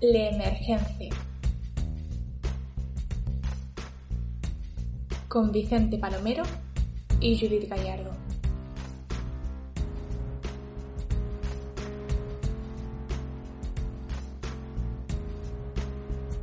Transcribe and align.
Le 0.00 0.28
Emergence. 0.28 1.08
Con 5.26 5.50
Vicente 5.50 5.98
Palomero 5.98 6.44
y 7.20 7.36
Judith 7.36 7.68
Gallardo. 7.68 8.12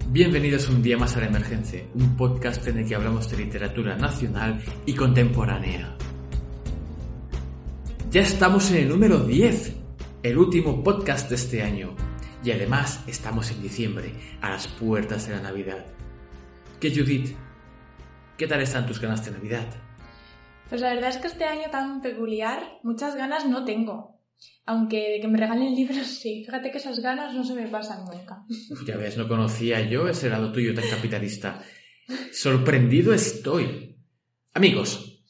Bienvenidos 0.10 0.68
un 0.68 0.84
día 0.84 0.98
más 0.98 1.16
a 1.16 1.22
La 1.22 1.28
Emergencia, 1.28 1.82
un 1.94 2.18
podcast 2.18 2.68
en 2.68 2.80
el 2.80 2.88
que 2.88 2.96
hablamos 2.96 3.32
de 3.32 3.38
literatura 3.38 3.96
nacional 3.96 4.62
y 4.86 4.94
contemporánea. 4.94 5.96
Ya 8.12 8.22
estamos 8.22 8.70
en 8.72 8.78
el 8.78 8.90
número 8.90 9.20
10, 9.20 9.76
el 10.24 10.38
último 10.38 10.84
podcast 10.84 11.30
de 11.30 11.36
este 11.36 11.64
año. 11.64 11.96
Y 12.46 12.52
además 12.52 13.04
estamos 13.08 13.50
en 13.50 13.64
diciembre, 13.64 14.14
a 14.40 14.52
las 14.52 14.68
puertas 14.68 15.28
de 15.28 15.34
la 15.34 15.42
Navidad. 15.42 15.84
¿Qué 16.80 16.92
Judith? 16.92 17.36
¿Qué 18.38 18.46
tal 18.46 18.62
están 18.62 18.86
tus 18.86 19.02
ganas 19.02 19.26
de 19.26 19.32
Navidad? 19.32 19.66
Pues 20.70 20.80
la 20.80 20.94
verdad 20.94 21.10
es 21.10 21.18
que 21.18 21.26
este 21.26 21.46
año 21.46 21.72
tan 21.72 22.04
peculiar, 22.04 22.62
muchas 22.84 23.16
ganas 23.16 23.48
no 23.48 23.66
tengo. 23.66 24.22
Aunque 24.68 25.14
de 25.14 25.20
que 25.22 25.28
me 25.28 25.40
regalen 25.40 25.74
libros, 25.76 26.06
sí. 26.06 26.44
Fíjate 26.46 26.70
que 26.70 26.78
esas 26.78 27.00
ganas 27.00 27.34
no 27.34 27.44
se 27.44 27.56
me 27.56 27.68
pasan 27.68 28.06
nunca. 28.06 28.44
ya 28.86 28.96
ves, 28.96 29.18
no 29.18 29.28
conocía 29.28 29.82
yo 29.90 30.08
ese 30.08 30.30
lado 30.30 30.52
tuyo 30.52 30.76
tan 30.76 30.88
capitalista. 30.88 31.64
Sorprendido 32.32 33.12
estoy. 33.16 33.98
Amigos, 34.54 35.24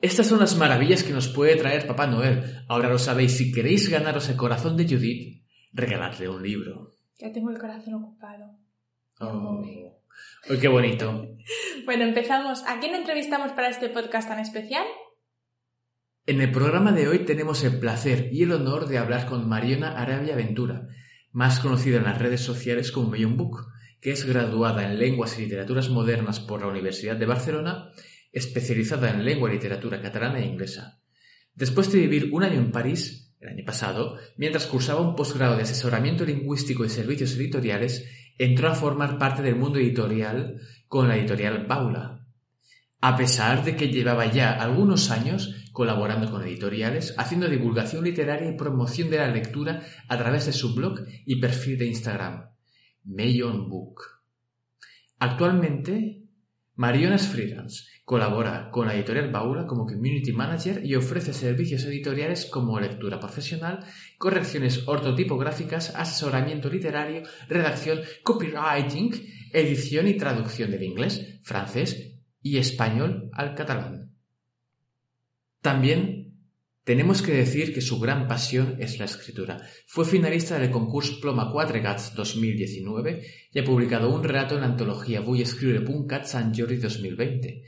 estas 0.00 0.28
son 0.28 0.38
las 0.38 0.56
maravillas 0.56 1.02
que 1.02 1.12
nos 1.12 1.26
puede 1.26 1.56
traer 1.56 1.88
Papá 1.88 2.06
Noel. 2.06 2.62
Ahora 2.68 2.88
lo 2.88 2.98
sabéis, 3.00 3.36
si 3.36 3.50
queréis 3.50 3.88
ganaros 3.88 4.28
el 4.28 4.36
corazón 4.36 4.76
de 4.76 4.84
Judith, 4.84 5.39
regalarle 5.72 6.28
un 6.28 6.42
libro. 6.42 6.92
Ya 7.18 7.32
tengo 7.32 7.50
el 7.50 7.58
corazón 7.58 7.94
ocupado. 7.94 8.58
Oh, 9.20 9.62
qué 10.60 10.68
bonito. 10.68 11.36
bueno, 11.84 12.04
empezamos. 12.04 12.62
¿A 12.66 12.80
quién 12.80 12.94
entrevistamos 12.94 13.52
para 13.52 13.68
este 13.68 13.88
podcast 13.88 14.28
tan 14.28 14.38
especial? 14.38 14.86
En 16.26 16.40
el 16.40 16.52
programa 16.52 16.92
de 16.92 17.08
hoy 17.08 17.20
tenemos 17.20 17.64
el 17.64 17.78
placer 17.78 18.28
y 18.32 18.44
el 18.44 18.52
honor 18.52 18.86
de 18.86 18.98
hablar 18.98 19.26
con 19.26 19.48
Mariona 19.48 20.00
Arabia 20.00 20.36
Ventura, 20.36 20.86
más 21.32 21.60
conocida 21.60 21.98
en 21.98 22.04
las 22.04 22.18
redes 22.18 22.40
sociales 22.40 22.92
como 22.92 23.10
Millon 23.10 23.36
Book, 23.36 23.66
que 24.00 24.12
es 24.12 24.24
graduada 24.24 24.84
en 24.84 24.98
Lenguas 24.98 25.38
y 25.38 25.42
Literaturas 25.42 25.90
Modernas 25.90 26.40
por 26.40 26.60
la 26.60 26.68
Universidad 26.68 27.16
de 27.16 27.26
Barcelona, 27.26 27.90
especializada 28.32 29.10
en 29.10 29.24
lengua 29.24 29.50
y 29.50 29.54
literatura 29.54 30.00
catalana 30.00 30.38
e 30.38 30.46
inglesa. 30.46 31.02
Después 31.54 31.90
de 31.92 31.98
vivir 31.98 32.30
un 32.32 32.44
año 32.44 32.58
en 32.58 32.70
París, 32.70 33.19
el 33.40 33.48
año 33.48 33.64
pasado, 33.64 34.18
mientras 34.36 34.66
cursaba 34.66 35.00
un 35.00 35.16
posgrado 35.16 35.56
de 35.56 35.62
asesoramiento 35.62 36.24
lingüístico 36.24 36.84
y 36.84 36.90
servicios 36.90 37.34
editoriales, 37.36 38.06
entró 38.38 38.68
a 38.68 38.74
formar 38.74 39.18
parte 39.18 39.42
del 39.42 39.56
mundo 39.56 39.78
editorial 39.78 40.60
con 40.88 41.08
la 41.08 41.16
editorial 41.16 41.66
Baula. 41.66 42.26
A 43.00 43.16
pesar 43.16 43.64
de 43.64 43.76
que 43.76 43.88
llevaba 43.88 44.26
ya 44.26 44.52
algunos 44.52 45.10
años 45.10 45.54
colaborando 45.72 46.30
con 46.30 46.42
editoriales, 46.42 47.14
haciendo 47.16 47.48
divulgación 47.48 48.04
literaria 48.04 48.50
y 48.50 48.56
promoción 48.56 49.08
de 49.08 49.18
la 49.18 49.28
lectura 49.28 49.82
a 50.08 50.18
través 50.18 50.46
de 50.46 50.52
su 50.52 50.74
blog 50.74 51.00
y 51.24 51.40
perfil 51.40 51.78
de 51.78 51.86
Instagram, 51.86 52.50
Mayon 53.04 53.70
Book. 53.70 54.02
Actualmente, 55.18 56.24
Mariona 56.74 57.16
es 57.16 57.26
freelance, 57.26 57.84
colabora 58.10 58.72
con 58.72 58.88
la 58.88 58.96
editorial 58.96 59.30
Baula 59.30 59.68
como 59.68 59.86
Community 59.86 60.32
Manager 60.32 60.84
y 60.84 60.96
ofrece 60.96 61.32
servicios 61.32 61.84
editoriales 61.84 62.44
como 62.46 62.80
lectura 62.80 63.20
profesional, 63.20 63.84
correcciones 64.18 64.82
ortotipográficas, 64.88 65.94
asesoramiento 65.94 66.68
literario, 66.68 67.22
redacción, 67.48 68.00
copywriting, 68.24 69.12
edición 69.52 70.08
y 70.08 70.16
traducción 70.16 70.72
del 70.72 70.82
inglés, 70.82 71.38
francés 71.44 72.18
y 72.42 72.58
español 72.58 73.30
al 73.32 73.54
catalán. 73.54 74.12
También 75.60 76.34
tenemos 76.82 77.22
que 77.22 77.30
decir 77.30 77.72
que 77.72 77.80
su 77.80 78.00
gran 78.00 78.26
pasión 78.26 78.74
es 78.80 78.98
la 78.98 79.04
escritura. 79.04 79.58
Fue 79.86 80.04
finalista 80.04 80.58
del 80.58 80.72
concurso 80.72 81.20
Ploma 81.20 81.52
4 81.52 81.80
Gats 81.80 82.12
2019 82.16 83.22
y 83.52 83.58
ha 83.60 83.62
publicado 83.62 84.12
un 84.12 84.24
relato 84.24 84.56
en 84.56 84.62
la 84.62 84.66
antología 84.66 85.20
Vull 85.20 85.42
escriure 85.42 85.84
Cat 86.08 86.24
Sant 86.24 86.58
Jordi 86.58 86.78
2020. 86.78 87.62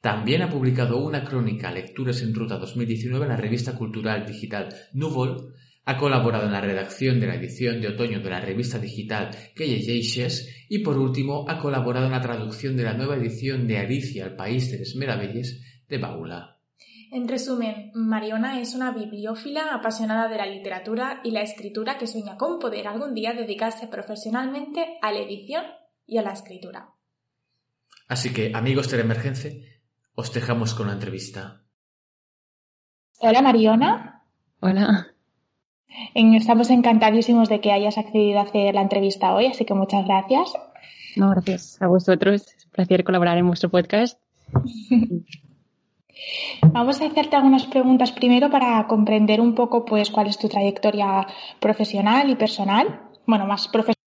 También 0.00 0.42
ha 0.42 0.50
publicado 0.50 0.98
una 0.98 1.24
crónica 1.24 1.72
Lecturas 1.72 2.22
en 2.22 2.32
Ruta 2.32 2.56
2019 2.58 3.24
en 3.24 3.30
la 3.30 3.36
revista 3.36 3.74
cultural 3.74 4.24
digital 4.26 4.68
Núvol, 4.92 5.54
ha 5.84 5.96
colaborado 5.96 6.46
en 6.46 6.52
la 6.52 6.60
redacción 6.60 7.18
de 7.18 7.26
la 7.26 7.34
edición 7.34 7.80
de 7.80 7.88
otoño 7.88 8.20
de 8.20 8.30
la 8.30 8.40
revista 8.40 8.78
digital 8.78 9.30
Queyeyeixes 9.56 10.66
y 10.68 10.80
por 10.80 10.98
último 10.98 11.46
ha 11.48 11.58
colaborado 11.58 12.06
en 12.06 12.12
la 12.12 12.20
traducción 12.20 12.76
de 12.76 12.84
la 12.84 12.92
nueva 12.92 13.16
edición 13.16 13.66
de 13.66 13.78
Alicia 13.78 14.26
al 14.26 14.36
País 14.36 14.70
de 14.70 14.80
las 14.80 14.94
Meravelles 14.94 15.64
de 15.88 15.98
Baula. 15.98 16.58
En 17.10 17.26
resumen, 17.26 17.90
Mariona 17.94 18.60
es 18.60 18.74
una 18.74 18.92
bibliófila 18.92 19.74
apasionada 19.74 20.28
de 20.28 20.36
la 20.36 20.46
literatura 20.46 21.22
y 21.24 21.30
la 21.30 21.40
escritura 21.40 21.96
que 21.96 22.06
sueña 22.06 22.36
con 22.36 22.58
poder 22.58 22.86
algún 22.86 23.14
día 23.14 23.32
dedicarse 23.32 23.88
profesionalmente 23.88 24.98
a 25.00 25.10
la 25.10 25.20
edición 25.20 25.64
y 26.06 26.18
a 26.18 26.22
la 26.22 26.32
escritura. 26.32 26.90
Así 28.08 28.32
que, 28.32 28.52
amigos 28.54 28.90
de 28.90 28.98
la 28.98 29.04
emergencia, 29.04 29.52
os 30.20 30.32
dejamos 30.32 30.74
con 30.74 30.88
la 30.88 30.94
entrevista. 30.94 31.62
Hola 33.20 33.40
Mariona. 33.40 34.24
Hola. 34.58 35.06
Estamos 36.12 36.70
encantadísimos 36.70 37.48
de 37.48 37.60
que 37.60 37.70
hayas 37.70 37.98
accedido 37.98 38.40
a 38.40 38.42
hacer 38.42 38.74
la 38.74 38.82
entrevista 38.82 39.32
hoy, 39.32 39.46
así 39.46 39.64
que 39.64 39.74
muchas 39.74 40.04
gracias. 40.06 40.54
No, 41.14 41.30
gracias 41.30 41.80
a 41.80 41.86
vosotros. 41.86 42.52
Es 42.56 42.64
un 42.64 42.72
placer 42.72 43.04
colaborar 43.04 43.38
en 43.38 43.46
vuestro 43.46 43.70
podcast. 43.70 44.20
Vamos 46.62 47.00
a 47.00 47.06
hacerte 47.06 47.36
algunas 47.36 47.66
preguntas 47.66 48.10
primero 48.10 48.50
para 48.50 48.84
comprender 48.88 49.40
un 49.40 49.54
poco 49.54 49.84
pues 49.84 50.10
cuál 50.10 50.26
es 50.26 50.36
tu 50.36 50.48
trayectoria 50.48 51.28
profesional 51.60 52.28
y 52.28 52.34
personal. 52.34 53.02
Bueno, 53.24 53.46
más 53.46 53.68
profesional, 53.68 54.02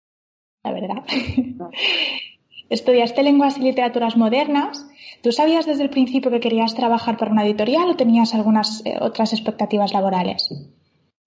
la 0.64 0.72
verdad. 0.72 1.04
Estudiaste 2.70 3.22
lenguas 3.22 3.56
y 3.58 3.62
literaturas 3.62 4.16
modernas. 4.16 4.86
¿Tú 5.22 5.32
sabías 5.32 5.66
desde 5.66 5.82
el 5.82 5.90
principio 5.90 6.30
que 6.30 6.40
querías 6.40 6.74
trabajar 6.74 7.16
para 7.16 7.32
una 7.32 7.44
editorial 7.44 7.88
o 7.88 7.96
tenías 7.96 8.34
algunas 8.34 8.84
eh, 8.84 8.96
otras 9.00 9.32
expectativas 9.32 9.92
laborales? 9.92 10.50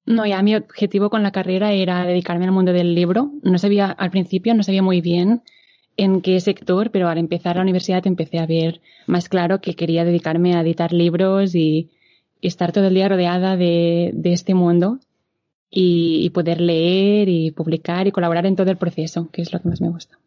No, 0.05 0.25
ya 0.25 0.41
mi 0.41 0.55
objetivo 0.55 1.09
con 1.09 1.23
la 1.23 1.31
carrera 1.31 1.71
era 1.73 2.05
dedicarme 2.05 2.45
al 2.45 2.51
mundo 2.51 2.73
del 2.73 2.95
libro. 2.95 3.31
No 3.43 3.57
sabía 3.57 3.87
al 3.87 4.11
principio, 4.11 4.53
no 4.53 4.63
sabía 4.63 4.81
muy 4.81 5.01
bien 5.01 5.41
en 5.97 6.21
qué 6.21 6.39
sector, 6.39 6.91
pero 6.91 7.09
al 7.09 7.17
empezar 7.17 7.57
la 7.57 7.61
universidad 7.61 8.05
empecé 8.07 8.39
a 8.39 8.45
ver 8.45 8.81
más 9.07 9.29
claro 9.29 9.61
que 9.61 9.75
quería 9.75 10.05
dedicarme 10.05 10.55
a 10.55 10.61
editar 10.61 10.93
libros 10.93 11.55
y, 11.55 11.91
estar 12.41 12.71
todo 12.71 12.87
el 12.87 12.95
día 12.95 13.07
rodeada 13.07 13.55
de, 13.55 14.13
este 14.23 14.55
mundo 14.55 14.97
y, 15.69 16.27
poder 16.31 16.59
leer 16.59 17.29
y 17.29 17.51
publicar 17.51 18.07
y 18.07 18.11
colaborar 18.11 18.47
en 18.47 18.55
todo 18.55 18.71
el 18.71 18.77
proceso, 18.77 19.29
que 19.31 19.43
es 19.43 19.53
lo 19.53 19.59
que 19.61 19.69
más 19.69 19.79
me 19.79 19.89
gusta. 19.89 20.17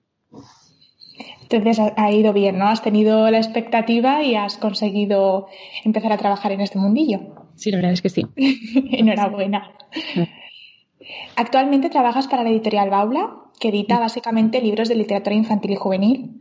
Entonces 1.51 1.79
ha 1.97 2.11
ido 2.11 2.33
bien, 2.33 2.59
¿no? 2.59 2.69
Has 2.69 2.83
tenido 2.83 3.31
la 3.31 3.39
expectativa 3.39 4.23
y 4.23 4.35
has 4.35 4.57
conseguido 4.57 5.47
empezar 5.85 6.13
a 6.13 6.17
trabajar 6.17 6.53
en 6.53 6.61
este 6.61 6.79
mundillo. 6.79 7.21
Sí, 7.55 7.71
la 7.71 7.79
verdad 7.79 7.93
es 7.93 8.03
que 8.03 8.09
sí. 8.09 8.27
Enhorabuena. 8.37 9.71
Actualmente 11.37 11.91
trabajas 11.91 12.27
para 12.29 12.43
la 12.43 12.51
editorial 12.51 12.91
Baula, 12.91 13.37
que 13.61 13.69
edita 13.69 13.99
básicamente 13.99 14.61
libros 14.61 14.89
de 14.89 14.97
literatura 14.97 15.37
infantil 15.37 15.73
y 15.73 15.77
juvenil. 15.77 16.41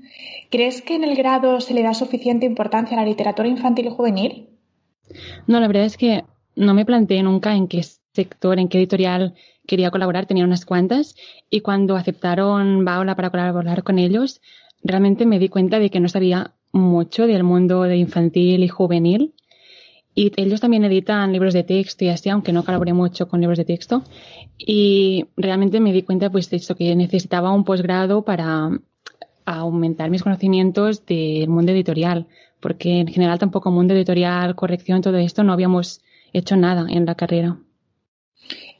¿Crees 0.49 0.81
que 0.81 0.95
en 0.95 1.03
el 1.03 1.15
grado 1.15 1.59
se 1.61 1.73
le 1.73 1.83
da 1.83 1.93
suficiente 1.93 2.45
importancia 2.45 2.97
a 2.97 3.01
la 3.01 3.07
literatura 3.07 3.47
infantil 3.47 3.87
y 3.87 3.89
juvenil? 3.89 4.49
No, 5.47 5.59
la 5.59 5.67
verdad 5.67 5.85
es 5.85 5.97
que 5.97 6.23
no 6.55 6.73
me 6.73 6.85
planteé 6.85 7.23
nunca 7.23 7.55
en 7.55 7.67
qué 7.67 7.81
sector, 8.13 8.59
en 8.59 8.69
qué 8.69 8.77
editorial 8.77 9.35
quería 9.65 9.91
colaborar, 9.91 10.25
tenía 10.25 10.43
unas 10.43 10.65
cuantas, 10.65 11.15
y 11.49 11.61
cuando 11.61 11.95
aceptaron 11.95 12.85
Baula 12.85 13.15
para 13.15 13.29
colaborar 13.29 13.83
con 13.83 13.97
ellos, 13.97 14.41
realmente 14.83 15.25
me 15.25 15.39
di 15.39 15.49
cuenta 15.49 15.79
de 15.79 15.89
que 15.89 15.99
no 15.99 16.09
sabía 16.09 16.53
mucho 16.71 17.27
del 17.27 17.43
mundo 17.43 17.83
de 17.83 17.97
infantil 17.97 18.63
y 18.63 18.67
juvenil 18.67 19.33
y 20.15 20.31
ellos 20.35 20.61
también 20.61 20.83
editan 20.85 21.31
libros 21.31 21.53
de 21.53 21.63
texto 21.63 22.05
y 22.05 22.09
así, 22.09 22.29
aunque 22.29 22.53
no 22.53 22.63
colaboré 22.63 22.93
mucho 22.93 23.27
con 23.27 23.41
libros 23.41 23.57
de 23.57 23.65
texto. 23.65 24.03
Y 24.57 25.25
realmente 25.35 25.79
me 25.79 25.91
di 25.91 26.03
cuenta, 26.03 26.29
pues, 26.29 26.49
de 26.49 26.57
esto, 26.57 26.75
que 26.75 26.95
necesitaba 26.95 27.51
un 27.51 27.63
posgrado 27.63 28.23
para 28.23 28.69
aumentar 29.45 30.09
mis 30.11 30.23
conocimientos 30.23 31.05
del 31.05 31.49
mundo 31.49 31.71
editorial, 31.71 32.27
porque 32.59 32.99
en 32.99 33.07
general 33.07 33.39
tampoco 33.39 33.71
mundo 33.71 33.93
editorial, 33.95 34.55
corrección, 34.55 35.01
todo 35.01 35.17
esto, 35.17 35.43
no 35.43 35.51
habíamos 35.51 36.01
hecho 36.31 36.55
nada 36.55 36.85
en 36.89 37.05
la 37.05 37.15
carrera. 37.15 37.57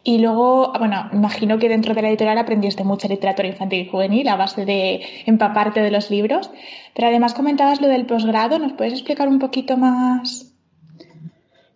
Y 0.06 0.20
luego, 0.20 0.74
bueno, 0.78 1.10
imagino 1.14 1.58
que 1.60 1.70
dentro 1.70 1.94
de 1.94 2.02
la 2.02 2.10
editorial 2.10 2.38
aprendiste 2.38 2.84
mucha 2.84 3.08
literatura 3.08 3.48
infantil 3.48 3.80
y 3.80 3.90
juvenil 3.90 4.28
a 4.28 4.36
base 4.36 4.66
de 4.66 5.02
empaparte 5.26 5.82
de 5.82 5.92
los 5.92 6.12
libros, 6.12 6.52
pero 6.94 7.08
además 7.08 7.34
comentabas 7.34 7.80
lo 7.80 7.88
del 7.88 8.06
posgrado, 8.06 8.60
¿nos 8.60 8.74
puedes 8.74 8.94
explicar 8.94 9.30
un 9.30 9.40
poquito 9.40 9.78
más 9.78 10.54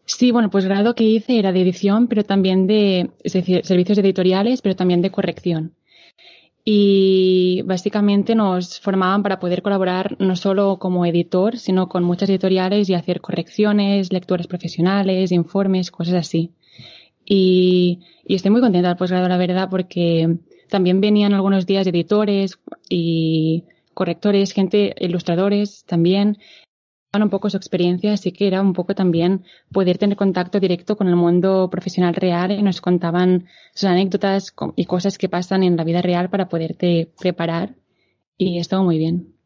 Sí, 0.08 0.32
bueno, 0.32 0.50
pues 0.50 0.66
grado 0.66 0.96
que 0.96 1.04
hice 1.04 1.38
era 1.38 1.52
de 1.52 1.62
edición, 1.62 2.08
pero 2.08 2.24
también 2.24 2.66
de, 2.66 3.12
servicios 3.26 3.98
editoriales, 3.98 4.62
pero 4.62 4.76
también 4.76 5.02
de 5.02 5.12
corrección. 5.12 5.74
y 6.70 7.62
básicamente 7.64 8.36
nos 8.36 8.80
formaban 8.82 9.24
para 9.24 9.40
poder 9.40 9.62
colaborar 9.62 10.18
no 10.20 10.36
solo 10.36 10.80
como 10.80 11.06
editor, 11.06 11.58
sino 11.58 11.88
con 11.88 12.04
muchas 12.04 12.30
editoriales 12.30 12.90
y 12.90 12.94
hacer 12.94 13.22
correcciones, 13.22 14.12
lecturas 14.12 14.48
profesionales, 14.48 15.32
informes, 15.32 15.92
cosas 15.92 16.16
así. 16.16 16.52
Y, 17.30 18.00
y 18.26 18.36
estoy 18.36 18.52
muy 18.52 18.62
contenta 18.62 18.88
del 18.88 18.98
posgrado, 18.98 19.28
la 19.28 19.38
verdad, 19.38 19.70
porque 19.70 20.38
también 20.70 21.02
venían 21.02 21.34
algunos 21.34 21.66
días 21.66 21.86
editores 21.86 22.58
y 22.90 23.66
correctores, 23.94 24.54
gente, 24.54 24.96
ilustradores 25.00 25.84
también, 25.86 26.38
un 27.14 27.30
poco 27.30 27.50
su 27.50 27.58
experiencia, 27.58 28.14
así 28.14 28.32
que 28.32 28.48
era 28.48 28.62
un 28.62 28.74
poco 28.74 28.96
también 28.96 29.44
poder 29.72 29.98
tener 29.98 30.18
contacto 30.18 30.60
directo 30.60 30.96
con 30.96 31.08
el 31.08 31.16
mundo 31.16 31.70
profesional 31.70 32.14
real 32.16 32.52
y 32.52 32.62
nos 32.62 32.82
contaban 32.82 33.48
sus 33.74 33.86
anécdotas 33.86 34.54
y 34.76 34.86
cosas 34.86 35.18
que 35.18 35.30
pasan 35.30 35.64
en 35.64 35.78
la 35.78 35.84
vida 35.84 36.02
real 36.02 36.30
para 36.30 36.50
poderte 36.50 37.12
preparar 37.20 37.76
y 38.38 38.60
estuvo 38.60 38.84
muy 38.84 38.98
bien. 38.98 39.37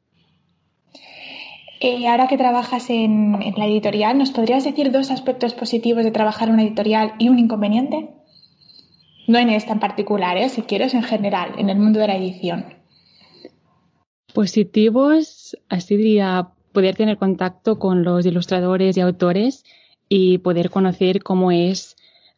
Eh, 1.83 2.07
ahora 2.07 2.27
que 2.27 2.37
trabajas 2.37 2.91
en, 2.91 3.39
la 3.57 3.65
editorial, 3.65 4.15
¿nos 4.15 4.29
podrías 4.29 4.63
decir 4.63 4.91
dos 4.91 5.09
aspectos 5.09 5.55
positivos 5.55 6.03
de 6.03 6.11
trabajar 6.11 6.47
en 6.47 6.53
una 6.53 6.63
editorial 6.63 7.13
y 7.17 7.27
un 7.27 7.39
inconveniente? 7.39 8.11
No 9.27 9.39
en 9.39 9.49
esta 9.49 9.73
en 9.73 9.79
particular, 9.79 10.37
¿eh? 10.37 10.49
si 10.49 10.61
quieres, 10.61 10.93
en 10.93 11.01
general, 11.01 11.53
en 11.57 11.71
el 11.71 11.79
mundo 11.79 11.99
de 11.99 12.07
la 12.07 12.17
edición. 12.17 12.65
Positivos, 14.31 15.57
así 15.69 15.97
diría, 15.97 16.49
poder 16.71 16.95
tener 16.95 17.17
contacto 17.17 17.79
con 17.79 18.03
los 18.03 18.27
ilustradores 18.27 18.95
y 18.95 19.01
autores 19.01 19.63
y 20.07 20.37
poder 20.37 20.69
conocer 20.69 21.23
cómo 21.23 21.51
es 21.51 21.95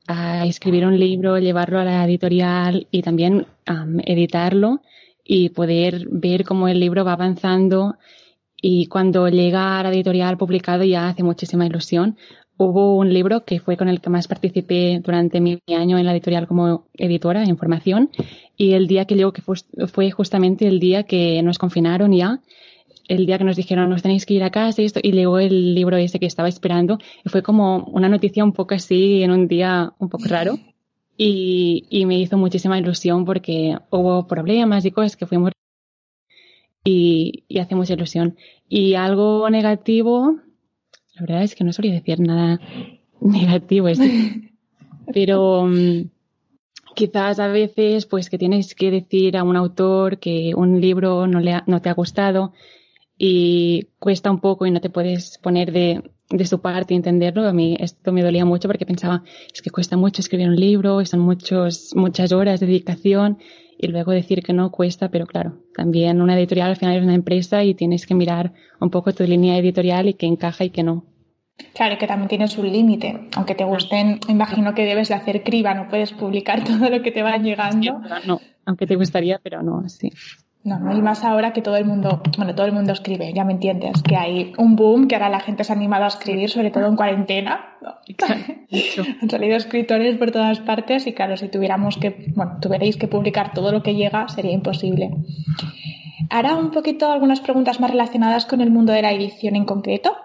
ah, 0.08 0.46
escribir 0.46 0.86
un 0.86 0.98
libro, 0.98 1.38
llevarlo 1.38 1.80
a 1.80 1.84
la 1.84 2.06
editorial 2.06 2.88
y 2.92 3.02
también 3.02 3.46
editarlo 4.06 4.80
y 5.26 5.50
poder 5.50 6.08
ver 6.10 6.46
cómo 6.46 6.70
el 6.70 6.80
libro 6.80 7.04
va 7.04 7.14
avanzando 7.14 7.98
y 8.66 8.86
cuando 8.86 9.28
llega 9.28 9.78
a 9.78 9.84
la 9.84 9.90
editorial 9.90 10.38
publicado 10.38 10.86
ya 10.86 11.10
hace 11.10 11.22
muchísima 11.22 11.66
ilusión. 11.66 12.18
Hubo 12.56 12.98
un 12.98 13.14
libro 13.14 13.44
que 13.44 13.60
fue 13.60 13.76
con 13.76 13.90
el 13.90 14.00
que 14.00 14.10
más 14.10 14.30
participé 14.30 15.02
durante 15.04 15.42
mi 15.42 15.60
año 15.68 15.98
en 15.98 16.06
la 16.06 16.14
editorial 16.14 16.48
como 16.48 16.88
editora 16.94 17.44
en 17.44 17.58
formación 17.58 18.10
y 18.56 18.72
el 18.72 18.88
día 18.88 19.04
que 19.04 19.16
llegó, 19.16 19.34
que 19.34 19.42
fue 19.42 20.12
justamente 20.12 20.66
el 20.66 20.80
día 20.80 21.04
que 21.04 21.44
nos 21.44 21.58
confinaron 21.58 22.14
ya, 22.14 22.40
el 23.10 23.26
día 23.26 23.38
que 23.38 23.44
nos 23.44 23.58
dijeron, 23.58 23.90
nos 23.90 24.02
tenéis 24.02 24.26
que 24.26 24.36
ir 24.36 24.44
a 24.44 24.50
casa 24.50 24.82
y 24.82 24.86
esto, 24.86 25.02
y 25.04 25.12
llegó 25.12 25.40
el 25.40 25.76
libro 25.76 25.98
ese 25.98 26.18
que 26.20 26.26
estaba 26.26 26.48
esperando, 26.48 27.00
y 27.26 27.30
fue 27.30 27.44
como 27.44 27.84
una 27.92 28.08
noticia 28.08 28.46
un 28.46 28.54
poco 28.54 28.76
así 28.76 29.24
en 29.24 29.32
un 29.32 29.50
día 29.50 29.92
un 30.00 30.08
poco 30.10 30.26
raro. 30.28 30.58
Y, 31.16 31.86
y 31.92 32.08
me 32.08 32.18
hizo 32.18 32.40
muchísima 32.40 32.80
ilusión 32.80 33.24
porque 33.24 33.78
hubo 33.92 34.26
problemas 34.26 34.84
y 34.84 34.90
cosas 34.90 35.16
que 35.16 35.28
fuimos 35.28 35.52
y, 36.84 37.44
y 37.48 37.60
hace 37.60 37.76
mucha 37.76 37.94
ilusión. 37.94 38.38
Y 38.68 38.96
algo 38.96 39.50
negativo, 39.50 40.40
la 41.16 41.22
verdad 41.22 41.44
es 41.44 41.56
que 41.56 41.64
no 41.64 41.74
solía 41.74 41.94
decir 41.94 42.20
nada 42.20 42.60
negativo, 43.22 43.88
pero 45.14 45.66
mm, 45.66 46.10
quizás 46.96 47.40
a 47.40 47.48
veces 47.48 48.06
pues 48.06 48.30
que 48.30 48.38
tienes 48.38 48.76
que 48.76 48.92
decir 48.92 49.38
a 49.38 49.44
un 49.44 49.56
autor 49.56 50.20
que 50.20 50.54
un 50.56 50.82
libro 50.82 51.28
no, 51.28 51.40
le 51.40 51.62
no 51.68 51.82
te 51.82 51.90
ha 51.90 51.94
gustado 51.94 52.54
y 53.18 53.88
cuesta 54.00 54.32
un 54.32 54.40
poco 54.40 54.66
y 54.66 54.72
no 54.72 54.82
te 54.82 54.90
puedes 54.90 55.38
poner 55.38 55.72
de, 55.72 56.12
de 56.30 56.46
su 56.46 56.60
parte 56.62 56.94
y 56.94 56.98
entenderlo. 56.98 57.48
A 57.48 57.54
mí 57.54 57.78
esto 57.80 58.12
me 58.12 58.24
dolía 58.24 58.46
mucho 58.46 58.68
porque 58.68 58.86
pensaba, 58.86 59.24
es 59.54 59.62
que 59.62 59.70
cuesta 59.70 59.98
mucho 59.98 60.22
escribir 60.22 60.50
un 60.50 60.56
libro 60.56 61.00
y 61.02 61.06
son 61.06 61.20
muchos, 61.20 61.96
muchas 61.96 62.32
horas 62.32 62.60
de 62.60 62.68
dedicación 62.68 63.38
y 63.78 63.88
luego 63.88 64.12
decir 64.12 64.44
que 64.44 64.54
no 64.54 64.72
cuesta, 64.72 65.10
pero 65.10 65.26
claro, 65.26 65.60
también 65.76 66.22
una 66.22 66.38
editorial 66.38 66.70
al 66.70 66.78
final 66.78 66.98
es 66.98 67.04
una 67.04 67.16
empresa 67.16 67.64
y 67.64 67.74
tienes 67.74 68.06
que 68.06 68.16
mirar 68.16 68.54
un 68.80 68.90
poco 68.90 69.14
tu 69.14 69.24
línea 69.24 69.58
editorial 69.58 70.08
y 70.08 70.14
que 70.14 70.26
encaja 70.26 70.64
y 70.64 70.70
que 70.70 70.84
no. 70.84 71.06
Claro, 71.74 71.98
que 71.98 72.08
también 72.08 72.30
tienes 72.30 72.58
un 72.58 72.72
límite. 72.72 73.30
Aunque 73.36 73.56
te 73.56 73.64
gusten, 73.64 74.20
imagino 74.28 74.74
que 74.74 74.86
debes 74.86 75.10
de 75.10 75.16
hacer 75.16 75.44
criba, 75.44 75.74
no 75.74 75.88
puedes 75.88 76.12
publicar 76.12 76.64
todo 76.66 76.90
lo 76.90 77.02
que 77.02 77.12
te 77.12 77.24
va 77.24 77.38
llegando. 77.38 78.02
No, 78.26 78.40
aunque 78.66 78.88
te 78.88 78.96
gustaría, 78.96 79.40
pero 79.44 79.62
no, 79.62 79.88
sí. 79.90 80.12
No, 80.64 80.80
no, 80.80 80.96
y 80.96 81.02
más 81.02 81.26
ahora 81.26 81.52
que 81.52 81.62
todo 81.62 81.76
el 81.76 81.84
mundo, 81.84 82.22
bueno, 82.38 82.56
todo 82.56 82.66
el 82.66 82.72
mundo 82.72 82.94
escribe, 82.94 83.34
ya 83.34 83.44
me 83.44 83.52
entiendes, 83.52 84.02
que 84.02 84.16
hay 84.16 84.54
un 84.58 84.78
boom, 84.78 85.10
que 85.10 85.16
ahora 85.16 85.30
la 85.30 85.42
gente 85.42 85.66
se 85.66 85.74
ha 85.74 85.76
animado 85.76 86.06
a 86.06 86.08
escribir, 86.08 86.50
sobre 86.50 86.72
todo 86.72 86.88
en 86.88 86.96
cuarentena. 86.96 87.76
Han 89.22 89.30
salido 89.30 89.58
escritores 89.58 90.18
por 90.18 90.32
todas 90.32 90.62
partes 90.62 91.06
y 91.06 91.14
claro, 91.14 91.36
si 91.36 91.50
tuviéramos 91.50 91.98
que, 91.98 92.32
bueno, 92.34 92.60
tuvierais 92.62 92.96
que 92.96 93.10
publicar 93.10 93.54
todo 93.54 93.74
lo 93.74 93.84
que 93.84 93.96
llega, 93.96 94.30
sería 94.30 94.54
imposible. 94.54 95.12
Ahora 96.30 96.56
un 96.56 96.72
poquito 96.72 97.12
algunas 97.12 97.42
preguntas 97.42 97.82
más 97.82 97.92
relacionadas 97.92 98.46
con 98.46 98.62
el 98.62 98.72
mundo 98.72 98.94
de 98.94 99.02
la 99.02 99.12
edición 99.12 99.58
en 99.58 99.66
concreto. 99.66 100.16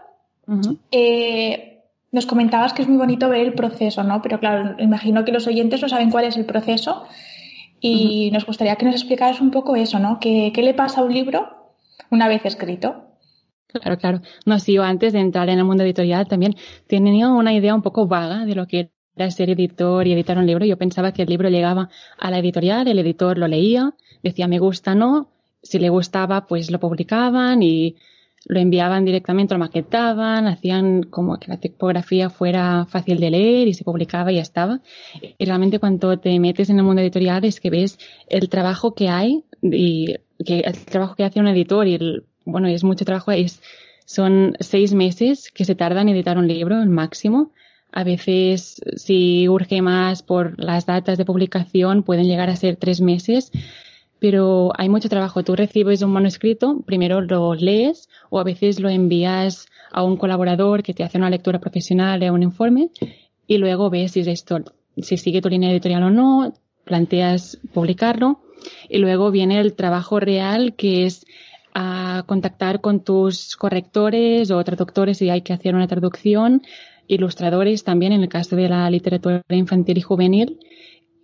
Eh, 0.93 1.83
nos 2.13 2.27
comentabas 2.27 2.73
que 2.73 2.83
es 2.83 2.89
muy 2.89 2.97
bonito 2.97 3.29
ver 3.29 3.41
el 3.41 3.55
proceso, 3.55 4.05
¿no? 4.05 4.23
Pero 4.23 4.39
claro, 4.39 4.77
imagino 4.79 5.25
que 5.25 5.33
los 5.33 5.49
oyentes 5.49 5.83
no 5.83 5.89
saben 5.89 6.11
cuál 6.11 6.27
es 6.27 6.37
el 6.37 6.45
proceso 6.45 7.07
y 7.81 8.31
nos 8.31 8.47
gustaría 8.47 8.77
que 8.77 8.85
nos 8.85 8.95
explicaras 8.95 9.41
un 9.41 9.51
poco 9.51 9.77
eso, 9.77 9.99
¿no? 9.99 10.19
¿Qué, 10.21 10.53
¿Qué, 10.55 10.63
le 10.63 10.75
pasa 10.75 11.01
a 11.01 11.05
un 11.05 11.13
libro 11.13 11.73
una 12.11 12.29
vez 12.29 12.45
escrito? 12.45 13.05
Claro, 13.69 13.99
claro. 13.99 14.21
No, 14.47 14.59
sí, 14.59 14.73
yo 14.75 14.83
antes 14.83 15.13
de 15.13 15.21
entrar 15.21 15.49
en 15.49 15.59
el 15.59 15.65
mundo 15.65 15.85
editorial 15.85 16.27
también 16.27 16.57
tenía 16.87 17.29
una 17.29 17.53
idea 17.53 17.75
un 17.75 17.83
poco 17.83 18.07
vaga 18.07 18.47
de 18.47 18.55
lo 18.55 18.67
que 18.67 18.91
era 19.15 19.31
ser 19.31 19.51
editor 19.51 20.07
y 20.07 20.13
editar 20.13 20.39
un 20.39 20.47
libro. 20.47 20.65
Yo 20.65 20.79
pensaba 20.79 21.13
que 21.13 21.23
el 21.23 21.29
libro 21.29 21.49
llegaba 21.51 21.91
a 22.19 22.31
la 22.31 22.39
editorial, 22.39 22.89
el 22.89 22.99
editor 22.99 23.37
lo 23.37 23.47
leía, 23.49 23.95
decía 24.23 24.49
me 24.49 24.59
gusta, 24.59 24.95
no. 24.95 25.29
Si 25.63 25.79
le 25.79 25.91
gustaba, 25.91 26.47
pues 26.47 26.71
lo 26.71 26.79
publicaban 26.79 27.63
y 27.63 27.97
lo 28.47 28.61
enviaban 28.61 29.05
directamente, 29.05 29.55
lo 29.55 29.61
maquetaban, 29.61 30.47
hacían 30.47 31.03
como 31.03 31.39
que 31.39 31.49
la 31.49 31.59
tipografía 31.59 32.31
fuera 32.31 32.87
fácil 32.87 33.21
de 33.21 33.31
leer 33.31 33.69
y 33.69 33.75
se 33.75 33.85
publicaba 33.85 34.33
y 34.33 34.37
ya 34.37 34.43
estaba. 34.43 34.81
Y 35.39 35.45
realmente 35.45 35.79
cuando 35.79 36.19
te 36.19 36.39
metes 36.39 36.71
en 36.71 36.79
el 36.79 36.85
mundo 36.85 37.03
editorial 37.03 37.45
es 37.45 37.61
que 37.61 37.71
ves 37.71 37.99
el 38.29 38.49
trabajo 38.49 38.95
que 38.95 39.09
hay 39.09 39.45
y 39.63 40.17
que 40.45 40.61
el 40.61 40.79
trabajo 40.85 41.15
que 41.15 41.25
hace 41.25 41.41
un 41.41 41.49
editor 41.49 41.87
y 41.87 42.23
bueno, 42.45 42.69
es 42.69 42.85
mucho 42.85 43.05
trabajo, 43.05 43.33
es, 43.33 43.61
son 44.07 44.57
seis 44.61 44.95
meses 44.95 45.51
que 45.53 45.65
se 45.65 45.75
tardan 45.75 46.09
en 46.09 46.15
editar 46.15 46.39
un 46.39 46.49
libro, 46.49 46.81
el 46.81 46.89
máximo. 46.89 47.53
A 47.91 48.05
veces, 48.05 48.81
si 48.97 49.49
urge 49.49 49.83
más 49.83 50.23
por 50.23 50.63
las 50.63 50.87
datas 50.87 51.19
de 51.19 51.25
publicación, 51.25 52.03
pueden 52.03 52.27
llegar 52.27 52.51
a 52.51 52.57
ser 52.57 52.77
tres 52.77 53.01
meses 53.01 53.51
pero 54.21 54.73
hay 54.77 54.89
mucho 54.89 55.09
trabajo. 55.09 55.43
Tú 55.43 55.55
recibes 55.57 56.03
un 56.03 56.13
manuscrito, 56.13 56.81
primero 56.85 57.21
lo 57.21 57.55
lees 57.55 58.09
o 58.31 58.41
a 58.41 58.45
veces 58.45 58.81
lo 58.81 58.89
envías 58.89 59.67
a 59.91 60.03
un 60.03 60.17
colaborador 60.17 60.83
que 60.83 60.95
te 60.95 61.05
hace 61.05 61.19
una 61.19 61.31
lectura 61.31 61.61
profesional 61.61 62.23
o 62.23 62.35
un 62.35 62.43
informe 62.43 62.91
y 63.47 63.59
luego 63.59 63.91
ves 63.91 64.13
si 64.13 64.21
esto, 64.21 64.61
si 64.97 65.17
sigue 65.17 65.41
tu 65.41 65.49
línea 65.49 65.71
editorial 65.71 66.03
o 66.03 66.11
no, 66.11 66.55
planteas 66.85 67.59
publicarlo 67.73 68.41
y 68.89 68.99
luego 68.99 69.31
viene 69.31 69.61
el 69.61 69.75
trabajo 69.75 70.21
real 70.21 70.75
que 70.75 71.07
es 71.07 71.25
a 71.75 72.25
contactar 72.27 72.81
con 72.81 73.05
tus 73.05 73.57
correctores 73.57 74.51
o 74.51 74.63
traductores 74.65 75.19
si 75.19 75.31
hay 75.31 75.43
que 75.43 75.53
hacer 75.53 75.75
una 75.75 75.87
traducción, 75.87 76.63
ilustradores 77.07 77.85
también 77.85 78.13
en 78.13 78.23
el 78.23 78.29
caso 78.29 78.57
de 78.57 78.69
la 78.69 78.91
literatura 78.91 79.43
infantil 79.49 79.99
y 79.99 80.03
juvenil 80.03 80.59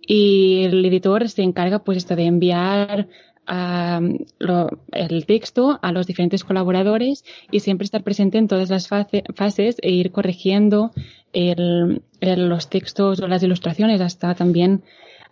y 0.07 0.63
el 0.63 0.85
editor 0.85 1.29
se 1.29 1.43
encarga 1.43 1.79
pues 1.79 1.97
esto 1.97 2.15
de 2.15 2.25
enviar 2.25 3.07
el 3.47 5.25
texto 5.27 5.79
a 5.81 5.91
los 5.91 6.07
diferentes 6.07 6.43
colaboradores 6.43 7.23
y 7.51 7.59
siempre 7.59 7.85
estar 7.85 8.03
presente 8.03 8.37
en 8.37 8.47
todas 8.47 8.69
las 8.69 8.87
fases 8.87 9.75
e 9.81 9.91
ir 9.91 10.11
corrigiendo 10.11 10.91
los 11.33 12.69
textos 12.69 13.19
o 13.19 13.27
las 13.27 13.43
ilustraciones 13.43 14.01
hasta 14.01 14.33
también 14.33 14.83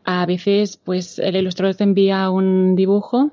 a 0.03 0.25
veces 0.25 0.77
pues 0.77 1.17
el 1.17 1.35
ilustrador 1.35 1.75
te 1.75 1.85
envía 1.85 2.29
un 2.29 2.75
dibujo 2.75 3.31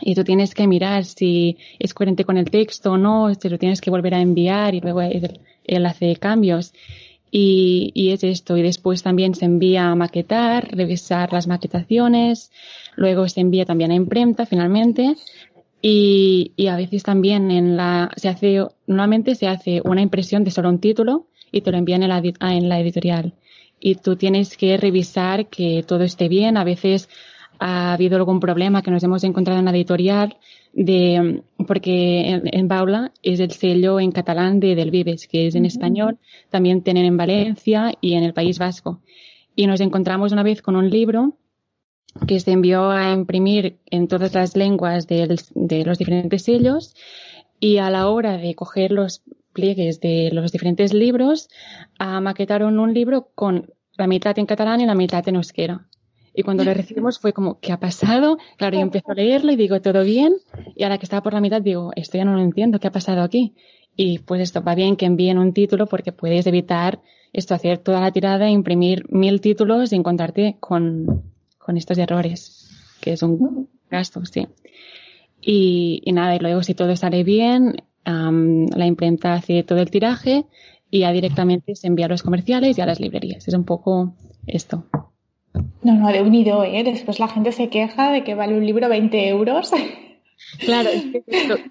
y 0.00 0.14
tú 0.14 0.24
tienes 0.24 0.54
que 0.54 0.66
mirar 0.66 1.04
si 1.04 1.58
es 1.78 1.94
coherente 1.94 2.24
con 2.24 2.36
el 2.36 2.50
texto 2.50 2.92
o 2.92 2.98
no, 2.98 3.32
si 3.34 3.48
lo 3.48 3.58
tienes 3.58 3.80
que 3.80 3.90
volver 3.90 4.14
a 4.14 4.20
enviar 4.20 4.74
y 4.74 4.80
luego 4.80 5.02
él 5.02 5.86
hace 5.86 6.16
cambios. 6.16 6.72
Y, 7.30 8.10
es 8.12 8.24
esto. 8.24 8.56
Y 8.56 8.62
después 8.62 9.02
también 9.02 9.34
se 9.34 9.44
envía 9.44 9.90
a 9.90 9.94
maquetar, 9.94 10.68
revisar 10.70 11.32
las 11.32 11.46
maquetaciones, 11.46 12.50
luego 12.94 13.28
se 13.28 13.40
envía 13.40 13.64
también 13.64 13.90
a 13.90 13.94
imprenta 13.94 14.46
finalmente. 14.46 15.16
Y, 15.82 16.52
a 16.68 16.76
veces 16.76 17.02
también 17.02 17.50
en 17.50 17.76
la, 17.76 18.10
se 18.16 18.28
hace, 18.28 18.64
normalmente 18.86 19.34
se 19.34 19.48
hace 19.48 19.80
una 19.84 20.02
impresión 20.02 20.44
de 20.44 20.50
solo 20.50 20.68
un 20.68 20.80
título 20.80 21.26
y 21.52 21.60
te 21.60 21.70
lo 21.70 21.78
envían 21.78 22.02
en 22.02 22.08
la, 22.08 22.18
en 22.18 22.68
la 22.68 22.80
editorial. 22.80 23.34
Y 23.78 23.96
tú 23.96 24.16
tienes 24.16 24.56
que 24.56 24.76
revisar 24.76 25.46
que 25.48 25.84
todo 25.86 26.02
esté 26.02 26.28
bien. 26.28 26.56
A 26.56 26.64
veces 26.64 27.08
ha 27.58 27.92
habido 27.92 28.16
algún 28.16 28.40
problema 28.40 28.82
que 28.82 28.90
nos 28.90 29.02
hemos 29.02 29.24
encontrado 29.24 29.58
en 29.58 29.66
la 29.66 29.70
editorial 29.70 30.36
de, 30.76 31.42
porque 31.66 32.40
en, 32.44 32.68
Baula 32.68 33.10
es 33.22 33.40
el 33.40 33.50
sello 33.52 33.98
en 33.98 34.12
catalán 34.12 34.60
de 34.60 34.74
Del 34.74 34.90
Vives, 34.90 35.26
que 35.26 35.46
es 35.46 35.54
en 35.54 35.64
español, 35.64 36.18
también 36.50 36.82
tienen 36.82 37.06
en 37.06 37.16
Valencia 37.16 37.94
y 38.02 38.12
en 38.12 38.22
el 38.22 38.34
País 38.34 38.58
Vasco. 38.58 39.00
Y 39.54 39.66
nos 39.66 39.80
encontramos 39.80 40.32
una 40.32 40.42
vez 40.42 40.60
con 40.60 40.76
un 40.76 40.90
libro 40.90 41.38
que 42.28 42.40
se 42.40 42.52
envió 42.52 42.90
a 42.90 43.10
imprimir 43.12 43.78
en 43.90 44.06
todas 44.06 44.34
las 44.34 44.54
lenguas 44.54 45.06
de 45.06 45.82
los 45.86 45.98
diferentes 45.98 46.42
sellos 46.42 46.94
y 47.58 47.78
a 47.78 47.88
la 47.88 48.10
hora 48.10 48.36
de 48.36 48.54
coger 48.54 48.92
los 48.92 49.22
pliegues 49.54 50.00
de 50.00 50.28
los 50.30 50.52
diferentes 50.52 50.92
libros, 50.92 51.48
maquetaron 51.98 52.78
un 52.78 52.92
libro 52.92 53.30
con 53.34 53.72
la 53.96 54.06
mitad 54.06 54.38
en 54.38 54.44
catalán 54.44 54.82
y 54.82 54.86
la 54.86 54.94
mitad 54.94 55.26
en 55.26 55.36
euskera. 55.36 55.86
Y 56.38 56.42
cuando 56.42 56.64
lo 56.64 56.74
recibimos 56.74 57.18
fue 57.18 57.32
como, 57.32 57.58
¿qué 57.60 57.72
ha 57.72 57.80
pasado? 57.80 58.36
Claro, 58.58 58.76
yo 58.76 58.82
empiezo 58.82 59.10
a 59.10 59.14
leerlo 59.14 59.52
y 59.52 59.56
digo, 59.56 59.80
¿todo 59.80 60.04
bien? 60.04 60.34
Y 60.74 60.84
a 60.84 60.90
la 60.90 60.98
que 60.98 61.06
estaba 61.06 61.22
por 61.22 61.32
la 61.32 61.40
mitad 61.40 61.62
digo, 61.62 61.92
esto 61.96 62.18
ya 62.18 62.26
no 62.26 62.34
lo 62.34 62.42
entiendo, 62.42 62.78
¿qué 62.78 62.88
ha 62.88 62.92
pasado 62.92 63.22
aquí? 63.22 63.54
Y 63.96 64.18
pues 64.18 64.42
esto 64.42 64.62
va 64.62 64.74
bien 64.74 64.96
que 64.96 65.06
envíen 65.06 65.38
un 65.38 65.54
título 65.54 65.86
porque 65.86 66.12
puedes 66.12 66.46
evitar 66.46 67.00
esto, 67.32 67.54
hacer 67.54 67.78
toda 67.78 68.02
la 68.02 68.12
tirada, 68.12 68.50
imprimir 68.50 69.10
mil 69.10 69.40
títulos 69.40 69.92
y 69.92 69.96
encontrarte 69.96 70.56
con, 70.60 71.22
con 71.56 71.78
estos 71.78 71.96
errores, 71.96 72.68
que 73.00 73.12
es 73.12 73.22
un 73.22 73.70
gasto, 73.90 74.22
sí. 74.26 74.46
Y, 75.40 76.02
y 76.04 76.12
nada, 76.12 76.36
y 76.36 76.38
luego 76.38 76.62
si 76.62 76.74
todo 76.74 76.94
sale 76.96 77.24
bien, 77.24 77.76
la 78.04 78.86
imprenta 78.86 79.32
hace 79.32 79.62
todo 79.62 79.80
el 79.80 79.90
tiraje 79.90 80.44
y 80.90 81.00
ya 81.00 81.12
directamente 81.12 81.74
se 81.74 81.86
envía 81.86 82.06
a 82.06 82.10
los 82.10 82.22
comerciales 82.22 82.76
y 82.76 82.80
a 82.82 82.86
las 82.86 83.00
librerías. 83.00 83.48
Es 83.48 83.54
un 83.54 83.64
poco 83.64 84.14
esto. 84.46 84.84
No, 85.82 85.94
no, 85.94 86.08
de 86.08 86.22
unido, 86.22 86.64
¿eh? 86.64 86.82
Después 86.84 87.18
la 87.20 87.28
gente 87.28 87.52
se 87.52 87.68
queja 87.68 88.10
de 88.10 88.24
que 88.24 88.34
vale 88.34 88.56
un 88.56 88.66
libro 88.66 88.88
20 88.88 89.28
euros. 89.28 89.72
Claro, 90.58 90.90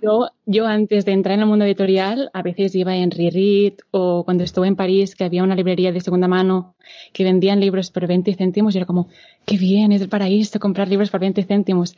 yo, 0.01 0.29
yo 0.45 0.65
antes 0.65 1.05
de 1.05 1.11
entrar 1.11 1.35
en 1.35 1.41
el 1.41 1.45
mundo 1.45 1.65
editorial 1.65 2.31
a 2.33 2.41
veces 2.41 2.73
iba 2.75 2.95
en 2.95 3.11
Reread 3.11 3.73
o 3.91 4.23
cuando 4.25 4.43
estuve 4.43 4.67
en 4.67 4.75
París 4.75 5.15
que 5.15 5.23
había 5.23 5.43
una 5.43 5.55
librería 5.55 5.91
de 5.91 6.01
segunda 6.01 6.27
mano 6.27 6.75
que 7.13 7.23
vendían 7.23 7.59
libros 7.59 7.91
por 7.91 8.07
20 8.07 8.33
céntimos 8.33 8.73
y 8.73 8.79
era 8.79 8.87
como, 8.87 9.07
qué 9.45 9.57
bien, 9.57 9.91
es 9.91 10.01
el 10.01 10.09
paraíso 10.09 10.59
comprar 10.59 10.87
libros 10.87 11.11
por 11.11 11.19
20 11.19 11.43
céntimos. 11.43 11.95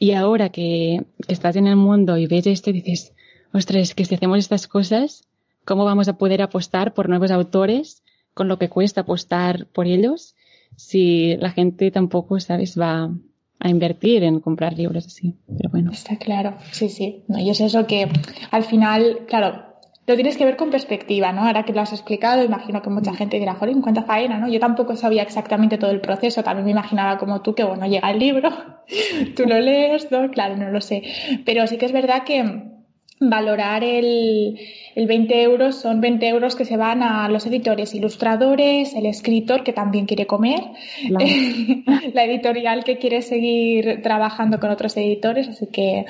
Y 0.00 0.12
ahora 0.12 0.48
que, 0.48 1.04
que 1.26 1.32
estás 1.32 1.54
en 1.54 1.68
el 1.68 1.76
mundo 1.76 2.16
y 2.18 2.26
ves 2.26 2.48
esto 2.48 2.72
dices, 2.72 3.14
ostras, 3.52 3.94
que 3.94 4.04
si 4.04 4.16
hacemos 4.16 4.38
estas 4.38 4.66
cosas, 4.66 5.28
¿cómo 5.64 5.84
vamos 5.84 6.08
a 6.08 6.18
poder 6.18 6.42
apostar 6.42 6.94
por 6.94 7.08
nuevos 7.08 7.30
autores 7.30 8.02
con 8.34 8.48
lo 8.48 8.58
que 8.58 8.68
cuesta 8.68 9.02
apostar 9.02 9.66
por 9.66 9.86
ellos 9.86 10.34
si 10.78 11.36
la 11.36 11.50
gente 11.50 11.90
tampoco, 11.90 12.38
sabes, 12.38 12.78
va 12.78 13.10
a 13.58 13.68
invertir 13.68 14.22
en 14.22 14.38
comprar 14.38 14.74
libros 14.74 15.06
así? 15.06 15.34
Pero 15.48 15.70
bueno. 15.70 15.90
Está 15.90 16.16
claro, 16.16 16.54
sí, 16.70 16.88
sí. 16.88 17.24
No, 17.26 17.38
y 17.40 17.50
es 17.50 17.60
eso 17.60 17.86
que 17.88 18.08
al 18.52 18.62
final, 18.62 19.26
claro, 19.26 19.64
lo 20.06 20.14
tienes 20.14 20.36
que 20.36 20.44
ver 20.44 20.56
con 20.56 20.70
perspectiva, 20.70 21.32
¿no? 21.32 21.42
Ahora 21.44 21.64
que 21.64 21.72
lo 21.72 21.80
has 21.80 21.92
explicado, 21.92 22.44
imagino 22.44 22.80
que 22.80 22.90
mucha 22.90 23.12
gente 23.12 23.40
dirá, 23.40 23.54
joder, 23.54 23.74
cuánta 23.82 24.04
faena, 24.04 24.38
¿no? 24.38 24.48
Yo 24.48 24.60
tampoco 24.60 24.94
sabía 24.94 25.22
exactamente 25.22 25.78
todo 25.78 25.90
el 25.90 26.00
proceso, 26.00 26.44
también 26.44 26.64
me 26.64 26.70
imaginaba 26.70 27.18
como 27.18 27.42
tú 27.42 27.56
que, 27.56 27.64
bueno, 27.64 27.86
llega 27.88 28.12
el 28.12 28.20
libro, 28.20 28.50
tú 29.36 29.46
lo 29.46 29.58
lees, 29.58 30.12
¿no? 30.12 30.30
Claro, 30.30 30.56
no 30.56 30.70
lo 30.70 30.80
sé. 30.80 31.02
Pero 31.44 31.66
sí 31.66 31.76
que 31.76 31.86
es 31.86 31.92
verdad 31.92 32.22
que 32.22 32.77
valorar 33.20 33.84
el, 33.84 34.58
el 34.94 35.06
20 35.06 35.42
euros 35.42 35.80
son 35.80 36.00
20 36.00 36.28
euros 36.28 36.56
que 36.56 36.64
se 36.64 36.76
van 36.76 37.02
a 37.02 37.28
los 37.28 37.46
editores, 37.46 37.94
ilustradores, 37.94 38.94
el 38.94 39.06
escritor 39.06 39.64
que 39.64 39.72
también 39.72 40.06
quiere 40.06 40.26
comer, 40.26 40.60
la 41.08 42.24
editorial 42.24 42.84
que 42.84 42.98
quiere 42.98 43.22
seguir 43.22 44.02
trabajando 44.02 44.60
con 44.60 44.70
otros 44.70 44.96
editores, 44.96 45.48
así 45.48 45.66
que 45.66 46.04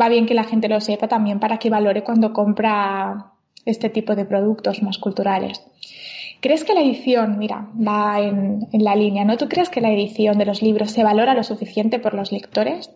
va 0.00 0.08
bien 0.08 0.26
que 0.26 0.34
la 0.34 0.44
gente 0.44 0.68
lo 0.68 0.80
sepa 0.80 1.08
también 1.08 1.40
para 1.40 1.58
que 1.58 1.70
valore 1.70 2.04
cuando 2.04 2.32
compra 2.32 3.32
este 3.64 3.90
tipo 3.90 4.14
de 4.14 4.24
productos 4.24 4.82
más 4.82 4.98
culturales. 4.98 5.64
¿Crees 6.40 6.62
que 6.62 6.72
la 6.72 6.82
edición, 6.82 7.36
mira, 7.38 7.68
va 7.74 8.20
en, 8.20 8.68
en 8.72 8.84
la 8.84 8.94
línea, 8.94 9.24
¿no? 9.24 9.36
¿Tú 9.36 9.48
crees 9.48 9.70
que 9.70 9.80
la 9.80 9.90
edición 9.90 10.38
de 10.38 10.46
los 10.46 10.62
libros 10.62 10.92
se 10.92 11.02
valora 11.02 11.34
lo 11.34 11.42
suficiente 11.42 11.98
por 11.98 12.14
los 12.14 12.30
lectores? 12.30 12.90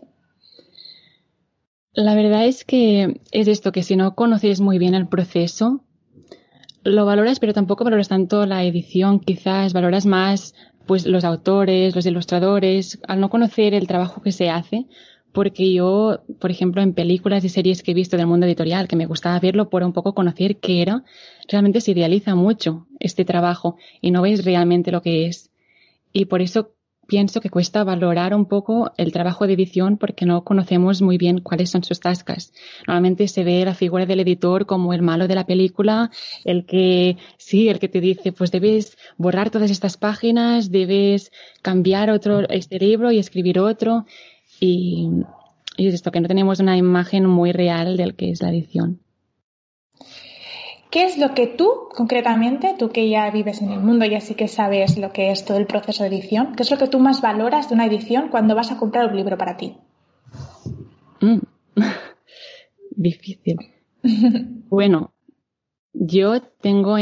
La 1.94 2.14
verdad 2.14 2.46
es 2.46 2.64
que 2.64 3.20
es 3.32 3.48
esto, 3.48 3.70
que 3.70 3.82
si 3.82 3.96
no 3.96 4.14
conoces 4.14 4.60
muy 4.60 4.78
bien 4.78 4.94
el 4.94 5.08
proceso, 5.08 5.84
lo 6.84 7.04
valoras, 7.04 7.38
pero 7.38 7.52
tampoco 7.52 7.84
valoras 7.84 8.08
tanto 8.08 8.46
la 8.46 8.64
edición, 8.64 9.20
quizás 9.20 9.74
valoras 9.74 10.06
más 10.06 10.54
pues 10.86 11.06
los 11.06 11.22
autores, 11.24 11.94
los 11.94 12.06
ilustradores, 12.06 12.98
al 13.06 13.20
no 13.20 13.28
conocer 13.28 13.74
el 13.74 13.86
trabajo 13.86 14.22
que 14.22 14.32
se 14.32 14.48
hace, 14.48 14.86
porque 15.32 15.72
yo, 15.72 16.22
por 16.40 16.50
ejemplo, 16.50 16.82
en 16.82 16.94
películas 16.94 17.44
y 17.44 17.50
series 17.50 17.82
que 17.82 17.92
he 17.92 17.94
visto 17.94 18.16
del 18.16 18.26
mundo 18.26 18.46
editorial, 18.46 18.88
que 18.88 18.96
me 18.96 19.06
gustaba 19.06 19.38
verlo 19.38 19.70
por 19.70 19.82
un 19.82 19.92
poco 19.92 20.14
conocer 20.14 20.56
qué 20.56 20.82
era, 20.82 21.04
realmente 21.46 21.80
se 21.80 21.92
idealiza 21.92 22.34
mucho 22.34 22.86
este 23.00 23.24
trabajo 23.24 23.76
y 24.00 24.10
no 24.10 24.22
ves 24.22 24.44
realmente 24.44 24.92
lo 24.92 25.02
que 25.02 25.26
es. 25.26 25.50
Y 26.12 26.24
por 26.24 26.42
eso 26.42 26.74
pienso 27.12 27.42
que 27.42 27.50
cuesta 27.50 27.84
valorar 27.84 28.34
un 28.34 28.46
poco 28.46 28.90
el 28.96 29.12
trabajo 29.12 29.46
de 29.46 29.52
edición 29.52 29.98
porque 29.98 30.24
no 30.24 30.44
conocemos 30.44 31.02
muy 31.02 31.18
bien 31.18 31.42
cuáles 31.42 31.68
son 31.68 31.84
sus 31.84 32.00
tascas. 32.00 32.54
Normalmente 32.86 33.28
se 33.28 33.44
ve 33.44 33.62
la 33.66 33.74
figura 33.74 34.06
del 34.06 34.20
editor 34.20 34.64
como 34.64 34.94
el 34.94 35.02
malo 35.02 35.28
de 35.28 35.34
la 35.34 35.44
película, 35.44 36.10
el 36.46 36.64
que, 36.64 37.18
sí, 37.36 37.68
el 37.68 37.80
que 37.80 37.88
te 37.88 38.00
dice, 38.00 38.32
pues 38.32 38.50
debes 38.50 38.96
borrar 39.18 39.50
todas 39.50 39.70
estas 39.70 39.98
páginas, 39.98 40.70
debes 40.70 41.32
cambiar 41.60 42.08
otro, 42.10 42.48
este 42.48 42.78
libro 42.78 43.12
y 43.12 43.18
escribir 43.18 43.58
otro. 43.58 44.06
Y, 44.58 45.10
y 45.76 45.88
es 45.88 45.92
esto, 45.92 46.12
que 46.12 46.20
no 46.22 46.28
tenemos 46.28 46.60
una 46.60 46.78
imagen 46.78 47.26
muy 47.26 47.52
real 47.52 47.98
del 47.98 48.14
que 48.14 48.30
es 48.30 48.40
la 48.40 48.48
edición. 48.48 49.01
¿Qué 50.92 51.04
es 51.04 51.16
lo 51.16 51.32
que 51.32 51.46
tú, 51.46 51.88
concretamente, 51.96 52.74
tú 52.78 52.90
que 52.90 53.08
ya 53.08 53.30
vives 53.30 53.62
en 53.62 53.70
el 53.70 53.80
mundo 53.80 54.04
y 54.04 54.14
así 54.14 54.34
que 54.34 54.46
sabes 54.46 54.98
lo 54.98 55.10
que 55.10 55.30
es 55.30 55.42
todo 55.46 55.56
el 55.56 55.66
proceso 55.66 56.02
de 56.02 56.10
edición, 56.10 56.54
qué 56.54 56.64
es 56.64 56.70
lo 56.70 56.76
que 56.76 56.86
tú 56.86 56.98
más 56.98 57.22
valoras 57.22 57.70
de 57.70 57.74
una 57.74 57.86
edición 57.86 58.28
cuando 58.28 58.54
vas 58.54 58.70
a 58.70 58.76
comprar 58.76 59.08
un 59.08 59.16
libro 59.16 59.38
para 59.38 59.56
ti? 59.56 59.74
Mm. 61.22 61.38
Difícil. 62.90 63.56
bueno, 64.68 65.14
yo 65.94 66.42
tengo 66.42 66.96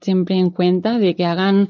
siempre 0.00 0.36
en 0.36 0.48
cuenta 0.48 0.98
de 0.98 1.14
que 1.14 1.26
hagan 1.26 1.68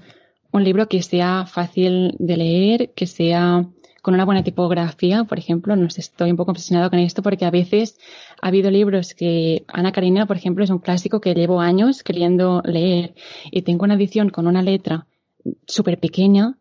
un 0.53 0.63
libro 0.63 0.87
que 0.87 1.03
sea 1.03 1.45
fácil 1.45 2.15
de 2.21 2.37
leer, 2.37 2.93
que 2.95 3.09
sea 3.09 3.69
con 4.05 4.13
una 4.13 4.27
buena 4.27 4.45
tipografía, 4.45 5.25
por 5.25 5.39
ejemplo, 5.39 5.75
no 5.77 5.89
sé, 5.89 6.03
estoy 6.03 6.31
un 6.31 6.37
poco 6.37 6.51
obsesionado 6.51 6.91
con 6.91 6.99
esto 6.99 7.23
porque 7.23 7.47
a 7.47 7.51
veces 7.51 7.99
ha 8.43 8.49
habido 8.49 8.71
libros 8.71 9.15
que 9.15 9.65
Ana 9.67 9.93
Karina, 9.93 10.27
por 10.27 10.37
ejemplo, 10.37 10.63
es 10.63 10.69
un 10.69 10.79
clásico 10.79 11.23
que 11.23 11.33
llevo 11.33 11.63
años 11.63 12.03
queriendo 12.03 12.61
leer 12.67 13.15
y 13.51 13.63
tengo 13.63 13.85
una 13.85 13.95
edición 13.95 14.29
con 14.29 14.47
una 14.47 14.61
letra 14.61 15.07
súper 15.67 15.99
pequeña 15.99 16.59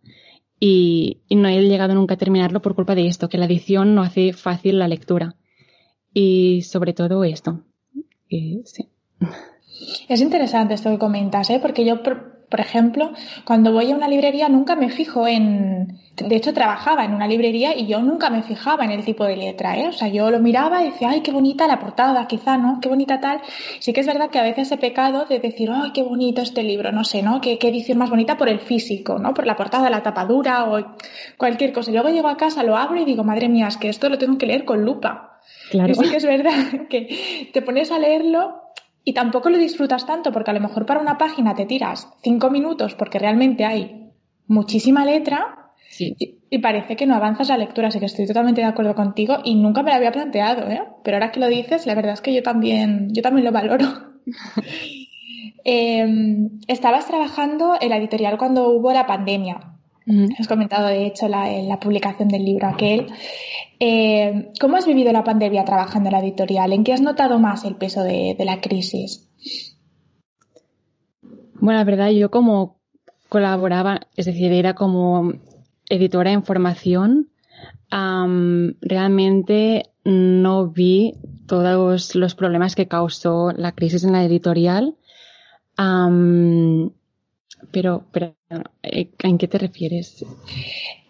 y, 0.57 1.17
no 1.31 1.49
he 1.49 1.61
llegado 1.63 1.93
nunca 1.93 2.13
a 2.13 2.17
terminarlo 2.17 2.61
por 2.61 2.75
culpa 2.75 2.95
de 2.95 3.07
esto, 3.07 3.27
que 3.27 3.37
la 3.37 3.45
edición 3.45 3.93
no 3.93 4.03
hace 4.03 4.31
fácil 4.31 4.79
la 4.79 4.87
lectura. 4.87 5.35
Y 6.13 6.61
sobre 6.61 6.93
todo 6.93 7.25
esto. 7.25 7.59
sí. 8.29 8.87
Es 10.07 10.21
interesante 10.21 10.75
esto 10.75 10.91
que 10.91 10.97
comentas, 10.97 11.49
¿eh? 11.49 11.59
porque 11.61 11.83
yo 11.83 12.01
por 12.53 12.59
ejemplo, 12.59 13.13
cuando 13.45 13.71
voy 13.71 13.91
a 13.91 13.95
una 13.95 14.07
librería 14.07 14.47
nunca 14.47 14.75
me 14.75 14.91
fijo 14.91 15.27
en... 15.27 15.97
De 16.17 16.35
hecho, 16.35 16.53
trabajaba 16.53 17.03
en 17.03 17.15
una 17.15 17.27
librería 17.27 17.75
y 17.75 17.87
yo 17.87 17.99
nunca 17.99 18.29
me 18.29 18.43
fijaba 18.43 18.85
en 18.85 18.91
el 18.91 19.03
tipo 19.03 19.25
de 19.25 19.35
letra, 19.35 19.75
¿eh? 19.75 19.87
O 19.87 19.91
sea, 19.91 20.07
yo 20.07 20.29
lo 20.29 20.39
miraba 20.39 20.83
y 20.83 20.91
decía, 20.91 21.09
ay, 21.09 21.21
qué 21.21 21.31
bonita 21.31 21.65
la 21.65 21.79
portada, 21.79 22.27
quizá, 22.27 22.57
¿no? 22.57 22.77
Qué 22.79 22.89
bonita 22.89 23.19
tal. 23.19 23.41
Sí 23.79 23.91
que 23.91 24.01
es 24.01 24.05
verdad 24.05 24.29
que 24.29 24.37
a 24.37 24.43
veces 24.43 24.71
he 24.71 24.77
pecado 24.77 25.25
de 25.25 25.39
decir, 25.39 25.71
ay, 25.73 25.93
qué 25.95 26.03
bonito 26.03 26.43
este 26.43 26.61
libro, 26.61 26.91
no 26.91 27.03
sé, 27.03 27.23
¿no? 27.23 27.41
Qué, 27.41 27.57
qué 27.57 27.69
edición 27.69 27.97
más 27.97 28.11
bonita 28.11 28.37
por 28.37 28.49
el 28.49 28.59
físico, 28.59 29.17
¿no? 29.17 29.33
Por 29.33 29.47
la 29.47 29.55
portada, 29.55 29.89
la 29.89 30.03
tapadura 30.03 30.65
o 30.65 30.93
cualquier 31.37 31.73
cosa. 31.73 31.89
Y 31.89 31.95
luego 31.95 32.09
llego 32.09 32.27
a 32.27 32.37
casa, 32.37 32.61
lo 32.61 32.77
abro 32.77 33.01
y 33.01 33.05
digo, 33.05 33.23
madre 33.23 33.49
mía, 33.49 33.67
es 33.67 33.77
que 33.77 33.89
esto 33.89 34.09
lo 34.09 34.19
tengo 34.19 34.37
que 34.37 34.45
leer 34.45 34.63
con 34.63 34.85
lupa. 34.85 35.39
Claro. 35.71 35.91
Y 35.91 35.95
sí 35.95 36.07
que 36.07 36.17
es 36.17 36.25
verdad 36.27 36.53
que 36.87 37.49
te 37.51 37.63
pones 37.63 37.91
a 37.91 37.97
leerlo 37.97 38.61
y 39.03 39.13
tampoco 39.13 39.49
lo 39.49 39.57
disfrutas 39.57 40.05
tanto 40.05 40.31
porque 40.31 40.51
a 40.51 40.53
lo 40.53 40.61
mejor 40.61 40.85
para 40.85 41.01
una 41.01 41.17
página 41.17 41.55
te 41.55 41.65
tiras 41.65 42.07
cinco 42.21 42.49
minutos 42.49 42.95
porque 42.95 43.19
realmente 43.19 43.65
hay 43.65 44.11
muchísima 44.47 45.05
letra 45.05 45.71
y, 45.99 46.57
parece 46.59 46.95
que 46.95 47.05
no 47.05 47.15
avanzas 47.15 47.49
la 47.49 47.57
lectura, 47.57 47.89
así 47.89 47.99
que 47.99 48.05
estoy 48.05 48.25
totalmente 48.25 48.61
de 48.61 48.67
acuerdo 48.67 48.95
contigo 48.95 49.37
y 49.43 49.55
nunca 49.55 49.83
me 49.83 49.91
lo 49.91 49.97
había 49.97 50.11
planteado, 50.11 50.67
¿eh? 50.69 50.81
pero 51.03 51.17
ahora 51.17 51.31
que 51.31 51.39
lo 51.39 51.47
dices, 51.47 51.85
la 51.85 51.95
verdad 51.95 52.13
es 52.13 52.21
que 52.21 52.33
yo 52.33 52.41
también, 52.41 53.09
yo 53.13 53.21
también 53.21 53.45
lo 53.45 53.51
valoro. 53.51 53.85
Em, 55.65 56.59
estabas 56.67 57.07
trabajando 57.07 57.77
en 57.79 57.89
la 57.89 57.95
editorial 57.95 58.37
cuando 58.37 58.67
hubo 58.67 58.91
la 58.91 59.07
pandemia. 59.07 59.72
Has 60.37 60.47
comentado, 60.47 60.87
de 60.87 61.05
hecho, 61.05 61.27
la, 61.27 61.49
en 61.51 61.69
la 61.69 61.79
publicación 61.79 62.27
del 62.27 62.43
libro 62.43 62.67
aquel. 62.67 63.07
Eh, 63.79 64.51
¿Cómo 64.59 64.77
has 64.77 64.85
vivido 64.85 65.11
la 65.13 65.23
pandemia 65.23 65.63
trabajando 65.63 66.09
en 66.09 66.13
la 66.13 66.19
editorial? 66.19 66.73
¿En 66.73 66.83
qué 66.83 66.93
has 66.93 67.01
notado 67.01 67.39
más 67.39 67.63
el 67.63 67.75
peso 67.75 68.03
de, 68.03 68.35
la 68.39 68.59
crisis? 68.59 69.29
Bueno, 71.53 71.79
la 71.79 71.85
verdad, 71.85 72.09
yo 72.09 72.29
como 72.29 72.79
colaboraba, 73.29 74.01
es 74.15 74.25
decir, 74.25 74.51
era 74.51 74.73
como 74.73 75.33
editora 75.89 76.31
en 76.31 76.43
formación, 76.43 77.29
realmente 78.81 79.83
no 80.03 80.67
vi 80.67 81.13
todos 81.47 82.15
los 82.15 82.35
problemas 82.35 82.75
que 82.75 82.87
causó 82.87 83.51
la 83.51 83.71
crisis 83.71 84.03
en 84.03 84.11
la 84.11 84.23
editorial 84.23 84.95
Pero, 87.71 88.05
pero 88.11 88.35
eh, 88.83 89.09
¿en 89.19 89.37
qué 89.37 89.47
te 89.47 89.57
refieres? 89.57 90.25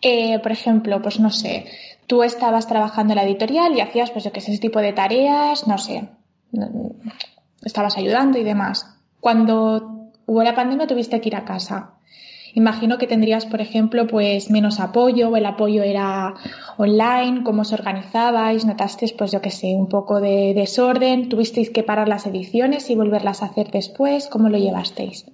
Eh, 0.01 0.39
por 0.39 0.51
ejemplo, 0.51 1.01
pues 1.01 1.19
no 1.19 1.29
sé, 1.29 1.65
tú 2.07 2.23
estabas 2.23 2.67
trabajando 2.67 3.13
en 3.13 3.17
la 3.17 3.23
editorial 3.23 3.75
y 3.75 3.81
hacías, 3.81 4.11
pues 4.11 4.23
yo 4.23 4.31
que 4.31 4.41
sé, 4.41 4.51
ese 4.51 4.61
tipo 4.61 4.79
de 4.79 4.93
tareas, 4.93 5.67
no 5.67 5.77
sé, 5.77 6.09
estabas 7.63 7.97
ayudando 7.97 8.37
y 8.37 8.43
demás. 8.43 8.85
Cuando 9.19 10.11
hubo 10.25 10.43
la 10.43 10.55
pandemia 10.55 10.87
tuviste 10.87 11.21
que 11.21 11.29
ir 11.29 11.35
a 11.35 11.45
casa. 11.45 11.93
Imagino 12.55 12.99
que 12.99 13.07
tendrías, 13.07 13.47
por 13.47 13.61
ejemplo, 13.61 14.05
pues 14.05 14.51
menos 14.51 14.79
apoyo, 14.79 15.29
o 15.29 15.37
el 15.37 15.45
apoyo 15.45 15.81
era 15.81 16.35
online, 16.77 17.43
cómo 17.43 17.63
os 17.63 17.73
organizabais, 17.73 18.63
notasteis, 18.63 19.11
pues 19.13 19.31
yo 19.31 19.41
que 19.41 19.49
sé, 19.49 19.73
un 19.73 19.89
poco 19.89 20.21
de 20.21 20.53
desorden, 20.53 21.29
tuvisteis 21.29 21.71
que 21.71 21.81
parar 21.81 22.07
las 22.07 22.27
ediciones 22.27 22.91
y 22.91 22.95
volverlas 22.95 23.41
a 23.41 23.47
hacer 23.47 23.71
después, 23.71 24.27
¿cómo 24.27 24.49
lo 24.49 24.59
llevasteis? 24.59 25.25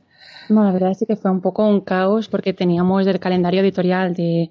No, 0.49 0.63
la 0.63 0.71
verdad 0.71 0.91
es 0.91 1.05
que 1.07 1.15
fue 1.15 1.31
un 1.31 1.41
poco 1.41 1.67
un 1.67 1.81
caos 1.81 2.27
porque 2.27 2.53
teníamos 2.53 3.05
el 3.05 3.19
calendario 3.19 3.61
editorial 3.61 4.15
de, 4.15 4.49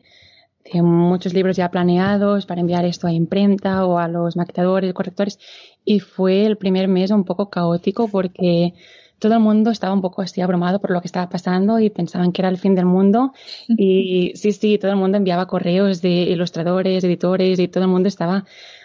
de 0.73 0.83
muchos 0.83 1.35
libros 1.35 1.57
ya 1.57 1.71
planeados 1.71 2.47
para 2.47 2.61
enviar 2.61 2.85
esto 2.85 3.07
a 3.07 3.13
imprenta 3.13 3.85
o 3.85 3.99
a 3.99 4.09
los 4.09 4.37
maquetadores, 4.37 4.93
correctores, 4.95 5.39
y 5.85 6.01
fue 6.01 6.47
el 6.47 6.57
primer 6.57 6.89
mes 6.89 7.11
un 7.11 7.25
poco 7.25 7.51
caótico 7.51 8.09
porque 8.09 8.75
todo 9.19 9.35
el 9.35 9.41
mundo 9.41 9.71
estaba 9.73 9.93
un 9.93 10.01
poco 10.01 10.23
así 10.23 10.41
abrumado 10.41 10.81
por 10.81 10.93
lo 10.93 11.01
que 11.01 11.09
estaba 11.09 11.29
pasando 11.29 11.81
y 11.81 11.91
pensaban 11.91 12.31
que 12.31 12.43
era 12.43 12.49
el 12.49 12.59
fin 12.59 12.77
del 12.77 12.87
mundo. 12.87 13.33
Y 13.69 14.33
sí, 14.37 14.53
sí, 14.53 14.79
todo 14.79 14.93
el 14.93 14.97
mundo 14.97 15.17
enviaba 15.19 15.47
correos 15.47 16.01
de 16.01 16.11
ilustradores, 16.11 17.03
editores 17.03 17.59
y 17.59 17.67
todo 17.67 17.85
el 17.85 17.91
mundo 17.91 18.09
estaba 18.09 18.45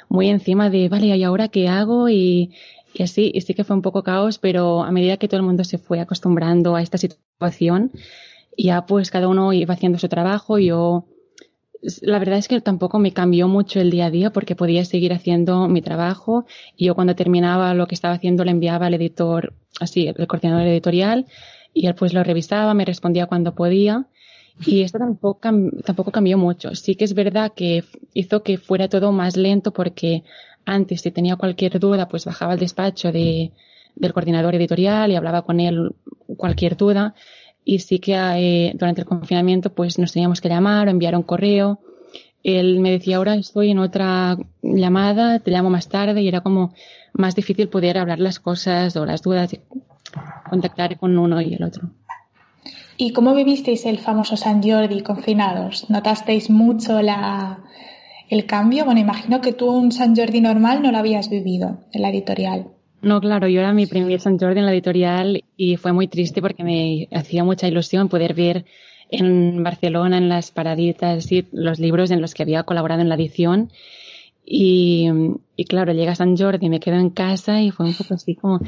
muy 0.10 0.30
encima 0.30 0.72
de, 0.72 0.90
vale, 0.90 1.16
¿y 1.16 1.24
ahora 1.24 1.50
qué 1.50 1.68
hago? 1.68 2.10
Y, 2.10 2.52
y 2.94 3.04
así, 3.04 3.32
y 3.34 3.42
sí 3.42 3.54
que 3.54 3.64
fue 3.64 3.76
un 3.76 3.82
poco 3.82 4.04
caos, 4.04 4.38
pero 4.38 4.84
a 4.84 4.92
medida 4.92 5.18
que 5.18 5.28
todo 5.28 5.40
el 5.40 5.46
mundo 5.46 5.64
se 5.64 5.78
fue 5.78 6.00
acostumbrando 6.00 6.76
a 6.76 6.82
esta 6.82 6.98
situación, 6.98 7.92
ya 8.58 8.86
pues 8.86 9.12
cada 9.12 9.28
uno 9.28 9.54
iba 9.54 9.74
haciendo 9.74 9.98
su 9.98 10.08
trabajo. 10.08 10.60
Yo 10.60 11.06
la 12.02 12.20
verdad 12.20 12.38
es 12.38 12.48
que 12.48 12.62
tampoco 12.62 13.00
me 13.00 13.12
cambió 13.12 13.48
mucho 13.48 13.80
el 13.80 13.92
día 13.92 14.06
a 14.06 14.12
día 14.12 14.32
porque 14.32 14.56
podía 14.56 14.86
seguir 14.86 15.14
haciendo 15.14 15.68
mi 15.68 15.82
trabajo 15.82 16.46
y 16.78 16.86
yo 16.86 16.96
cuando 16.96 17.16
terminaba 17.16 17.74
lo 17.74 17.88
que 17.88 17.96
estaba 17.96 18.14
haciendo 18.14 18.46
le 18.46 18.52
enviaba 18.52 18.86
al 18.86 18.94
editor, 18.94 19.54
así, 19.80 20.08
el 20.08 20.28
coordinador 20.28 20.68
editorial 20.68 21.26
y 21.74 21.88
él 21.88 21.96
pues 21.96 22.14
lo 22.14 22.24
revisaba, 22.24 22.74
me 22.74 22.86
respondía 22.86 23.26
cuando 23.26 23.54
podía 23.56 24.08
y 24.66 24.82
esto 24.84 25.00
tampoco, 25.00 25.40
tampoco 25.84 26.12
cambió 26.12 26.38
mucho. 26.38 26.76
Sí 26.76 26.96
que 26.96 27.06
es 27.06 27.14
verdad 27.14 27.52
que 27.54 27.84
hizo 28.14 28.44
que 28.44 28.58
fuera 28.58 28.88
todo 28.88 29.12
más 29.12 29.36
lento 29.36 29.74
porque 29.74 30.24
antes 30.66 31.02
si 31.02 31.12
tenía 31.12 31.36
cualquier 31.36 31.80
duda 31.80 32.08
pues 32.08 32.26
bajaba 32.26 32.54
al 32.54 32.60
despacho 32.60 33.12
de, 33.12 33.52
del 33.96 34.14
coordinador 34.14 34.56
editorial 34.56 35.12
y 35.12 35.16
hablaba 35.16 35.44
con 35.44 35.60
él 35.60 35.96
cualquier 36.38 36.78
duda 36.78 37.16
y 37.66 37.80
sí 37.80 38.00
que 38.00 38.14
eh, 38.14 38.72
durante 38.76 39.02
el 39.02 39.08
confinamiento 39.08 39.74
pues 39.74 39.98
nos 40.00 40.12
teníamos 40.12 40.42
que 40.42 40.50
llamar 40.50 40.88
o 40.88 40.92
enviar 40.92 41.16
un 41.16 41.24
correo. 41.24 41.80
Él 42.44 42.80
me 42.80 42.92
decía, 42.92 43.18
ahora 43.18 43.36
estoy 43.36 43.72
en 43.72 43.80
otra 43.80 44.38
llamada, 44.62 45.40
te 45.40 45.52
llamo 45.52 45.70
más 45.70 45.88
tarde 45.88 46.22
y 46.22 46.28
era 46.28 46.42
como 46.42 46.74
más 47.14 47.36
difícil 47.36 47.70
poder 47.70 47.98
hablar 47.98 48.20
las 48.20 48.40
cosas 48.40 48.96
o 48.98 49.06
las 49.06 49.22
dudas, 49.22 49.58
contactar 50.50 50.98
con 50.98 51.18
uno 51.18 51.40
y 51.40 51.54
el 51.54 51.64
otro. 51.64 51.90
¿Y 52.98 53.14
cómo 53.14 53.34
vivisteis 53.34 53.86
el 53.86 54.00
famoso 54.00 54.36
San 54.36 54.62
Jordi 54.62 55.02
confinados? 55.02 55.90
¿Notasteis 55.90 56.50
mucho 56.50 57.02
la, 57.02 57.60
el 58.34 58.46
cambio? 58.46 58.86
Bueno, 58.86 59.00
imagino 59.00 59.42
que 59.42 59.54
tú 59.54 59.70
un 59.70 59.92
San 59.92 60.16
Jordi 60.16 60.42
normal 60.42 60.82
no 60.82 60.92
lo 60.92 60.98
habías 60.98 61.30
vivido 61.30 61.80
en 61.92 62.02
la 62.02 62.10
editorial. 62.10 62.68
No, 63.02 63.20
claro, 63.20 63.48
yo 63.48 63.60
era 63.60 63.74
mi 63.74 63.86
primer 63.86 64.20
San 64.20 64.40
Jordi 64.40 64.60
en 64.60 64.66
la 64.66 64.74
editorial 64.74 65.44
y 65.58 65.76
fue 65.76 65.92
muy 65.94 66.08
triste 66.08 66.42
porque 66.42 66.64
me 66.64 67.08
hacía 67.12 67.44
mucha 67.44 67.68
ilusión 67.68 68.10
poder 68.10 68.34
ver 68.34 68.66
en 69.10 69.62
Barcelona, 69.62 70.18
en 70.18 70.30
las 70.30 70.52
paraditas, 70.52 71.32
y 71.32 71.46
los 71.52 71.80
libros 71.80 72.12
en 72.12 72.22
los 72.22 72.34
que 72.34 72.44
había 72.44 72.64
colaborado 72.64 73.02
en 73.02 73.10
la 73.10 73.16
edición. 73.16 73.72
Y, 74.46 75.08
claro, 75.70 75.94
llega 75.94 76.16
San 76.16 76.36
Jordi, 76.36 76.70
me 76.70 76.80
quedo 76.80 76.96
en 76.96 77.10
casa 77.10 77.62
y 77.62 77.72
fue 77.72 77.86
un 77.86 77.94
poco 77.94 78.16
así 78.16 78.36
como, 78.36 78.60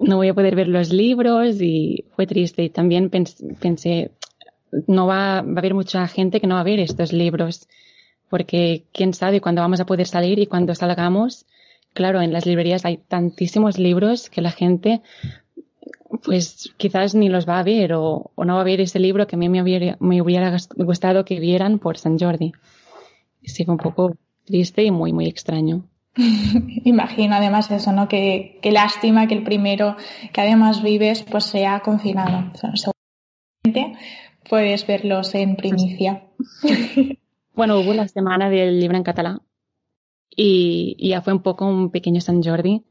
no 0.00 0.16
voy 0.16 0.28
a 0.28 0.34
poder 0.34 0.54
ver 0.54 0.68
los 0.68 0.92
libros 0.92 1.60
y 1.60 2.04
fue 2.14 2.26
triste. 2.26 2.62
Y 2.64 2.70
también 2.70 3.10
pensé, 3.10 4.12
no 4.86 5.06
va 5.06 5.36
a 5.36 5.38
haber 5.38 5.74
mucha 5.74 6.06
gente 6.06 6.40
que 6.40 6.46
no 6.46 6.54
va 6.54 6.60
a 6.60 6.64
ver 6.64 6.80
estos 6.80 7.12
libros, 7.12 7.68
porque 8.28 8.84
quién 8.92 9.14
sabe 9.14 9.40
cuándo 9.40 9.62
vamos 9.62 9.80
a 9.80 9.86
poder 9.86 10.06
salir 10.06 10.38
y 10.38 10.46
cuando 10.46 10.74
salgamos, 10.74 11.46
claro, 11.94 12.20
en 12.20 12.32
las 12.32 12.46
librerías 12.46 12.84
hay 12.84 12.98
tantísimos 12.98 13.78
libros 13.78 14.30
que 14.30 14.40
la 14.40 14.50
gente 14.50 15.02
pues 16.24 16.72
quizás 16.76 17.14
ni 17.14 17.28
los 17.28 17.48
va 17.48 17.58
a 17.58 17.62
ver 17.62 17.92
o, 17.94 18.30
no 18.36 18.54
va 18.54 18.60
a 18.60 18.64
ver 18.64 18.80
ese 18.80 18.98
libro 18.98 19.26
que 19.26 19.36
a 19.36 19.38
mí 19.38 19.48
me 19.48 19.62
hubiera, 19.62 19.96
me 20.00 20.20
hubiera 20.22 20.56
gustado 20.76 21.24
que 21.24 21.38
vieran 21.38 21.78
por 21.78 21.98
San 21.98 22.18
Jordi. 22.18 22.52
Sí, 23.42 23.64
fue 23.64 23.74
un 23.74 23.78
poco 23.78 24.16
triste 24.44 24.82
y 24.82 24.90
muy, 24.90 25.12
muy 25.12 25.26
extraño. 25.26 25.84
Imagino 26.84 27.36
además 27.36 27.70
eso, 27.70 27.92
¿no? 27.92 28.08
Que, 28.08 28.58
lástima 28.64 29.26
que 29.26 29.34
el 29.34 29.44
primero 29.44 29.96
que 30.32 30.40
además 30.40 30.82
vives 30.82 31.22
pues 31.22 31.44
sea 31.44 31.80
confinado. 31.80 32.50
Seguramente 32.54 33.98
puedes 34.48 34.86
verlos 34.86 35.34
en 35.34 35.56
primicia. 35.56 36.24
Bueno, 37.58 37.80
hubo 37.80 37.92
la 37.92 38.06
semana 38.06 38.48
del 38.48 38.78
libro 38.78 38.96
en 38.96 39.02
catalán 39.02 39.42
y, 40.30 40.96
ya 41.08 41.22
fue 41.22 41.32
un 41.32 41.42
poco 41.42 41.66
un 41.66 41.90
pequeño 41.90 42.20
San 42.20 42.40
Jordi 42.40 42.84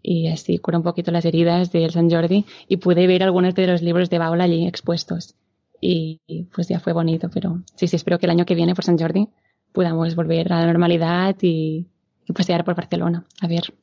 y 0.00 0.28
así 0.28 0.58
curó 0.58 0.78
un 0.78 0.84
poquito 0.84 1.10
las 1.10 1.24
heridas 1.24 1.72
del 1.72 1.90
San 1.90 2.08
Jordi 2.08 2.46
y 2.68 2.76
pude 2.76 3.08
ver 3.08 3.24
algunos 3.24 3.52
de 3.56 3.66
los 3.66 3.82
libros 3.82 4.10
de 4.10 4.18
Baula 4.20 4.44
allí 4.44 4.64
expuestos 4.64 5.34
y, 5.80 6.20
pues 6.54 6.68
ya 6.68 6.78
fue 6.78 6.92
bonito, 6.92 7.30
pero 7.34 7.62
sí, 7.74 7.88
sí, 7.88 7.96
espero 7.96 8.20
que 8.20 8.26
el 8.26 8.30
año 8.30 8.46
que 8.46 8.54
viene 8.54 8.76
por 8.76 8.84
San 8.84 8.96
Jordi 8.96 9.28
podamos 9.72 10.14
volver 10.14 10.52
a 10.52 10.60
la 10.60 10.66
normalidad 10.66 11.34
y, 11.42 11.88
pasear 12.32 12.64
por 12.64 12.76
Barcelona. 12.76 13.24
A 13.40 13.48
ver. 13.48 13.74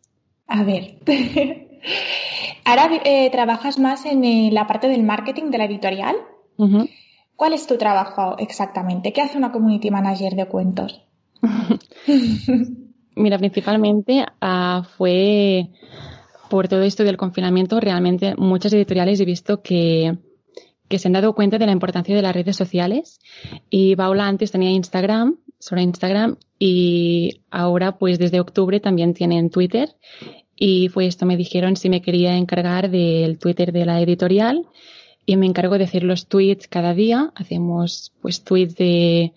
A 0.48 0.64
ver. 0.64 1.00
Ahora 2.64 2.90
eh, 3.04 3.30
trabajas 3.30 3.78
más 3.78 4.06
en 4.06 4.24
eh, 4.24 4.52
la 4.54 4.68
parte 4.68 4.88
del 4.88 5.04
marketing 5.04 5.52
de 5.52 5.58
la 5.58 5.66
editorial. 5.66 6.16
¿Cuál 7.40 7.54
es 7.54 7.68
tu 7.68 7.78
trabajo 7.78 8.36
exactamente? 8.38 9.14
¿Qué 9.14 9.22
hace 9.22 9.38
una 9.38 9.54
community 9.54 9.90
manager 9.90 10.34
de 10.34 10.46
cuentos? 10.48 11.06
Mira, 13.16 13.38
principalmente 13.38 14.26
uh, 14.42 14.84
fue 14.98 15.70
por 16.50 16.68
todo 16.68 16.82
esto 16.82 17.06
del 17.06 17.16
confinamiento, 17.16 17.80
realmente 17.80 18.36
muchas 18.36 18.74
editoriales 18.74 19.22
he 19.22 19.26
visto 19.26 19.62
que, 19.62 20.18
que 20.90 21.00
se 21.00 21.08
han 21.08 21.14
dado 21.14 21.34
cuenta 21.34 21.58
de 21.58 21.66
la 21.66 21.72
importancia 21.72 22.14
de 22.14 22.22
las 22.22 22.36
redes 22.36 22.58
sociales 22.58 23.22
y 23.70 23.96
Paula 23.96 24.28
antes 24.28 24.52
tenía 24.52 24.72
Instagram, 24.72 25.38
sobre 25.60 25.84
Instagram 25.84 26.36
y 26.60 27.40
ahora 27.52 27.98
pues 27.98 28.20
desde 28.20 28.42
octubre 28.42 28.82
también 28.82 29.14
tienen 29.14 29.50
Twitter 29.50 29.96
y 30.58 30.90
fue 30.90 31.06
esto, 31.06 31.26
me 31.26 31.38
dijeron 31.38 31.78
si 31.78 31.90
me 31.90 32.02
quería 32.02 32.36
encargar 32.36 32.92
del 32.92 33.40
Twitter 33.40 33.72
de 33.72 33.86
la 33.86 34.02
editorial 34.02 34.68
y 35.30 35.38
me 35.38 35.46
encargo 35.46 35.78
de 35.78 35.84
hacer 35.84 36.04
los 36.04 36.26
tweets 36.26 36.68
cada 36.68 36.96
día, 36.96 37.32
hacemos 37.36 38.12
pues 38.20 38.44
tweets 38.44 38.76
de 38.76 39.34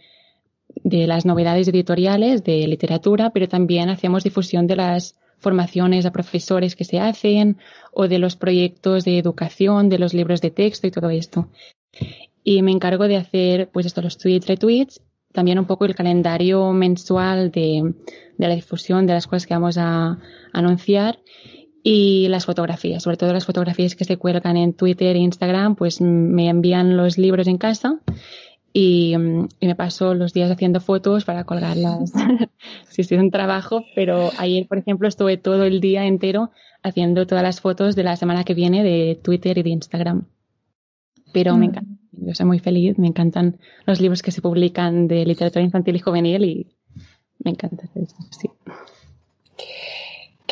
de 0.84 1.06
las 1.06 1.26
novedades 1.26 1.68
editoriales 1.68 2.44
de 2.44 2.66
literatura, 2.66 3.28
pero 3.28 3.46
también 3.46 3.90
hacemos 3.90 4.24
difusión 4.24 4.66
de 4.66 4.76
las 4.76 5.16
formaciones 5.38 6.06
a 6.06 6.12
profesores 6.12 6.76
que 6.76 6.84
se 6.84 6.98
hacen 6.98 7.58
o 7.92 8.08
de 8.08 8.18
los 8.18 8.36
proyectos 8.36 9.04
de 9.04 9.18
educación, 9.18 9.90
de 9.90 9.98
los 9.98 10.14
libros 10.14 10.40
de 10.40 10.50
texto 10.50 10.86
y 10.86 10.90
todo 10.90 11.10
esto. 11.10 11.48
Y 12.42 12.62
me 12.62 12.72
encargo 12.72 13.06
de 13.06 13.16
hacer, 13.16 13.68
pues 13.70 13.84
esto, 13.84 14.00
los 14.00 14.16
tweets, 14.16 14.46
retweets, 14.46 15.02
también 15.32 15.58
un 15.58 15.66
poco 15.66 15.84
el 15.84 15.94
calendario 15.94 16.72
mensual 16.72 17.50
de, 17.50 17.94
de 18.38 18.48
la 18.48 18.54
difusión 18.54 19.06
de 19.06 19.12
las 19.12 19.26
cosas 19.26 19.46
que 19.46 19.54
vamos 19.54 19.76
a 19.76 20.18
anunciar 20.54 21.18
y 21.82 22.28
las 22.28 22.46
fotografías, 22.46 23.02
sobre 23.02 23.16
todo 23.16 23.32
las 23.32 23.46
fotografías 23.46 23.96
que 23.96 24.04
se 24.04 24.16
cuelgan 24.16 24.56
en 24.56 24.72
Twitter 24.72 25.16
e 25.16 25.20
Instagram, 25.20 25.74
pues 25.74 26.00
me 26.00 26.48
envían 26.48 26.96
los 26.96 27.18
libros 27.18 27.48
en 27.48 27.58
casa 27.58 27.98
y, 28.72 29.14
me 29.16 29.74
paso 29.74 30.14
los 30.14 30.32
días 30.32 30.50
haciendo 30.50 30.80
fotos 30.80 31.24
para 31.24 31.44
colgarlas. 31.44 32.10
sí, 32.88 33.02
sí, 33.04 33.14
es 33.14 33.20
un 33.20 33.30
trabajo, 33.30 33.84
pero 33.94 34.30
ayer, 34.38 34.66
por 34.66 34.78
ejemplo, 34.78 35.08
estuve 35.08 35.36
todo 35.36 35.64
el 35.64 35.80
día 35.80 36.06
entero 36.06 36.50
haciendo 36.82 37.26
todas 37.26 37.44
las 37.44 37.60
fotos 37.60 37.94
de 37.96 38.04
la 38.04 38.16
semana 38.16 38.44
que 38.44 38.54
viene 38.54 38.82
de 38.82 39.18
Twitter 39.22 39.58
y 39.58 39.62
de 39.62 39.70
Instagram. 39.70 40.26
Pero 41.32 41.56
me 41.56 41.66
mm. 41.66 41.70
encanta, 41.70 41.92
yo 42.12 42.34
soy 42.34 42.46
muy 42.46 42.58
feliz, 42.58 42.98
me 42.98 43.08
encantan 43.08 43.58
los 43.86 44.00
libros 44.00 44.22
que 44.22 44.30
se 44.30 44.42
publican 44.42 45.08
de 45.08 45.24
literatura 45.26 45.64
infantil 45.64 45.96
y 45.96 46.00
juvenil 46.00 46.44
y 46.44 46.66
me 47.44 47.50
encanta 47.50 47.84
eso, 47.94 48.16
sí. 48.30 48.48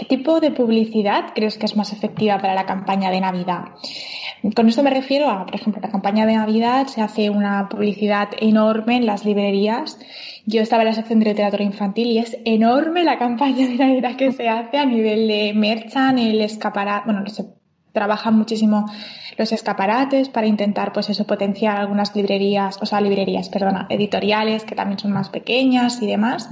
¿Qué 0.00 0.06
tipo 0.06 0.40
de 0.40 0.50
publicidad 0.50 1.34
crees 1.34 1.58
que 1.58 1.66
es 1.66 1.76
más 1.76 1.92
efectiva 1.92 2.38
para 2.38 2.54
la 2.54 2.64
campaña 2.64 3.10
de 3.10 3.20
Navidad? 3.20 3.64
Con 4.56 4.66
esto 4.66 4.82
me 4.82 4.88
refiero 4.88 5.28
a, 5.28 5.44
por 5.44 5.54
ejemplo, 5.54 5.82
la 5.82 5.90
campaña 5.90 6.24
de 6.24 6.36
Navidad 6.36 6.86
se 6.86 7.02
hace 7.02 7.28
una 7.28 7.68
publicidad 7.68 8.30
enorme 8.40 8.96
en 8.96 9.04
las 9.04 9.26
librerías. 9.26 9.98
Yo 10.46 10.62
estaba 10.62 10.84
en 10.84 10.88
la 10.88 10.94
sección 10.94 11.18
de 11.18 11.26
literatura 11.26 11.64
infantil 11.64 12.12
y 12.12 12.18
es 12.18 12.38
enorme 12.46 13.04
la 13.04 13.18
campaña 13.18 13.68
de 13.68 13.74
Navidad 13.74 14.16
que 14.16 14.32
se 14.32 14.48
hace 14.48 14.78
a 14.78 14.86
nivel 14.86 15.28
de 15.28 15.52
merchan, 15.52 16.18
el 16.18 16.40
escaparate, 16.40 17.04
bueno, 17.04 17.20
no 17.20 17.28
sé, 17.28 17.44
trabajan 17.92 18.38
muchísimo 18.38 18.86
los 19.36 19.52
escaparates 19.52 20.30
para 20.30 20.46
intentar, 20.46 20.94
pues 20.94 21.10
eso, 21.10 21.26
potenciar 21.26 21.76
algunas 21.76 22.16
librerías, 22.16 22.78
o 22.80 22.86
sea, 22.86 23.02
librerías, 23.02 23.50
perdona, 23.50 23.86
editoriales 23.90 24.64
que 24.64 24.74
también 24.74 24.98
son 24.98 25.12
más 25.12 25.28
pequeñas 25.28 26.00
y 26.00 26.06
demás. 26.06 26.48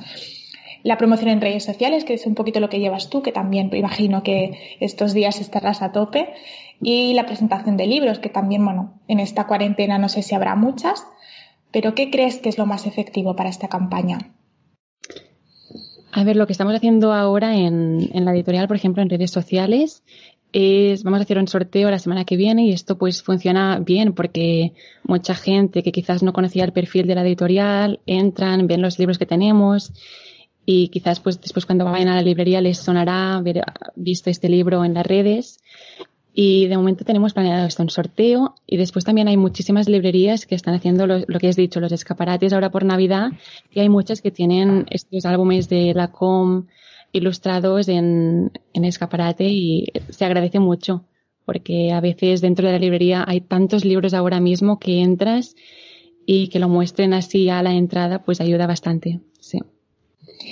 La 0.88 0.96
promoción 0.96 1.28
en 1.28 1.42
redes 1.42 1.64
sociales, 1.64 2.06
que 2.06 2.14
es 2.14 2.24
un 2.24 2.34
poquito 2.34 2.60
lo 2.60 2.70
que 2.70 2.80
llevas 2.80 3.10
tú, 3.10 3.20
que 3.20 3.30
también 3.30 3.68
imagino 3.74 4.22
que 4.22 4.78
estos 4.80 5.12
días 5.12 5.38
estarás 5.38 5.82
a 5.82 5.92
tope. 5.92 6.30
Y 6.80 7.12
la 7.12 7.26
presentación 7.26 7.76
de 7.76 7.86
libros, 7.86 8.20
que 8.20 8.30
también, 8.30 8.64
bueno, 8.64 8.98
en 9.06 9.20
esta 9.20 9.46
cuarentena 9.46 9.98
no 9.98 10.08
sé 10.08 10.22
si 10.22 10.34
habrá 10.34 10.56
muchas, 10.56 11.06
pero 11.72 11.94
¿qué 11.94 12.10
crees 12.10 12.38
que 12.38 12.48
es 12.48 12.56
lo 12.56 12.64
más 12.64 12.86
efectivo 12.86 13.36
para 13.36 13.50
esta 13.50 13.68
campaña? 13.68 14.16
A 16.10 16.24
ver, 16.24 16.36
lo 16.36 16.46
que 16.46 16.52
estamos 16.52 16.74
haciendo 16.74 17.12
ahora 17.12 17.54
en, 17.54 18.08
en 18.14 18.24
la 18.24 18.32
editorial, 18.32 18.66
por 18.66 18.78
ejemplo, 18.78 19.02
en 19.02 19.10
redes 19.10 19.30
sociales, 19.30 20.02
es, 20.54 21.02
vamos 21.02 21.20
a 21.20 21.24
hacer 21.24 21.36
un 21.36 21.48
sorteo 21.48 21.90
la 21.90 21.98
semana 21.98 22.24
que 22.24 22.38
viene 22.38 22.64
y 22.64 22.72
esto 22.72 22.96
pues 22.96 23.22
funciona 23.22 23.78
bien 23.80 24.14
porque 24.14 24.72
mucha 25.04 25.34
gente 25.34 25.82
que 25.82 25.92
quizás 25.92 26.22
no 26.22 26.32
conocía 26.32 26.64
el 26.64 26.72
perfil 26.72 27.06
de 27.06 27.14
la 27.14 27.20
editorial 27.20 28.00
entran, 28.06 28.66
ven 28.66 28.80
los 28.80 28.98
libros 28.98 29.18
que 29.18 29.26
tenemos 29.26 29.92
y 30.70 30.88
quizás 30.88 31.18
pues 31.20 31.40
después 31.40 31.64
cuando 31.64 31.86
vayan 31.86 32.08
a 32.08 32.16
la 32.16 32.20
librería 32.20 32.60
les 32.60 32.76
sonará 32.76 33.36
haber 33.36 33.62
visto 33.96 34.28
este 34.28 34.50
libro 34.50 34.84
en 34.84 34.92
las 34.92 35.06
redes 35.06 35.60
y 36.34 36.66
de 36.66 36.76
momento 36.76 37.06
tenemos 37.06 37.32
planeado 37.32 37.66
esto, 37.66 37.82
un 37.82 37.88
sorteo 37.88 38.54
y 38.66 38.76
después 38.76 39.06
también 39.06 39.28
hay 39.28 39.38
muchísimas 39.38 39.88
librerías 39.88 40.44
que 40.44 40.54
están 40.54 40.74
haciendo 40.74 41.06
lo, 41.06 41.24
que 41.24 41.48
has 41.48 41.56
dicho, 41.56 41.80
los 41.80 41.90
escaparates 41.90 42.52
ahora 42.52 42.70
por 42.70 42.84
Navidad 42.84 43.30
y 43.72 43.80
hay 43.80 43.88
muchas 43.88 44.20
que 44.20 44.30
tienen 44.30 44.84
estos 44.90 45.24
álbumes 45.24 45.70
de 45.70 45.94
la 45.94 46.08
com 46.08 46.66
ilustrados 47.12 47.88
en, 47.88 48.52
en 48.74 48.84
escaparate 48.84 49.44
y 49.44 49.86
se 50.10 50.26
agradece 50.26 50.58
mucho 50.58 51.06
porque 51.46 51.92
a 51.92 52.02
veces 52.02 52.42
dentro 52.42 52.66
de 52.66 52.74
la 52.74 52.78
librería 52.78 53.24
hay 53.26 53.40
tantos 53.40 53.86
libros 53.86 54.12
ahora 54.12 54.38
mismo 54.38 54.78
que 54.78 55.00
entras 55.00 55.56
y 56.26 56.48
que 56.48 56.58
lo 56.58 56.68
muestren 56.68 57.14
así 57.14 57.48
a 57.48 57.62
la 57.62 57.72
entrada 57.72 58.22
pues 58.22 58.42
ayuda 58.42 58.66
bastante. 58.66 59.20
Sí. 59.40 59.60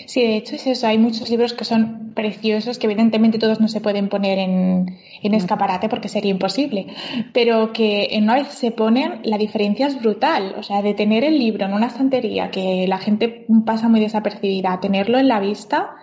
Sí, 0.06 0.22
de 0.22 0.36
hecho 0.36 0.56
es 0.56 0.66
eso. 0.66 0.86
Hay 0.86 0.98
muchos 0.98 1.30
libros 1.30 1.52
que 1.52 1.64
son 1.64 2.12
preciosos, 2.14 2.78
que 2.78 2.86
evidentemente 2.86 3.38
todos 3.38 3.60
no 3.60 3.68
se 3.68 3.80
pueden 3.80 4.08
poner 4.08 4.38
en, 4.38 4.98
en 5.22 5.34
escaparate 5.34 5.88
porque 5.88 6.08
sería 6.08 6.30
imposible, 6.30 6.86
pero 7.32 7.72
que 7.72 8.08
en 8.12 8.24
una 8.24 8.34
vez 8.34 8.48
se 8.48 8.70
ponen, 8.70 9.20
la 9.22 9.38
diferencia 9.38 9.86
es 9.86 10.00
brutal. 10.00 10.54
O 10.58 10.62
sea, 10.62 10.82
de 10.82 10.94
tener 10.94 11.24
el 11.24 11.38
libro 11.38 11.66
en 11.66 11.72
una 11.72 11.86
estantería 11.86 12.50
que 12.50 12.86
la 12.88 12.98
gente 12.98 13.46
pasa 13.64 13.88
muy 13.88 14.00
desapercibida, 14.00 14.72
a 14.72 14.80
tenerlo 14.80 15.18
en 15.18 15.28
la 15.28 15.40
vista, 15.40 15.96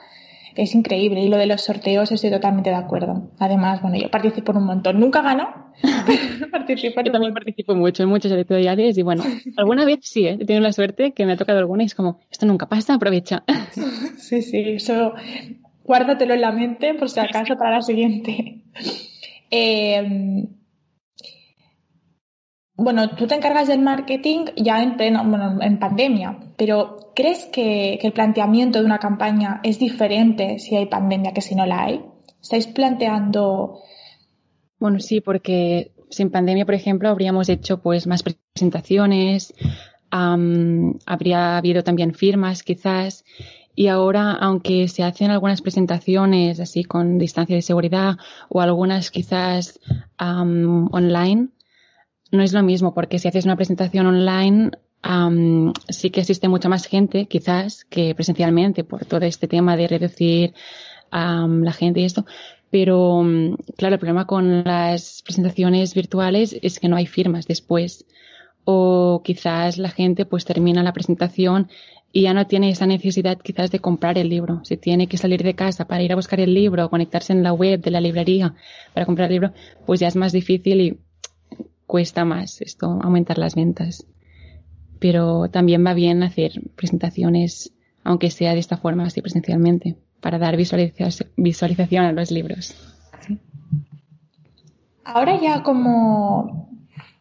es 0.55 0.75
increíble. 0.75 1.21
Y 1.21 1.29
lo 1.29 1.37
de 1.37 1.45
los 1.45 1.61
sorteos 1.61 2.11
estoy 2.11 2.31
totalmente 2.31 2.69
de 2.69 2.75
acuerdo. 2.75 3.29
Además, 3.39 3.81
bueno, 3.81 3.97
yo 3.97 4.09
participo 4.09 4.51
en 4.51 4.59
un 4.59 4.65
montón. 4.65 4.99
Nunca 4.99 5.21
gano, 5.21 5.73
pero 6.05 6.49
participo 6.51 7.01
Yo 7.01 7.11
también 7.11 7.33
participo 7.33 7.75
mucho 7.75 8.03
en 8.03 8.09
muchos 8.09 8.31
editoriales 8.31 8.97
y 8.97 9.01
bueno, 9.01 9.23
alguna 9.57 9.85
vez 9.85 9.99
sí, 10.03 10.25
¿eh? 10.25 10.37
he 10.39 10.45
tenido 10.45 10.61
la 10.61 10.73
suerte 10.73 11.11
que 11.13 11.25
me 11.25 11.33
ha 11.33 11.37
tocado 11.37 11.59
alguna 11.59 11.83
y 11.83 11.87
es 11.87 11.95
como, 11.95 12.19
esto 12.31 12.45
nunca 12.45 12.67
pasa, 12.67 12.95
aprovecha. 12.95 13.43
sí, 14.17 14.41
sí, 14.41 14.59
eso 14.75 15.13
guárdatelo 15.83 16.33
en 16.33 16.41
la 16.41 16.51
mente 16.51 16.93
por 16.93 17.09
si 17.09 17.19
acaso 17.19 17.57
para 17.57 17.71
la 17.71 17.81
siguiente. 17.81 18.61
Eh, 19.51 20.47
bueno, 22.83 23.09
tú 23.15 23.27
te 23.27 23.35
encargas 23.35 23.67
del 23.67 23.81
marketing 23.81 24.45
ya 24.55 24.83
en, 24.83 24.97
en 24.99 25.79
pandemia, 25.79 26.37
pero 26.57 27.11
¿crees 27.15 27.45
que, 27.45 27.95
el 27.95 28.11
planteamiento 28.11 28.79
de 28.79 28.85
una 28.85 28.99
campaña 28.99 29.61
es 29.63 29.79
diferente 29.79 30.59
si 30.59 30.75
hay 30.75 30.87
pandemia 30.87 31.33
que 31.33 31.41
si 31.41 31.55
no 31.55 31.65
la 31.65 31.83
hay? 31.83 32.01
¿Estáis 32.41 32.67
planteando...? 32.67 33.79
Bueno, 34.79 34.99
sí, 34.99 35.21
porque 35.21 35.91
sin 36.09 36.29
pandemia, 36.29 36.65
por 36.65 36.75
ejemplo, 36.75 37.09
habríamos 37.09 37.49
hecho 37.49 37.81
pues 37.81 38.05
más 38.05 38.23
presentaciones, 38.23 39.53
habría 40.11 41.57
habido 41.57 41.83
también 41.83 42.13
firmas 42.13 42.63
quizás, 42.63 43.23
y 43.75 43.87
ahora, 43.87 44.33
aunque 44.33 44.87
se 44.87 45.03
hacen 45.03 45.31
algunas 45.31 45.61
presentaciones 45.61 46.59
así 46.59 46.83
con 46.83 47.17
distancia 47.17 47.55
de 47.55 47.63
seguridad 47.63 48.17
o 48.49 48.61
algunas 48.61 49.09
quizás 49.09 49.79
online, 50.19 51.49
no 52.33 52.43
es 52.43 52.51
lo 52.51 52.63
mismo, 52.63 52.93
porque 52.93 53.19
si 53.19 53.27
haces 53.27 53.45
una 53.45 53.55
presentación 53.55 54.07
online, 54.07 54.71
sí 55.89 56.09
que 56.09 56.21
existe 56.21 56.49
mucha 56.49 56.67
más 56.67 56.85
gente, 56.85 57.27
quizás, 57.27 57.85
que 57.85 58.15
presencialmente, 58.15 58.83
por 58.83 59.05
todo 59.05 59.21
este 59.25 59.47
tema 59.47 59.77
de 59.77 59.87
reducir 59.87 60.53
la 61.11 61.73
gente 61.73 61.99
y 61.99 62.05
esto. 62.05 62.25
Pero, 62.71 63.21
mm, 63.21 63.55
claro, 63.77 63.95
el 63.95 63.99
problema 63.99 64.25
con 64.25 64.63
las 64.63 65.21
presentaciones 65.23 65.93
virtuales 65.93 66.57
es 66.63 66.79
que 66.79 66.89
no 66.89 66.95
hay 66.95 67.05
firmas 67.05 67.45
después. 67.45 68.05
O 68.65 69.21
quizás 69.23 69.77
la 69.77 69.89
gente 69.89 70.25
pues 70.25 70.43
termina 70.45 70.81
la 70.81 70.93
presentación 70.93 71.69
y 72.11 72.23
ya 72.23 72.33
no 72.33 72.47
tiene 72.47 72.69
esa 72.69 72.87
necesidad 72.87 73.37
quizás 73.37 73.69
de 73.69 73.79
comprar 73.79 74.17
el 74.17 74.29
libro. 74.29 74.61
Si 74.63 74.77
tiene 74.77 75.07
que 75.07 75.17
salir 75.17 75.43
de 75.43 75.53
casa 75.53 75.85
para 75.85 76.01
ir 76.01 76.13
a 76.13 76.15
buscar 76.15 76.39
el 76.39 76.53
libro 76.53 76.85
o 76.85 76.89
conectarse 76.89 77.33
en 77.33 77.43
la 77.43 77.53
web 77.53 77.81
de 77.81 77.91
la 77.91 78.01
librería 78.01 78.55
para 78.93 79.05
comprar 79.05 79.27
el 79.29 79.33
libro, 79.33 79.53
pues 79.85 79.99
ya 79.99 80.07
es 80.07 80.15
más 80.15 80.31
difícil 80.31 80.81
y 80.81 80.97
cuesta 81.93 82.25
más 82.25 82.59
esto, 82.59 82.99
aumentar 83.03 83.37
las 83.37 83.53
ventas. 83.53 84.07
Pero 84.97 85.47
también 85.51 85.85
va 85.85 85.93
bien 85.93 86.23
hacer 86.23 86.53
presentaciones, 86.75 87.71
aunque 88.03 88.31
sea 88.31 88.53
de 88.53 88.59
esta 88.59 88.77
forma, 88.77 89.03
así 89.03 89.21
presencialmente, 89.21 89.95
para 90.19 90.39
dar 90.39 90.57
visualización 90.57 92.05
a 92.05 92.11
los 92.11 92.31
libros. 92.31 92.75
Ahora 95.03 95.39
ya 95.39 95.61
como 95.61 96.67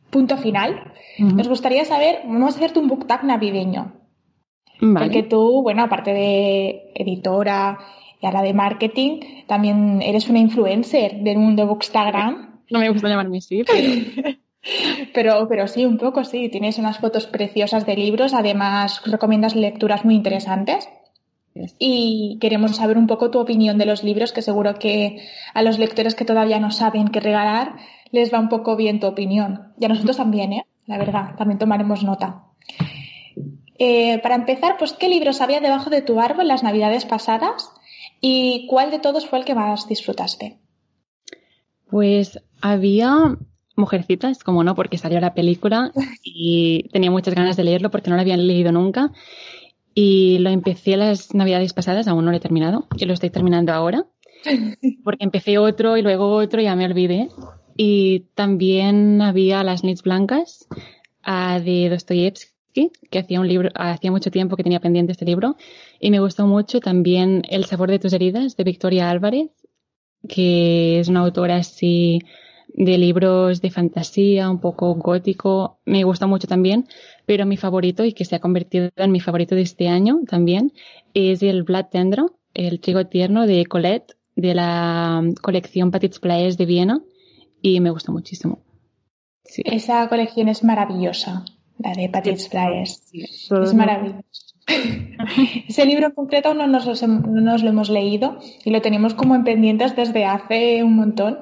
punto 0.09 0.39
final, 0.39 0.95
nos 1.19 1.49
gustaría 1.49 1.85
saber, 1.85 2.21
vamos 2.25 2.55
a 2.55 2.57
hacerte 2.57 2.79
un 2.79 2.89
book 2.89 3.07
tag 3.07 3.25
navideño. 3.25 3.93
Porque 4.81 5.23
tú, 5.23 5.61
bueno, 5.63 5.83
aparte 5.83 6.15
de 6.15 6.93
editora 6.95 7.79
y 8.23 8.25
ahora 8.25 8.41
de 8.41 8.55
marketing, 8.55 9.21
también 9.47 10.01
eres 10.01 10.31
una 10.31 10.39
influencer 10.39 11.21
del 11.21 11.37
mundo 11.37 11.67
Bookstagram. 11.67 12.63
No 12.71 12.79
me 12.79 12.89
gusta 12.89 13.11
llamarme 13.11 13.37
así, 13.37 13.65
pero... 13.65 14.33
Pero, 15.13 15.47
pero 15.49 15.67
sí, 15.67 15.85
un 15.85 15.99
poco 15.99 16.25
sí. 16.25 16.49
Tienes 16.49 16.79
unas 16.79 16.99
fotos 16.99 17.27
preciosas 17.27 17.85
de 17.87 17.97
libros. 17.97 18.35
Además, 18.35 19.03
recomiendas 19.05 19.57
lecturas 19.57 20.05
muy 20.05 20.15
interesantes. 20.15 20.89
Y 21.79 22.39
queremos 22.41 22.77
saber 22.77 22.97
un 22.97 23.07
poco 23.07 23.31
tu 23.31 23.39
opinión 23.39 23.77
de 23.77 23.87
los 23.87 24.03
libros, 24.03 24.33
que 24.33 24.41
seguro 24.41 24.75
que 24.75 25.23
a 25.53 25.63
los 25.63 25.79
lectores 25.79 26.15
que 26.15 26.25
todavía 26.25 26.59
no 26.59 26.71
saben 26.71 27.09
qué 27.09 27.21
regalar 27.21 27.77
les 28.11 28.33
va 28.33 28.41
un 28.41 28.49
poco 28.49 28.77
bien 28.77 29.01
tu 29.01 29.07
opinión. 29.07 29.73
Y 29.79 29.85
a 29.85 29.89
nosotros 29.89 30.17
también, 30.17 30.53
¿eh? 30.53 30.67
La 30.87 30.99
verdad, 30.99 31.35
también 31.37 31.59
tomaremos 31.59 32.03
nota. 32.05 32.45
Eh, 33.79 34.19
para 34.19 34.35
empezar, 34.35 34.77
pues, 34.79 34.93
¿qué 34.93 35.09
libros 35.09 35.41
había 35.41 35.61
debajo 35.61 35.91
de 35.91 36.03
tu 36.03 36.21
árbol 36.21 36.49
las 36.49 36.63
navidades 36.63 37.05
pasadas? 37.05 37.71
¿Y 38.21 38.67
cuál 38.69 38.91
de 38.91 38.99
todos 38.99 39.27
fue 39.27 39.39
el 39.39 39.45
que 39.45 39.55
más 39.55 39.89
disfrutaste? 39.89 40.59
Pues 41.91 42.41
había 42.61 43.37
Mujercitas, 43.77 44.45
como 44.45 44.65
no, 44.65 44.75
porque 44.75 44.99
salió 44.99 45.21
la 45.21 45.35
película 45.35 45.93
y 46.23 46.89
tenía 46.93 47.11
muchas 47.11 47.35
ganas 47.35 47.57
de 47.57 47.65
leerlo 47.65 47.91
porque 47.91 48.11
no 48.11 48.17
lo 48.17 48.23
habían 48.23 48.47
leído 48.47 48.73
nunca. 48.73 49.13
Y 49.95 50.39
lo 50.39 50.51
empecé 50.51 50.97
las 50.97 51.35
navidades 51.35 51.75
pasadas, 51.75 52.09
aún 52.09 52.25
no 52.25 52.31
lo 52.31 52.37
he 52.37 52.41
terminado, 52.41 52.87
y 52.97 53.05
lo 53.05 53.13
estoy 53.13 53.29
terminando 53.29 53.73
ahora, 53.73 54.07
porque 55.05 55.25
empecé 55.25 55.59
otro 55.59 55.97
y 55.97 56.03
luego 56.03 56.35
otro 56.35 56.61
y 56.61 56.65
ya 56.65 56.77
me 56.77 56.87
olvidé. 56.87 57.29
Y 57.77 58.27
también 58.35 59.21
había 59.23 59.63
Las 59.65 59.85
Nits 59.85 60.03
Blancas 60.03 60.67
de 61.25 61.89
Dostoyevsky, 61.91 62.91
que 63.11 63.19
hacía 63.19 63.41
un 63.41 63.49
libro, 63.49 63.71
hacía 63.75 64.11
mucho 64.11 64.31
tiempo 64.31 64.57
que 64.57 64.63
tenía 64.63 64.81
pendiente 64.81 65.13
este 65.13 65.25
libro, 65.25 65.57
y 66.01 66.11
me 66.11 66.21
gustó 66.21 66.47
mucho 66.47 66.81
también 66.81 67.43
El 67.49 67.65
sabor 67.67 67.91
de 67.91 67.99
tus 67.99 68.13
heridas 68.13 68.57
de 68.57 68.65
Victoria 68.65 69.11
Álvarez, 69.11 69.51
que 70.29 71.01
es 71.01 71.09
una 71.09 71.21
autora 71.21 71.57
así 71.57 72.21
de 72.75 72.99
libros 72.99 73.61
de 73.61 73.71
fantasía, 73.71 74.51
un 74.51 74.61
poco 74.61 74.95
gótico, 74.95 75.79
me 75.85 76.05
gusta 76.05 76.27
mucho 76.27 76.47
también, 76.47 76.87
pero 77.27 77.47
mi 77.47 77.57
favorito 77.57 78.05
y 78.05 78.13
que 78.13 78.25
se 78.25 78.37
ha 78.37 78.41
convertido 78.41 78.91
en 78.97 79.13
mi 79.13 79.21
favorito 79.21 79.55
de 79.55 79.63
este 79.63 79.89
año 79.89 80.21
también 80.27 80.73
es 81.15 81.43
el 81.43 81.63
Blood 81.63 81.87
Tendro, 81.91 82.39
el 82.55 82.81
trigo 82.81 83.07
tierno 83.07 83.47
de 83.47 83.67
Colette 83.67 84.17
de 84.37 84.55
la 84.55 85.23
colección 85.43 85.91
Petits 85.91 86.19
Plaers 86.19 86.57
de 86.57 86.67
Viena 86.67 87.03
y 87.61 87.81
me 87.81 87.91
gusta 87.91 88.13
muchísimo. 88.13 88.63
Esa 89.45 90.09
colección 90.09 90.49
es 90.49 90.65
maravillosa, 90.65 91.45
la 91.79 91.93
de 91.93 92.09
Petits 92.09 92.49
Plaers. 92.49 93.03
es 93.13 93.75
maravillosa. 93.75 94.52
Ese 95.69 95.87
libro 95.87 96.07
en 96.07 96.13
concreto 96.13 96.49
aún 96.49 96.59
no 96.59 96.67
nos, 96.67 97.03
no 97.03 97.41
nos, 97.41 97.63
lo 97.63 97.71
hemos 97.71 97.91
leído 97.91 98.39
y 98.65 98.71
lo 98.71 98.81
tenemos 98.81 99.15
como 99.15 99.35
en 99.35 99.45
pendientes 99.45 99.97
desde 99.97 100.25
hace 100.25 100.83
un 100.83 100.97
montón 100.97 101.39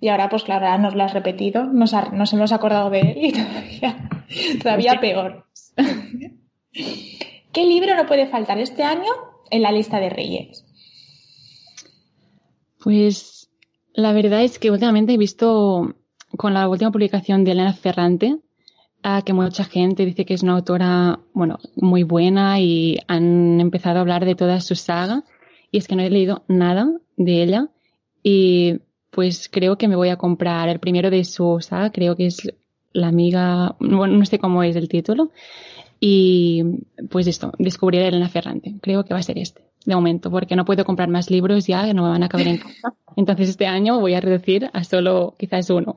y 0.00 0.08
ahora, 0.08 0.28
pues 0.28 0.42
claro, 0.42 0.76
nos 0.82 0.94
lo 0.94 1.02
has 1.04 1.14
repetido, 1.14 1.64
nos, 1.64 1.94
hemos 2.32 2.52
acordado 2.52 2.90
de 2.90 3.00
él 3.00 3.16
y 3.16 3.32
todavía, 3.32 4.10
todavía 4.62 5.00
peor. 5.00 5.46
¿Qué 7.52 7.64
libro 7.64 7.94
no 7.96 8.06
puede 8.06 8.26
faltar 8.26 8.58
este 8.58 8.82
año 8.82 9.10
en 9.50 9.62
la 9.62 9.72
lista 9.72 10.00
de 10.00 10.10
Reyes? 10.10 10.64
Pues 12.82 13.48
La 13.94 14.12
verdad 14.12 14.42
es 14.42 14.58
que 14.58 14.70
últimamente 14.70 15.14
he 15.14 15.18
visto 15.18 15.94
con 16.36 16.52
la 16.52 16.68
última 16.68 16.90
publicación 16.90 17.44
de 17.44 17.52
Elena 17.52 17.72
Ferrante 17.72 18.40
a 19.04 19.20
que 19.22 19.34
mucha 19.34 19.64
gente 19.64 20.06
dice 20.06 20.24
que 20.24 20.32
es 20.32 20.42
una 20.42 20.54
autora, 20.54 21.20
bueno, 21.34 21.58
muy 21.76 22.02
buena 22.04 22.58
y 22.58 22.98
han 23.06 23.60
empezado 23.60 23.98
a 23.98 24.00
hablar 24.00 24.24
de 24.24 24.34
toda 24.34 24.60
su 24.62 24.74
saga. 24.74 25.24
Y 25.70 25.76
es 25.76 25.86
que 25.86 25.94
no 25.94 26.02
he 26.02 26.08
leído 26.08 26.42
nada 26.48 26.90
de 27.18 27.42
ella. 27.42 27.68
Y 28.22 28.80
pues 29.10 29.50
creo 29.50 29.76
que 29.76 29.88
me 29.88 29.94
voy 29.94 30.08
a 30.08 30.16
comprar 30.16 30.70
el 30.70 30.80
primero 30.80 31.10
de 31.10 31.22
su 31.24 31.58
saga, 31.60 31.92
creo 31.92 32.16
que 32.16 32.26
es 32.26 32.50
La 32.92 33.08
amiga, 33.08 33.76
bueno, 33.78 34.16
no 34.16 34.24
sé 34.24 34.38
cómo 34.38 34.62
es 34.62 34.74
el 34.74 34.88
título. 34.88 35.30
Y 36.00 36.62
pues 37.10 37.26
esto, 37.26 37.52
descubriré 37.58 38.06
a 38.06 38.08
Elena 38.08 38.28
Ferrante, 38.30 38.74
creo 38.80 39.04
que 39.04 39.12
va 39.12 39.20
a 39.20 39.22
ser 39.22 39.38
este 39.38 39.62
de 39.84 39.94
momento, 39.94 40.30
porque 40.30 40.56
no 40.56 40.64
puedo 40.64 40.84
comprar 40.86 41.10
más 41.10 41.30
libros 41.30 41.66
ya, 41.66 41.84
que 41.84 41.92
no 41.92 42.04
me 42.04 42.08
van 42.08 42.22
a 42.22 42.28
caber 42.30 42.48
en 42.48 42.58
casa. 42.58 42.94
Entonces 43.16 43.50
este 43.50 43.66
año 43.66 44.00
voy 44.00 44.14
a 44.14 44.20
reducir 44.20 44.70
a 44.72 44.82
solo 44.82 45.34
quizás 45.38 45.68
uno. 45.68 45.94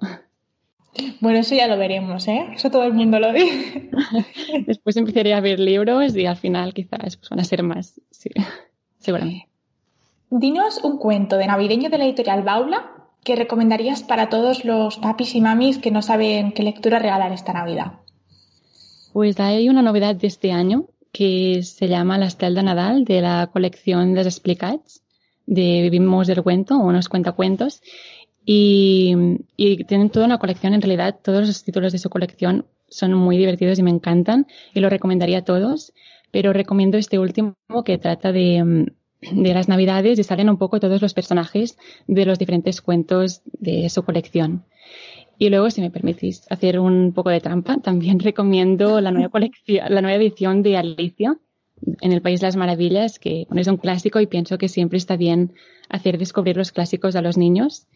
Bueno, 1.19 1.39
eso 1.39 1.55
ya 1.55 1.67
lo 1.67 1.77
veremos, 1.77 2.27
¿eh? 2.27 2.47
Eso 2.53 2.69
todo 2.69 2.83
el 2.83 2.93
mundo 2.93 3.19
lo 3.19 3.33
dice. 3.33 3.89
Después 4.67 4.97
empezaré 4.97 5.33
a 5.33 5.41
ver 5.41 5.59
libros 5.59 6.15
y 6.15 6.25
al 6.25 6.37
final 6.37 6.73
quizás 6.73 7.17
pues, 7.17 7.29
van 7.29 7.39
a 7.39 7.43
ser 7.43 7.63
más, 7.63 8.01
sí, 8.11 8.29
seguramente. 8.99 9.47
Dinos 10.29 10.83
un 10.83 10.97
cuento 10.97 11.37
de 11.37 11.47
navideño 11.47 11.89
de 11.89 11.97
la 11.97 12.05
editorial 12.05 12.43
Baula 12.43 12.91
que 13.23 13.35
recomendarías 13.35 14.03
para 14.03 14.29
todos 14.29 14.65
los 14.65 14.97
papis 14.97 15.35
y 15.35 15.41
mamis 15.41 15.77
que 15.77 15.91
no 15.91 16.01
saben 16.01 16.51
qué 16.51 16.63
lectura 16.63 16.99
regalar 16.99 17.31
esta 17.31 17.53
Navidad. 17.53 17.93
Pues 19.13 19.39
hay 19.39 19.67
una 19.69 19.81
novedad 19.81 20.15
de 20.15 20.27
este 20.27 20.51
año 20.51 20.85
que 21.11 21.61
se 21.63 21.87
llama 21.87 22.17
La 22.17 22.27
Estel 22.27 22.55
de 22.55 22.63
Nadal 22.63 23.03
de 23.03 23.21
la 23.21 23.49
colección 23.51 24.13
de 24.13 24.21
Explicats 24.21 25.01
de 25.45 25.81
Vivimos 25.81 26.27
del 26.27 26.43
Cuento, 26.43 26.77
unos 26.77 27.09
cuentacuentos. 27.09 27.81
Y, 28.49 29.13
y 29.57 29.83
tienen 29.83 30.09
toda 30.09 30.25
una 30.25 30.37
colección, 30.37 30.73
en 30.73 30.81
realidad 30.81 31.19
todos 31.21 31.45
los 31.45 31.65
títulos 31.65 31.91
de 31.91 31.99
su 31.99 32.09
colección 32.09 32.65
son 32.87 33.13
muy 33.13 33.37
divertidos 33.37 33.77
y 33.77 33.83
me 33.83 33.89
encantan 33.91 34.47
y 34.73 34.79
lo 34.79 34.89
recomendaría 34.89 35.39
a 35.39 35.43
todos, 35.43 35.91
pero 36.31 36.53
recomiendo 36.53 36.97
este 36.97 37.19
último 37.19 37.55
que 37.83 37.97
trata 37.97 38.31
de, 38.31 38.87
de 39.19 39.53
las 39.53 39.67
navidades 39.67 40.17
y 40.17 40.23
salen 40.23 40.49
un 40.49 40.57
poco 40.57 40.79
todos 40.79 41.01
los 41.01 41.13
personajes 41.13 41.77
de 42.07 42.25
los 42.25 42.39
diferentes 42.39 42.81
cuentos 42.81 43.41
de 43.59 43.89
su 43.89 44.03
colección. 44.03 44.63
Y 45.39 45.49
luego, 45.49 45.69
si 45.69 45.81
me 45.81 45.91
permitís 45.91 46.45
hacer 46.49 46.79
un 46.79 47.13
poco 47.13 47.29
de 47.29 47.41
trampa, 47.41 47.77
también 47.77 48.19
recomiendo 48.21 49.01
la 49.01 49.11
nueva 49.11 49.29
colección, 49.29 49.93
la 49.93 50.01
nueva 50.01 50.17
edición 50.17 50.63
de 50.63 50.77
Alicia 50.77 51.37
en 52.01 52.11
el 52.11 52.21
País 52.21 52.39
de 52.39 52.47
las 52.47 52.55
Maravillas, 52.55 53.19
que 53.19 53.45
es 53.55 53.67
un 53.67 53.77
clásico 53.77 54.19
y 54.19 54.27
pienso 54.27 54.57
que 54.57 54.67
siempre 54.67 54.97
está 54.97 55.15
bien 55.15 55.53
hacer 55.89 56.17
descubrir 56.17 56.57
los 56.57 56.71
clásicos 56.71 57.15
a 57.15 57.21
los 57.21 57.37
niños. 57.37 57.87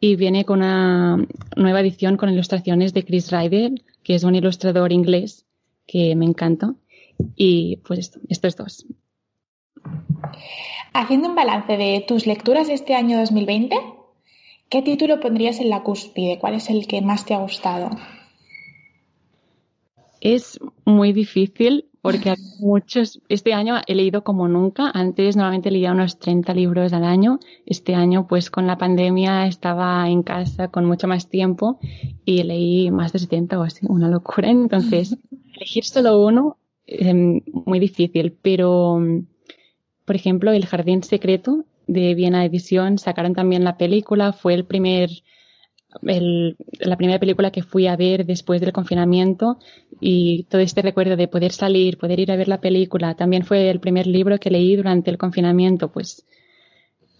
Y 0.00 0.16
viene 0.16 0.44
con 0.44 0.58
una 0.58 1.16
nueva 1.56 1.80
edición 1.80 2.16
con 2.16 2.28
ilustraciones 2.28 2.92
de 2.92 3.04
Chris 3.04 3.30
Ryder, 3.30 3.72
que 4.02 4.14
es 4.14 4.24
un 4.24 4.34
ilustrador 4.34 4.92
inglés 4.92 5.46
que 5.86 6.14
me 6.16 6.26
encanta. 6.26 6.74
Y 7.34 7.76
pues 7.78 8.00
esto, 8.00 8.20
estos 8.28 8.56
dos. 8.56 8.86
Haciendo 10.92 11.28
un 11.28 11.34
balance 11.34 11.76
de 11.76 12.04
tus 12.06 12.26
lecturas 12.26 12.68
de 12.68 12.74
este 12.74 12.94
año 12.94 13.18
2020, 13.18 13.76
¿Qué 14.68 14.82
título 14.82 15.20
pondrías 15.20 15.60
en 15.60 15.70
la 15.70 15.84
cúspide? 15.84 16.38
¿Cuál 16.40 16.54
es 16.54 16.70
el 16.70 16.88
que 16.88 17.00
más 17.00 17.24
te 17.24 17.34
ha 17.34 17.38
gustado? 17.38 17.90
Es 20.20 20.58
muy 20.84 21.12
difícil 21.12 21.88
porque 22.06 22.36
muchos, 22.60 23.20
este 23.28 23.52
año 23.52 23.78
he 23.84 23.96
leído 23.96 24.22
como 24.22 24.46
nunca. 24.46 24.92
Antes 24.94 25.34
normalmente 25.34 25.72
leía 25.72 25.90
unos 25.90 26.20
30 26.20 26.54
libros 26.54 26.92
al 26.92 27.02
año. 27.02 27.40
Este 27.66 27.96
año, 27.96 28.28
pues 28.28 28.48
con 28.48 28.68
la 28.68 28.78
pandemia 28.78 29.48
estaba 29.48 30.08
en 30.08 30.22
casa 30.22 30.68
con 30.68 30.84
mucho 30.84 31.08
más 31.08 31.28
tiempo 31.28 31.80
y 32.24 32.44
leí 32.44 32.92
más 32.92 33.12
de 33.12 33.18
70 33.18 33.58
o 33.58 33.62
así, 33.64 33.86
una 33.88 34.08
locura. 34.08 34.48
Entonces, 34.48 35.18
elegir 35.56 35.84
solo 35.84 36.24
uno 36.24 36.58
es 36.86 37.08
em, 37.08 37.40
muy 37.52 37.80
difícil, 37.80 38.36
pero 38.40 39.00
por 40.04 40.14
ejemplo, 40.14 40.52
El 40.52 40.64
Jardín 40.64 41.02
Secreto 41.02 41.64
de 41.88 42.14
Viena 42.14 42.44
Edición 42.44 42.98
sacaron 42.98 43.34
también 43.34 43.64
la 43.64 43.76
película. 43.76 44.32
Fue 44.32 44.54
el 44.54 44.64
primer, 44.64 45.10
el, 46.02 46.56
la 46.78 46.96
primera 46.96 47.18
película 47.18 47.50
que 47.50 47.62
fui 47.62 47.86
a 47.86 47.96
ver 47.96 48.26
después 48.26 48.60
del 48.60 48.72
confinamiento 48.72 49.58
y 50.00 50.44
todo 50.44 50.60
este 50.60 50.82
recuerdo 50.82 51.16
de 51.16 51.28
poder 51.28 51.52
salir, 51.52 51.98
poder 51.98 52.20
ir 52.20 52.32
a 52.32 52.36
ver 52.36 52.48
la 52.48 52.60
película. 52.60 53.14
También 53.14 53.44
fue 53.44 53.70
el 53.70 53.80
primer 53.80 54.06
libro 54.06 54.38
que 54.38 54.50
leí 54.50 54.76
durante 54.76 55.10
el 55.10 55.18
confinamiento. 55.18 55.90
Pues 55.90 56.26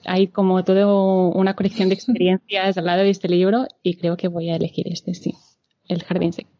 hay 0.04 0.28
como 0.28 0.62
toda 0.64 0.86
una 0.86 1.54
colección 1.54 1.88
de 1.88 1.94
experiencias 1.94 2.76
al 2.78 2.86
lado 2.86 3.02
de 3.02 3.10
este 3.10 3.28
libro 3.28 3.66
y 3.82 3.96
creo 3.96 4.16
que 4.16 4.28
voy 4.28 4.50
a 4.50 4.56
elegir 4.56 4.86
este, 4.88 5.14
sí, 5.14 5.34
El 5.88 6.02
Jardín 6.02 6.32
Secreto. 6.32 6.56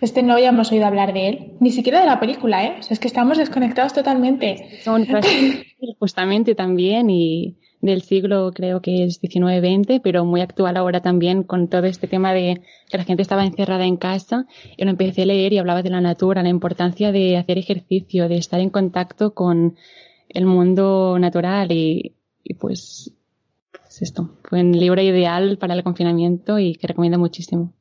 Este 0.00 0.22
no 0.22 0.34
habíamos 0.34 0.72
oído 0.72 0.86
hablar 0.86 1.12
de 1.12 1.28
él, 1.28 1.52
ni 1.60 1.70
siquiera 1.70 2.00
de 2.00 2.06
la 2.06 2.20
película, 2.20 2.64
¿eh? 2.64 2.80
es 2.90 2.98
que 2.98 3.06
estamos 3.06 3.38
desconectados 3.38 3.92
totalmente. 3.92 4.80
Son 4.82 5.06
justamente 5.98 6.54
también 6.54 7.08
y 7.10 7.58
del 7.80 8.02
siglo 8.02 8.50
creo 8.52 8.80
que 8.80 9.04
es 9.04 9.20
19-20, 9.20 10.00
pero 10.02 10.24
muy 10.24 10.40
actual 10.40 10.76
ahora 10.76 11.00
también 11.00 11.42
con 11.42 11.68
todo 11.68 11.84
este 11.84 12.08
tema 12.08 12.32
de 12.32 12.60
que 12.90 12.98
la 12.98 13.04
gente 13.04 13.22
estaba 13.22 13.44
encerrada 13.44 13.84
en 13.86 13.96
casa. 13.96 14.46
Yo 14.76 14.84
lo 14.84 14.90
empecé 14.90 15.22
a 15.22 15.26
leer 15.26 15.52
y 15.52 15.58
hablaba 15.58 15.82
de 15.82 15.90
la 15.90 16.00
natura, 16.00 16.42
la 16.42 16.48
importancia 16.48 17.12
de 17.12 17.36
hacer 17.36 17.58
ejercicio, 17.58 18.28
de 18.28 18.38
estar 18.38 18.60
en 18.60 18.70
contacto 18.70 19.34
con 19.34 19.76
el 20.28 20.46
mundo 20.46 21.18
natural 21.18 21.70
y, 21.72 22.14
y 22.42 22.54
pues, 22.54 23.12
pues 23.72 24.02
esto, 24.02 24.30
fue 24.42 24.60
un 24.60 24.72
libro 24.72 25.00
ideal 25.00 25.58
para 25.58 25.74
el 25.74 25.84
confinamiento 25.84 26.58
y 26.58 26.74
que 26.74 26.86
recomiendo 26.86 27.18
muchísimo. 27.18 27.72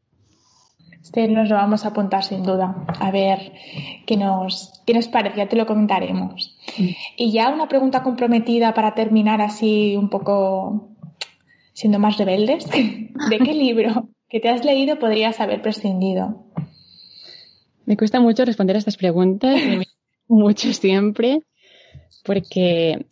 Este 1.02 1.28
nos 1.28 1.50
lo 1.50 1.56
vamos 1.56 1.86
a 1.86 1.90
apuntar 1.90 2.24
sin 2.24 2.44
duda. 2.44 2.86
A 3.00 3.12
ver 3.12 3.54
qué 4.06 4.18
nos, 4.18 4.82
qué 4.86 4.94
nos 4.94 5.08
parece, 5.08 5.38
ya 5.38 5.48
te 5.48 5.56
lo 5.56 5.66
comentaremos. 5.66 6.58
Mm. 6.78 6.90
Y 7.18 7.32
ya 7.32 7.50
una 7.50 7.68
pregunta 7.68 8.04
comprometida 8.04 8.74
para 8.74 8.94
terminar 8.94 9.42
así 9.42 9.96
un 9.96 10.10
poco 10.10 10.90
siendo 11.74 12.00
más 12.00 12.18
rebeldes. 12.18 12.68
¿De 13.30 13.38
qué 13.38 13.54
libro 13.54 14.10
que 14.28 14.40
te 14.40 14.50
has 14.50 14.66
leído 14.66 15.00
podrías 15.00 15.40
haber 15.40 15.62
prescindido? 15.62 16.46
Me 17.86 17.96
cuesta 17.96 18.20
mucho 18.20 18.44
responder 18.44 18.76
a 18.76 18.80
estas 18.80 18.98
preguntas, 18.98 19.62
mucho 20.28 20.74
siempre, 20.74 21.44
porque 22.26 23.06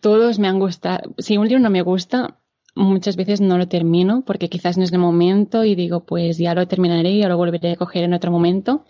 todos 0.00 0.38
me 0.38 0.48
han 0.48 0.58
gustado. 0.58 1.14
Si 1.18 1.38
un 1.38 1.48
libro 1.48 1.62
no 1.62 1.70
me 1.70 1.82
gusta, 1.82 2.38
muchas 2.74 3.16
veces 3.16 3.40
no 3.40 3.58
lo 3.58 3.68
termino 3.68 4.22
porque 4.26 4.48
quizás 4.48 4.78
no 4.78 4.84
es 4.84 4.92
el 4.92 4.98
momento 4.98 5.64
y 5.64 5.74
digo, 5.74 6.04
pues 6.04 6.38
ya 6.38 6.54
lo 6.54 6.66
terminaré 6.66 7.10
y 7.10 7.22
lo 7.22 7.36
volveré 7.36 7.72
a 7.72 7.76
coger 7.76 8.04
en 8.04 8.14
otro 8.14 8.30
momento. 8.30 8.84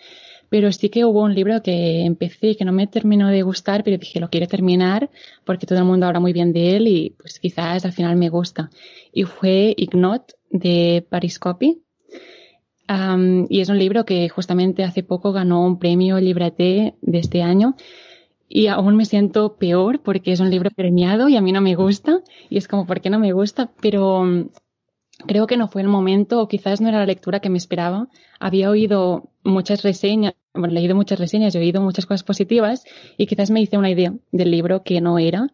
Pero 0.48 0.70
sí 0.70 0.90
que 0.90 1.06
hubo 1.06 1.22
un 1.22 1.34
libro 1.34 1.62
que 1.62 2.04
empecé 2.04 2.48
y 2.48 2.56
que 2.56 2.66
no 2.66 2.72
me 2.72 2.86
terminó 2.86 3.28
de 3.28 3.40
gustar, 3.40 3.82
pero 3.82 3.96
dije, 3.96 4.20
lo 4.20 4.28
quiero 4.28 4.46
terminar 4.46 5.08
porque 5.44 5.66
todo 5.66 5.78
el 5.78 5.86
mundo 5.86 6.06
habla 6.06 6.20
muy 6.20 6.34
bien 6.34 6.52
de 6.52 6.76
él 6.76 6.88
y 6.88 7.10
pues 7.18 7.40
quizás 7.40 7.86
al 7.86 7.92
final 7.92 8.16
me 8.16 8.28
gusta. 8.28 8.70
Y 9.12 9.24
fue 9.24 9.74
Ignot 9.76 10.34
de 10.50 11.06
Pariscopy. 11.08 11.82
y 13.48 13.60
es 13.60 13.68
un 13.70 13.78
libro 13.78 14.04
que 14.04 14.28
justamente 14.28 14.84
hace 14.84 15.02
poco 15.02 15.32
ganó 15.32 15.64
un 15.64 15.78
premio 15.78 16.20
Librate 16.20 16.96
de 17.00 17.18
este 17.18 17.42
año 17.42 17.74
y 18.54 18.66
aún 18.66 18.96
me 18.96 19.06
siento 19.06 19.56
peor 19.56 20.00
porque 20.02 20.30
es 20.30 20.40
un 20.40 20.50
libro 20.50 20.70
premiado 20.70 21.26
y 21.30 21.36
a 21.36 21.40
mí 21.40 21.52
no 21.52 21.62
me 21.62 21.74
gusta 21.74 22.20
y 22.50 22.58
es 22.58 22.68
como, 22.68 22.86
¿por 22.86 23.00
qué 23.00 23.08
no 23.08 23.18
me 23.18 23.32
gusta? 23.32 23.70
Pero 23.80 24.24
mm, 24.24 24.50
creo 25.26 25.46
que 25.46 25.56
no 25.56 25.68
fue 25.68 25.80
el 25.80 25.88
momento 25.88 26.38
o 26.38 26.48
quizás 26.48 26.82
no 26.82 26.90
era 26.90 26.98
la 26.98 27.06
lectura 27.06 27.40
que 27.40 27.48
me 27.48 27.56
esperaba. 27.56 28.08
Había 28.38 28.68
oído 28.68 29.30
muchas 29.42 29.82
reseñas, 29.82 30.34
bueno, 30.52 30.74
leído 30.74 30.94
muchas 30.94 31.18
reseñas, 31.18 31.54
he 31.54 31.60
oído 31.60 31.80
muchas 31.80 32.04
cosas 32.04 32.24
positivas 32.24 32.84
y 33.16 33.26
quizás 33.26 33.50
me 33.50 33.62
hice 33.62 33.78
una 33.78 33.88
idea 33.88 34.12
del 34.32 34.50
libro 34.50 34.82
que 34.82 35.00
no 35.00 35.18
era. 35.18 35.48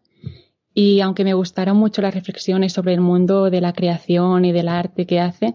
Y 0.74 1.00
aunque 1.00 1.22
me 1.22 1.34
gustaron 1.34 1.76
mucho 1.76 2.02
las 2.02 2.14
reflexiones 2.14 2.72
sobre 2.72 2.94
el 2.94 3.00
mundo 3.00 3.48
de 3.48 3.60
la 3.60 3.74
creación 3.74 4.44
y 4.44 4.50
del 4.50 4.66
arte 4.66 5.06
que 5.06 5.20
hace, 5.20 5.54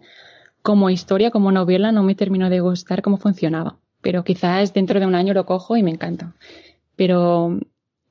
como 0.61 0.89
historia, 0.89 1.29
como 1.29 1.51
novela, 1.51 1.91
no 1.91 2.03
me 2.03 2.15
terminó 2.15 2.49
de 2.49 2.61
gustar 2.61 3.01
cómo 3.01 3.17
funcionaba. 3.17 3.79
Pero 3.99 4.23
quizás 4.23 4.73
dentro 4.73 5.01
de 5.01 5.05
un 5.05 5.15
año 5.15 5.33
lo 5.33 5.45
cojo 5.45 5.75
y 5.75 5.83
me 5.83 5.91
encanta. 5.91 6.33
Pero 6.95 7.59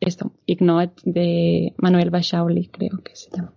esto, 0.01 0.33
Ignot 0.47 1.01
de 1.05 1.75
Manuel 1.79 2.11
Bachauli, 2.11 2.69
creo 2.69 3.03
que 3.03 3.15
se 3.15 3.31
llama. 3.31 3.53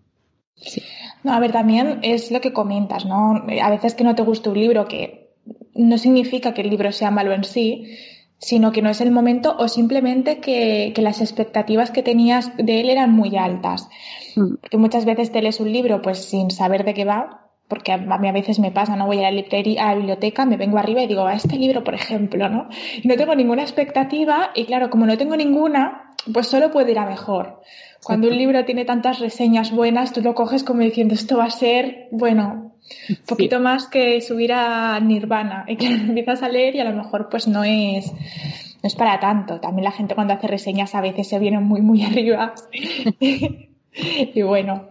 No, 1.23 1.33
a 1.33 1.39
ver, 1.39 1.51
también 1.51 1.99
es 2.03 2.31
lo 2.31 2.39
que 2.41 2.53
comentas, 2.53 3.05
¿no? 3.05 3.43
A 3.61 3.69
veces 3.69 3.95
que 3.95 4.03
no 4.03 4.15
te 4.15 4.23
guste 4.23 4.49
un 4.49 4.59
libro, 4.59 4.87
que 4.87 5.33
no 5.73 5.97
significa 5.97 6.53
que 6.53 6.61
el 6.61 6.69
libro 6.69 6.91
sea 6.91 7.11
malo 7.11 7.33
en 7.33 7.43
sí, 7.43 7.97
sino 8.37 8.71
que 8.71 8.81
no 8.81 8.89
es 8.89 9.01
el 9.01 9.11
momento 9.11 9.55
o 9.57 9.67
simplemente 9.67 10.39
que, 10.39 10.91
que 10.95 11.01
las 11.01 11.21
expectativas 11.21 11.91
que 11.91 12.03
tenías 12.03 12.55
de 12.57 12.81
él 12.81 12.89
eran 12.89 13.11
muy 13.11 13.35
altas. 13.37 13.89
Mm. 14.35 14.55
Porque 14.61 14.77
muchas 14.77 15.05
veces 15.05 15.31
te 15.31 15.41
lees 15.41 15.59
un 15.59 15.71
libro 15.71 16.01
pues 16.01 16.19
sin 16.19 16.51
saber 16.51 16.85
de 16.85 16.93
qué 16.93 17.05
va 17.05 17.44
porque 17.67 17.91
a 17.91 17.97
mí 17.97 18.27
a 18.27 18.31
veces 18.31 18.59
me 18.59 18.71
pasa, 18.71 18.95
no 18.95 19.07
voy 19.07 19.19
a 19.19 19.23
la 19.23 19.31
librería, 19.31 19.85
a 19.85 19.87
la 19.89 19.95
biblioteca, 19.95 20.45
me 20.45 20.57
vengo 20.57 20.77
arriba 20.77 21.01
y 21.01 21.07
digo, 21.07 21.25
a 21.25 21.33
este 21.33 21.57
libro, 21.57 21.83
por 21.83 21.95
ejemplo, 21.95 22.47
¿no? 22.47 22.69
Y 23.01 23.07
no 23.07 23.15
tengo 23.15 23.33
ninguna 23.35 23.63
expectativa 23.63 24.51
y 24.53 24.65
claro, 24.65 24.89
como 24.89 25.05
no 25.05 25.17
tengo 25.17 25.35
ninguna, 25.35 26.13
pues 26.31 26.47
solo 26.47 26.71
puede 26.71 26.91
ir 26.91 26.99
a 26.99 27.05
mejor. 27.05 27.61
Cuando 28.03 28.27
un 28.27 28.37
libro 28.37 28.65
tiene 28.65 28.85
tantas 28.85 29.19
reseñas 29.19 29.71
buenas, 29.71 30.13
tú 30.13 30.21
lo 30.21 30.35
coges 30.35 30.63
como 30.63 30.81
diciendo 30.81 31.15
esto 31.15 31.37
va 31.37 31.45
a 31.45 31.49
ser, 31.49 32.07
bueno, 32.11 32.75
un 33.09 33.25
poquito 33.25 33.59
más 33.59 33.87
que 33.87 34.21
subir 34.21 34.53
a 34.53 34.99
Nirvana 34.99 35.65
y 35.67 35.75
que 35.75 35.87
empiezas 35.87 36.43
a 36.43 36.49
leer 36.49 36.75
y 36.75 36.79
a 36.81 36.85
lo 36.85 36.95
mejor 36.95 37.29
pues 37.29 37.47
no 37.47 37.63
es, 37.63 38.11
no 38.11 38.87
es 38.87 38.95
para 38.95 39.19
tanto. 39.19 39.59
También 39.59 39.85
la 39.85 39.91
gente 39.91 40.13
cuando 40.13 40.33
hace 40.33 40.47
reseñas 40.47 40.93
a 40.93 41.01
veces 41.01 41.27
se 41.27 41.39
viene 41.39 41.59
muy, 41.59 41.81
muy 41.81 42.03
arriba. 42.05 42.53
y 43.19 44.41
bueno, 44.43 44.89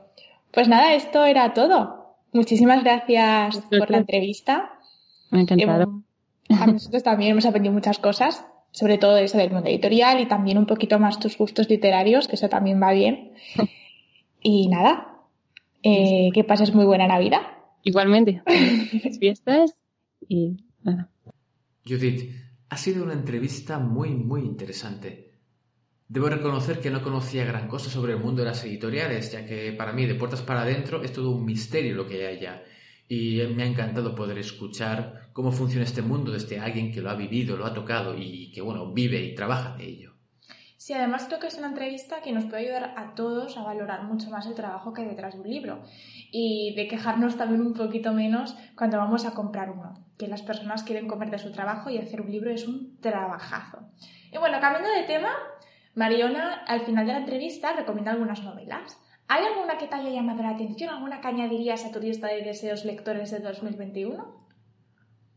pues 0.50 0.68
nada, 0.68 0.94
esto 0.94 1.24
era 1.24 1.52
todo. 1.54 2.03
Muchísimas 2.34 2.82
gracias 2.82 3.62
por 3.70 3.90
la 3.90 3.98
entrevista. 3.98 4.78
Me 5.30 5.38
ha 5.38 5.42
encantado. 5.42 6.02
A 6.50 6.66
nosotros 6.66 7.04
también 7.04 7.30
hemos 7.30 7.46
aprendido 7.46 7.72
muchas 7.72 8.00
cosas, 8.00 8.44
sobre 8.72 8.98
todo 8.98 9.16
eso 9.18 9.38
del 9.38 9.52
mundo 9.52 9.70
editorial 9.70 10.20
y 10.20 10.26
también 10.26 10.58
un 10.58 10.66
poquito 10.66 10.98
más 10.98 11.20
tus 11.20 11.38
gustos 11.38 11.70
literarios, 11.70 12.26
que 12.26 12.34
eso 12.34 12.48
también 12.48 12.82
va 12.82 12.92
bien. 12.92 13.32
Y 14.46 14.68
nada, 14.68 15.22
eh, 15.82 16.28
que 16.34 16.44
pases 16.44 16.74
muy 16.74 16.84
buena 16.84 17.06
Navidad. 17.06 17.40
Igualmente, 17.82 18.42
fiestas 19.18 19.74
y 20.28 20.58
nada. 20.82 21.08
Judith, 21.88 22.30
ha 22.68 22.76
sido 22.76 23.04
una 23.04 23.14
entrevista 23.14 23.78
muy, 23.78 24.10
muy 24.10 24.42
interesante. 24.42 25.30
Debo 26.14 26.28
reconocer 26.28 26.78
que 26.80 26.92
no 26.92 27.02
conocía 27.02 27.44
gran 27.44 27.66
cosa 27.66 27.90
sobre 27.90 28.12
el 28.12 28.20
mundo 28.20 28.42
de 28.42 28.48
las 28.48 28.62
editoriales, 28.64 29.32
ya 29.32 29.44
que 29.44 29.72
para 29.72 29.92
mí, 29.92 30.06
de 30.06 30.14
puertas 30.14 30.42
para 30.42 30.62
adentro, 30.62 31.02
es 31.02 31.12
todo 31.12 31.32
un 31.32 31.44
misterio 31.44 31.96
lo 31.96 32.06
que 32.06 32.24
hay 32.24 32.36
allá 32.36 32.62
y 33.08 33.42
me 33.52 33.64
ha 33.64 33.66
encantado 33.66 34.14
poder 34.14 34.38
escuchar 34.38 35.30
cómo 35.32 35.50
funciona 35.50 35.82
este 35.82 36.02
mundo 36.02 36.30
desde 36.30 36.60
alguien 36.60 36.92
que 36.92 37.00
lo 37.00 37.10
ha 37.10 37.16
vivido, 37.16 37.56
lo 37.56 37.66
ha 37.66 37.74
tocado 37.74 38.14
y 38.16 38.52
que, 38.52 38.62
bueno, 38.62 38.92
vive 38.92 39.22
y 39.22 39.34
trabaja 39.34 39.76
de 39.76 39.86
ello. 39.86 40.12
Sí, 40.76 40.92
además 40.92 41.24
creo 41.26 41.40
que 41.40 41.48
es 41.48 41.58
una 41.58 41.66
entrevista 41.66 42.22
que 42.22 42.30
nos 42.30 42.44
puede 42.44 42.62
ayudar 42.62 42.94
a 42.96 43.16
todos 43.16 43.56
a 43.56 43.64
valorar 43.64 44.04
mucho 44.04 44.30
más 44.30 44.46
el 44.46 44.54
trabajo 44.54 44.92
que 44.92 45.02
detrás 45.04 45.34
de 45.34 45.40
un 45.40 45.50
libro 45.50 45.82
y 46.30 46.74
de 46.76 46.86
quejarnos 46.86 47.36
también 47.36 47.60
un 47.62 47.74
poquito 47.74 48.12
menos 48.12 48.54
cuando 48.76 48.98
vamos 48.98 49.26
a 49.26 49.32
comprar 49.32 49.68
uno, 49.72 49.94
que 50.16 50.28
las 50.28 50.42
personas 50.42 50.84
quieren 50.84 51.08
comer 51.08 51.32
de 51.32 51.40
su 51.40 51.50
trabajo 51.50 51.90
y 51.90 51.98
hacer 51.98 52.20
un 52.20 52.30
libro 52.30 52.52
es 52.52 52.68
un 52.68 53.00
trabajazo. 53.00 53.80
Y 54.30 54.38
bueno, 54.38 54.60
cambiando 54.60 54.90
de 54.90 55.02
tema, 55.02 55.30
Mariona 55.94 56.64
al 56.66 56.80
final 56.80 57.06
de 57.06 57.12
la 57.12 57.18
entrevista 57.20 57.72
recomienda 57.72 58.12
algunas 58.12 58.42
novelas. 58.42 58.98
¿Hay 59.28 59.44
alguna 59.44 59.78
que 59.78 59.86
te 59.86 59.94
haya 59.94 60.10
llamado 60.10 60.42
la 60.42 60.50
atención? 60.50 60.90
¿Alguna 60.90 61.20
que 61.20 61.28
añadirías 61.28 61.84
a 61.84 61.92
tu 61.92 62.00
lista 62.00 62.28
de 62.28 62.42
deseos 62.42 62.84
lectores 62.84 63.30
de 63.30 63.38
2021? 63.40 64.44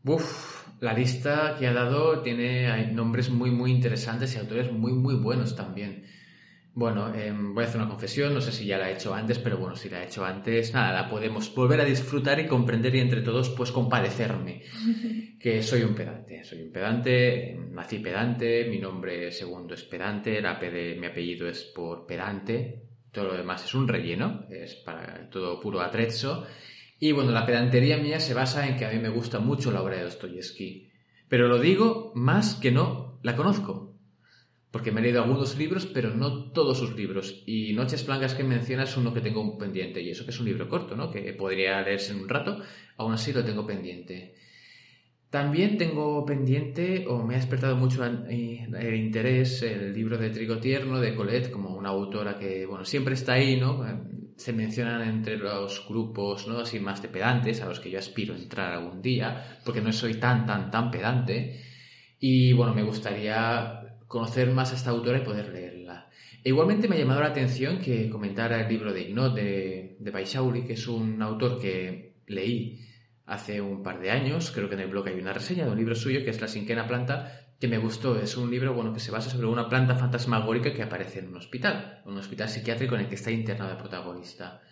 Uf, 0.04 0.68
la 0.80 0.92
lista 0.92 1.56
que 1.58 1.66
ha 1.66 1.72
dado 1.72 2.22
tiene 2.22 2.92
nombres 2.92 3.30
muy, 3.30 3.50
muy 3.50 3.70
interesantes 3.70 4.34
y 4.34 4.38
autores 4.38 4.72
muy, 4.72 4.92
muy 4.92 5.14
buenos 5.14 5.56
también. 5.56 6.04
Bueno, 6.78 7.12
em, 7.12 7.54
voy 7.54 7.64
a 7.64 7.66
hacer 7.66 7.80
una 7.80 7.90
confesión, 7.90 8.32
no 8.32 8.40
sé 8.40 8.52
si 8.52 8.64
ya 8.64 8.78
la 8.78 8.88
he 8.88 8.94
hecho 8.94 9.12
antes, 9.12 9.40
pero 9.40 9.58
bueno, 9.58 9.74
si 9.74 9.88
la 9.88 10.00
he 10.00 10.06
hecho 10.06 10.24
antes, 10.24 10.72
nada, 10.72 10.92
la 10.92 11.10
podemos 11.10 11.52
volver 11.52 11.80
a 11.80 11.84
disfrutar 11.84 12.38
y 12.38 12.46
comprender 12.46 12.94
y 12.94 13.00
entre 13.00 13.20
todos, 13.20 13.50
pues 13.50 13.72
compadecerme. 13.72 14.62
que 15.40 15.60
soy 15.60 15.82
un 15.82 15.96
pedante, 15.96 16.44
soy 16.44 16.62
un 16.62 16.70
pedante, 16.70 17.58
nací 17.72 17.98
pedante, 17.98 18.68
mi 18.70 18.78
nombre 18.78 19.32
segundo 19.32 19.74
es 19.74 19.82
pedante, 19.82 20.40
mi 20.40 21.06
apellido 21.06 21.48
es 21.48 21.64
por 21.64 22.06
pedante, 22.06 22.84
todo 23.10 23.24
lo 23.24 23.36
demás 23.36 23.64
es 23.64 23.74
un 23.74 23.88
relleno, 23.88 24.46
es 24.48 24.76
para 24.76 25.28
todo 25.30 25.58
puro 25.58 25.80
atrezzo. 25.80 26.46
Y 27.00 27.10
bueno, 27.10 27.32
la 27.32 27.44
pedantería 27.44 27.98
mía 27.98 28.20
se 28.20 28.34
basa 28.34 28.68
en 28.68 28.76
que 28.76 28.84
a 28.84 28.92
mí 28.92 29.00
me 29.00 29.08
gusta 29.08 29.40
mucho 29.40 29.72
la 29.72 29.82
obra 29.82 29.96
de 29.96 30.04
Dostoyevsky. 30.04 30.92
Pero 31.28 31.48
lo 31.48 31.58
digo 31.58 32.12
más 32.14 32.54
que 32.54 32.70
no 32.70 33.18
la 33.24 33.34
conozco. 33.34 33.87
Porque 34.70 34.92
me 34.92 35.00
he 35.00 35.04
leído 35.04 35.22
algunos 35.22 35.56
libros, 35.56 35.86
pero 35.86 36.10
no 36.14 36.52
todos 36.52 36.78
sus 36.78 36.94
libros. 36.94 37.42
Y 37.46 37.72
Noches 37.72 38.06
Blancas 38.06 38.34
que 38.34 38.44
mencionas 38.44 38.90
es 38.90 38.96
uno 38.98 39.14
que 39.14 39.22
tengo 39.22 39.56
pendiente. 39.56 40.02
Y 40.02 40.10
eso 40.10 40.24
que 40.24 40.30
es 40.30 40.40
un 40.40 40.46
libro 40.46 40.68
corto, 40.68 40.94
¿no? 40.94 41.10
Que 41.10 41.32
podría 41.32 41.80
leerse 41.80 42.12
en 42.12 42.20
un 42.20 42.28
rato. 42.28 42.60
Aún 42.98 43.14
así 43.14 43.32
lo 43.32 43.44
tengo 43.44 43.66
pendiente. 43.66 44.34
También 45.30 45.76
tengo 45.76 46.24
pendiente, 46.24 47.04
o 47.06 47.22
me 47.22 47.34
ha 47.34 47.36
despertado 47.38 47.76
mucho 47.76 48.02
el 48.02 48.94
interés, 48.94 49.62
el 49.62 49.92
libro 49.92 50.16
de 50.16 50.30
Trigo 50.30 50.56
Tierno 50.56 51.00
de 51.00 51.14
Colette, 51.14 51.50
como 51.50 51.76
una 51.76 51.90
autora 51.90 52.38
que, 52.38 52.64
bueno, 52.64 52.86
siempre 52.86 53.12
está 53.12 53.34
ahí, 53.34 53.60
¿no? 53.60 53.84
Se 54.36 54.54
mencionan 54.54 55.06
entre 55.06 55.36
los 55.36 55.86
grupos, 55.86 56.48
¿no? 56.48 56.60
Así 56.60 56.80
más 56.80 57.02
de 57.02 57.08
pedantes, 57.08 57.60
a 57.60 57.66
los 57.66 57.78
que 57.78 57.90
yo 57.90 57.98
aspiro 57.98 58.32
a 58.34 58.38
entrar 58.38 58.72
algún 58.72 59.02
día, 59.02 59.60
porque 59.66 59.82
no 59.82 59.92
soy 59.92 60.14
tan, 60.14 60.46
tan, 60.46 60.70
tan 60.70 60.90
pedante. 60.90 61.62
Y, 62.18 62.54
bueno, 62.54 62.74
me 62.74 62.82
gustaría 62.82 63.87
conocer 64.08 64.50
más 64.50 64.72
a 64.72 64.76
esta 64.76 64.90
autora 64.90 65.18
y 65.18 65.24
poder 65.24 65.50
leerla. 65.50 66.10
E 66.42 66.48
igualmente 66.48 66.88
me 66.88 66.96
ha 66.96 66.98
llamado 66.98 67.20
la 67.20 67.28
atención 67.28 67.78
que 67.78 68.08
comentara 68.10 68.60
el 68.60 68.68
libro 68.68 68.92
de 68.92 69.02
Ignot 69.02 69.34
de, 69.34 69.96
de 70.00 70.64
que 70.66 70.72
es 70.72 70.88
un 70.88 71.22
autor 71.22 71.60
que 71.60 72.14
leí 72.26 72.84
hace 73.26 73.60
un 73.60 73.82
par 73.82 74.00
de 74.00 74.10
años, 74.10 74.50
creo 74.50 74.68
que 74.68 74.74
en 74.74 74.80
el 74.80 74.88
blog 74.88 75.06
hay 75.08 75.20
una 75.20 75.34
reseña 75.34 75.66
de 75.66 75.70
un 75.70 75.76
libro 75.76 75.94
suyo 75.94 76.24
que 76.24 76.30
es 76.30 76.40
La 76.40 76.48
cinquena 76.48 76.88
planta, 76.88 77.48
que 77.60 77.68
me 77.68 77.78
gustó. 77.78 78.18
Es 78.18 78.36
un 78.36 78.50
libro 78.50 78.72
bueno, 78.72 78.92
que 78.94 79.00
se 79.00 79.10
basa 79.10 79.30
sobre 79.30 79.46
una 79.46 79.68
planta 79.68 79.96
fantasmagórica 79.96 80.72
que 80.72 80.82
aparece 80.82 81.18
en 81.18 81.28
un 81.28 81.36
hospital, 81.36 82.02
un 82.06 82.16
hospital 82.16 82.48
psiquiátrico 82.48 82.94
en 82.94 83.02
el 83.02 83.08
que 83.08 83.16
está 83.16 83.30
internado 83.30 83.72
el 83.72 83.76
protagonista. 83.76 84.62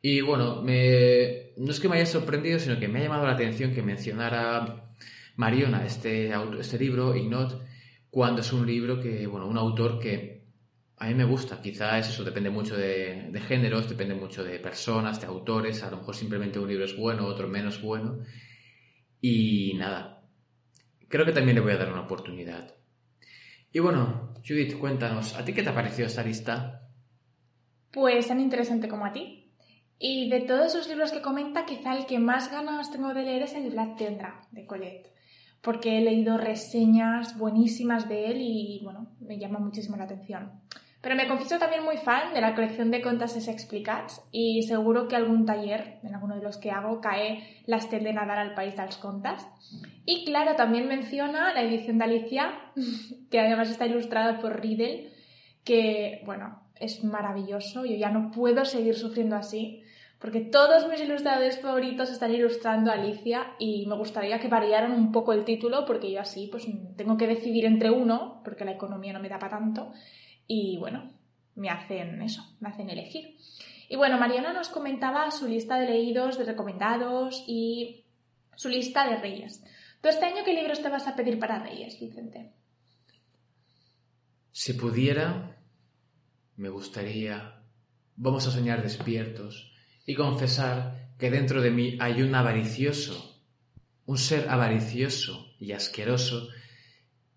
Y 0.00 0.20
bueno, 0.20 0.62
no 0.62 1.70
es 1.70 1.80
que 1.80 1.88
me 1.88 1.96
haya 1.96 2.06
sorprendido, 2.06 2.60
sino 2.60 2.78
que 2.78 2.86
me 2.86 3.00
ha 3.00 3.02
llamado 3.02 3.26
la 3.26 3.32
atención 3.32 3.74
que 3.74 3.82
mencionara 3.82 4.84
Mariona 5.36 5.84
este, 5.84 6.30
este 6.60 6.78
libro, 6.78 7.16
Ignot, 7.16 7.60
cuando 8.10 8.40
es 8.40 8.52
un 8.52 8.66
libro 8.66 9.00
que, 9.00 9.26
bueno, 9.26 9.46
un 9.46 9.58
autor 9.58 9.98
que 9.98 10.38
a 10.96 11.06
mí 11.06 11.14
me 11.14 11.24
gusta, 11.24 11.60
quizás 11.60 12.08
eso 12.08 12.24
depende 12.24 12.50
mucho 12.50 12.76
de, 12.76 13.30
géneros, 13.46 13.88
depende 13.88 14.14
mucho 14.14 14.42
de 14.42 14.58
personas, 14.58 15.20
de 15.20 15.28
autores, 15.28 15.82
a 15.82 15.90
lo 15.90 15.98
mejor 15.98 16.16
simplemente 16.16 16.58
un 16.58 16.68
libro 16.68 16.84
es 16.84 16.96
bueno, 16.96 17.26
otro 17.26 17.46
menos 17.48 17.80
bueno. 17.80 18.18
Y 19.20 19.74
nada, 19.74 20.24
creo 21.08 21.24
que 21.24 21.32
también 21.32 21.56
le 21.56 21.60
voy 21.60 21.72
a 21.72 21.78
dar 21.78 21.92
una 21.92 22.02
oportunidad. 22.02 22.74
Y 23.72 23.78
bueno, 23.78 24.34
Judith, 24.46 24.78
cuéntanos, 24.78 25.36
¿a 25.36 25.44
ti 25.44 25.52
qué 25.52 25.62
te 25.62 25.68
ha 25.68 25.74
parecido 25.74 26.06
esta 26.06 26.24
lista? 26.24 26.88
Pues 27.92 28.26
tan 28.26 28.40
interesante 28.40 28.88
como 28.88 29.06
a 29.06 29.12
ti. 29.12 29.52
Y 30.00 30.30
de 30.30 30.40
todos 30.40 30.74
esos 30.74 30.88
libros 30.88 31.12
que 31.12 31.22
comenta, 31.22 31.66
quizá 31.66 31.96
el 31.96 32.06
que 32.06 32.18
más 32.18 32.50
ganas 32.50 32.90
tengo 32.90 33.12
de 33.14 33.22
leer 33.22 33.42
es 33.42 33.54
el 33.54 33.70
Black 33.70 33.96
Tendra, 33.96 34.40
de 34.52 34.64
Colette, 34.64 35.12
porque 35.62 35.98
he 35.98 36.00
leído 36.00 36.38
reseñas 36.38 37.36
buenísimas 37.38 38.08
de 38.08 38.30
él 38.30 38.38
y 38.40 38.80
bueno, 38.84 39.08
me 39.20 39.38
llama 39.38 39.58
muchísimo 39.58 39.96
la 39.96 40.04
atención. 40.04 40.52
Pero 41.00 41.14
me 41.14 41.28
confieso 41.28 41.58
también 41.58 41.84
muy 41.84 41.96
fan 41.96 42.34
de 42.34 42.40
la 42.40 42.54
colección 42.56 42.90
de 42.90 43.00
contas 43.00 43.36
explicats 43.48 44.20
y 44.32 44.62
seguro 44.64 45.06
que 45.06 45.14
algún 45.14 45.46
taller, 45.46 46.00
en 46.02 46.14
alguno 46.14 46.34
de 46.34 46.42
los 46.42 46.56
que 46.58 46.72
hago, 46.72 47.00
cae 47.00 47.62
la 47.66 47.76
estel 47.76 48.02
de 48.02 48.12
nadar 48.12 48.38
al 48.38 48.54
país 48.54 48.74
de 48.74 48.84
las 48.84 48.96
contas. 48.96 49.46
Y 50.04 50.24
claro, 50.24 50.56
también 50.56 50.88
menciona 50.88 51.54
la 51.54 51.62
edición 51.62 51.98
de 51.98 52.04
Alicia, 52.04 52.52
que 53.30 53.38
además 53.38 53.70
está 53.70 53.86
ilustrada 53.86 54.40
por 54.40 54.60
Riddle, 54.60 55.12
que, 55.62 56.22
bueno, 56.26 56.62
es 56.80 57.04
maravilloso. 57.04 57.84
Yo 57.84 57.94
ya 57.94 58.10
no 58.10 58.32
puedo 58.32 58.64
seguir 58.64 58.96
sufriendo 58.96 59.36
así, 59.36 59.84
porque 60.18 60.40
todos 60.40 60.88
mis 60.88 61.00
ilustradores 61.00 61.60
favoritos 61.60 62.10
están 62.10 62.34
ilustrando 62.34 62.90
a 62.90 62.94
Alicia 62.94 63.54
y 63.58 63.86
me 63.86 63.94
gustaría 63.94 64.40
que 64.40 64.48
variaran 64.48 64.92
un 64.92 65.12
poco 65.12 65.32
el 65.32 65.44
título, 65.44 65.84
porque 65.86 66.10
yo 66.10 66.20
así 66.20 66.48
pues 66.50 66.66
tengo 66.96 67.16
que 67.16 67.28
decidir 67.28 67.64
entre 67.64 67.90
uno, 67.90 68.40
porque 68.44 68.64
la 68.64 68.72
economía 68.72 69.12
no 69.12 69.20
me 69.20 69.28
da 69.28 69.38
para 69.38 69.58
tanto, 69.58 69.92
y 70.46 70.76
bueno, 70.78 71.12
me 71.54 71.70
hacen 71.70 72.20
eso, 72.22 72.42
me 72.60 72.68
hacen 72.68 72.90
elegir. 72.90 73.36
Y 73.88 73.96
bueno, 73.96 74.18
Mariana 74.18 74.52
nos 74.52 74.68
comentaba 74.68 75.30
su 75.30 75.46
lista 75.46 75.78
de 75.78 75.86
leídos, 75.86 76.36
de 76.36 76.44
recomendados 76.44 77.44
y 77.46 78.04
su 78.56 78.68
lista 78.68 79.08
de 79.08 79.16
reyes. 79.16 79.64
¿Tú 80.02 80.08
este 80.08 80.26
año 80.26 80.44
qué 80.44 80.52
libros 80.52 80.82
te 80.82 80.88
vas 80.88 81.06
a 81.06 81.14
pedir 81.14 81.38
para 81.38 81.62
reyes, 81.62 81.98
Vicente? 81.98 82.52
Si 84.50 84.72
pudiera, 84.72 85.56
me 86.56 86.68
gustaría, 86.68 87.62
vamos 88.16 88.46
a 88.48 88.50
soñar 88.50 88.82
despiertos 88.82 89.72
y 90.08 90.14
confesar 90.14 91.12
que 91.18 91.30
dentro 91.30 91.60
de 91.60 91.70
mí 91.70 91.98
hay 92.00 92.22
un 92.22 92.34
avaricioso, 92.34 93.38
un 94.06 94.16
ser 94.16 94.48
avaricioso 94.48 95.52
y 95.60 95.72
asqueroso 95.72 96.48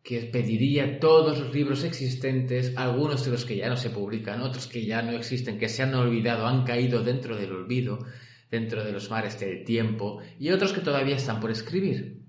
que 0.01 0.22
pediría 0.22 0.97
todos 1.01 1.38
los 1.38 1.53
libros 1.53 1.84
existentes, 1.84 2.72
algunos 2.78 3.26
de 3.26 3.32
los 3.32 3.43
que 3.43 3.57
ya 3.57 3.67
no 3.67 3.76
se 3.76 3.89
publican, 3.89 4.41
otros 4.41 4.67
que 4.67 4.86
ya 4.86 5.01
no 5.01 5.11
existen, 5.11 5.59
que 5.59 5.67
se 5.67 5.84
han 5.84 5.93
olvidado, 5.95 6.47
han 6.47 6.63
caído 6.63 7.03
dentro 7.03 7.36
del 7.36 7.51
olvido, 7.51 7.99
dentro 8.49 8.86
de 8.86 8.93
los 8.93 9.11
mares 9.11 9.38
del 9.38 9.65
tiempo, 9.65 10.22
y 10.39 10.51
otros 10.51 10.72
que 10.72 10.80
todavía 10.80 11.17
están 11.17 11.41
por 11.41 11.51
escribir. 11.51 12.22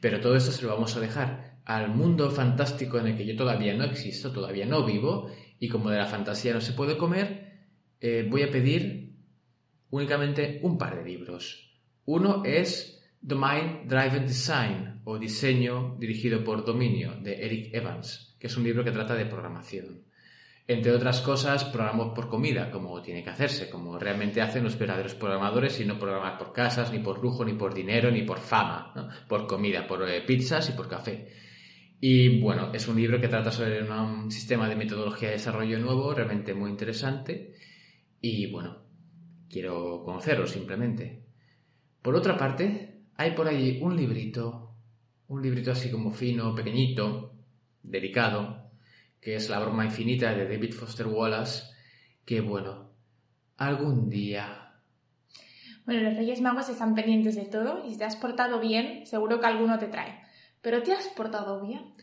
Pero 0.00 0.20
todo 0.20 0.36
esto 0.36 0.52
se 0.52 0.62
lo 0.62 0.72
vamos 0.72 0.96
a 0.96 1.00
dejar 1.00 1.58
al 1.66 1.94
mundo 1.94 2.30
fantástico 2.30 2.98
en 2.98 3.08
el 3.08 3.16
que 3.18 3.26
yo 3.26 3.36
todavía 3.36 3.74
no 3.74 3.84
existo, 3.84 4.32
todavía 4.32 4.64
no 4.64 4.86
vivo, 4.86 5.30
y 5.60 5.68
como 5.68 5.90
de 5.90 5.98
la 5.98 6.06
fantasía 6.06 6.54
no 6.54 6.62
se 6.62 6.72
puede 6.72 6.96
comer, 6.96 7.52
eh, 8.00 8.26
voy 8.28 8.42
a 8.42 8.50
pedir 8.50 9.11
únicamente 9.92 10.58
un 10.62 10.76
par 10.76 10.96
de 10.96 11.04
libros. 11.04 11.70
Uno 12.06 12.42
es 12.44 13.00
Domain 13.20 13.86
Driven 13.86 14.26
Design 14.26 15.02
o 15.04 15.18
Diseño 15.18 15.96
dirigido 15.98 16.42
por 16.42 16.64
dominio 16.64 17.14
de 17.20 17.44
Eric 17.44 17.74
Evans, 17.74 18.34
que 18.40 18.48
es 18.48 18.56
un 18.56 18.64
libro 18.64 18.82
que 18.82 18.90
trata 18.90 19.14
de 19.14 19.26
programación. 19.26 20.02
Entre 20.66 20.92
otras 20.92 21.20
cosas, 21.20 21.64
programo 21.64 22.14
por 22.14 22.28
comida, 22.28 22.70
como 22.70 23.02
tiene 23.02 23.22
que 23.22 23.30
hacerse, 23.30 23.68
como 23.68 23.98
realmente 23.98 24.40
hacen 24.40 24.64
los 24.64 24.78
verdaderos 24.78 25.14
programadores 25.14 25.78
y 25.80 25.84
no 25.84 25.98
programar 25.98 26.38
por 26.38 26.52
casas, 26.52 26.90
ni 26.90 27.00
por 27.00 27.22
lujo, 27.22 27.44
ni 27.44 27.52
por 27.52 27.74
dinero, 27.74 28.10
ni 28.10 28.22
por 28.22 28.38
fama, 28.38 28.94
por 29.28 29.46
comida, 29.46 29.86
por 29.86 30.08
eh, 30.08 30.22
pizzas 30.22 30.70
y 30.70 30.72
por 30.72 30.88
café. 30.88 31.28
Y 32.00 32.40
bueno, 32.40 32.72
es 32.72 32.88
un 32.88 32.96
libro 32.96 33.20
que 33.20 33.28
trata 33.28 33.50
sobre 33.50 33.82
un 33.82 34.30
sistema 34.30 34.68
de 34.68 34.76
metodología 34.76 35.28
de 35.28 35.34
desarrollo 35.34 35.78
nuevo, 35.78 36.14
realmente 36.14 36.54
muy 36.54 36.70
interesante. 36.70 37.54
Y 38.20 38.50
bueno, 38.50 38.91
quiero 39.52 40.02
conocerlo 40.02 40.46
simplemente. 40.46 41.22
Por 42.00 42.16
otra 42.16 42.36
parte, 42.36 43.02
hay 43.16 43.32
por 43.32 43.46
ahí 43.46 43.78
un 43.82 43.94
librito, 43.94 44.74
un 45.28 45.42
librito 45.42 45.70
así 45.70 45.90
como 45.90 46.10
fino, 46.10 46.54
pequeñito, 46.54 47.34
delicado, 47.82 48.70
que 49.20 49.36
es 49.36 49.50
La 49.50 49.60
broma 49.60 49.84
infinita 49.84 50.34
de 50.34 50.48
David 50.48 50.72
Foster 50.72 51.06
Wallace, 51.06 51.64
que 52.24 52.40
bueno, 52.40 52.90
algún 53.58 54.08
día... 54.08 54.80
Bueno, 55.84 56.00
los 56.02 56.16
Reyes 56.16 56.40
Magos 56.40 56.68
están 56.68 56.94
pendientes 56.94 57.36
de 57.36 57.44
todo 57.44 57.84
y 57.84 57.90
si 57.92 57.98
te 57.98 58.04
has 58.04 58.16
portado 58.16 58.58
bien, 58.58 59.04
seguro 59.04 59.38
que 59.38 59.46
alguno 59.46 59.78
te 59.78 59.88
trae. 59.88 60.20
¿Pero 60.60 60.82
te 60.82 60.92
has 60.92 61.08
portado 61.08 61.60
bien? 61.60 61.94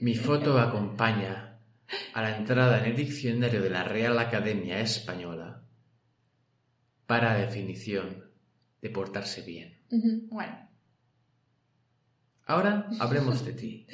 Mi 0.00 0.14
foto 0.14 0.58
acompaña 0.58 1.58
a 2.14 2.22
la 2.22 2.36
entrada 2.36 2.78
en 2.78 2.86
el 2.86 2.96
diccionario 2.96 3.60
de 3.60 3.70
la 3.70 3.82
Real 3.82 4.16
Academia 4.18 4.80
Española 4.80 5.67
para 7.08 7.38
definición 7.38 8.22
de 8.82 8.90
portarse 8.90 9.40
bien. 9.40 9.80
Bueno. 10.28 10.68
Ahora 12.44 12.86
hablemos 13.00 13.46
de 13.46 13.52
ti 13.54 13.86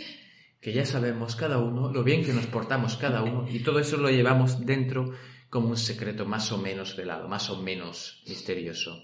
que 0.61 0.73
ya 0.73 0.85
sabemos 0.85 1.37
cada 1.37 1.59
uno 1.59 1.93
lo 1.93 2.03
bien 2.03 2.25
que 2.25 2.33
nos 2.33 2.47
portamos 2.47 2.97
cada 2.97 3.23
uno 3.23 3.47
y 3.49 3.61
todo 3.61 3.79
eso 3.79 3.99
lo 3.99 4.11
llevamos 4.11 4.67
dentro 4.67 5.13
como 5.49 5.69
un 5.69 5.77
secreto 5.77 6.27
más 6.27 6.51
o 6.51 6.59
menos 6.59 6.97
velado, 6.97 7.29
más 7.29 7.51
o 7.51 7.63
menos 7.63 8.25
misterioso. 8.27 9.01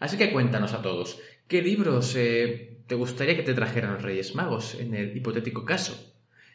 Así 0.00 0.16
que 0.16 0.32
cuéntanos 0.32 0.72
a 0.72 0.80
todos, 0.80 1.20
¿qué 1.46 1.60
libros 1.60 2.16
eh, 2.16 2.84
te 2.86 2.94
gustaría 2.94 3.36
que 3.36 3.42
te 3.42 3.52
trajeran 3.52 3.94
los 3.94 4.02
Reyes 4.02 4.34
Magos 4.34 4.76
en 4.76 4.94
el 4.94 5.14
hipotético 5.14 5.66
caso 5.66 6.11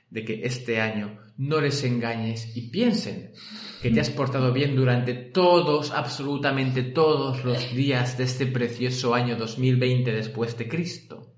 de 0.10 0.24
que 0.24 0.42
este 0.46 0.80
año 0.80 1.20
no 1.38 1.62
les 1.62 1.84
engañes 1.84 2.56
y 2.56 2.70
piensen 2.70 3.32
que 3.82 3.92
te 3.92 4.00
has 4.00 4.10
portado 4.10 4.52
bien 4.54 4.76
durante 4.76 5.14
todos, 5.14 5.92
absolutamente 5.92 6.84
todos 6.84 7.44
los 7.44 7.74
días 7.76 8.18
de 8.18 8.24
este 8.24 8.48
precioso 8.48 9.14
año 9.14 9.36
2020 9.36 10.12
después 10.12 10.58
de 10.58 10.68
Cristo? 10.68 11.34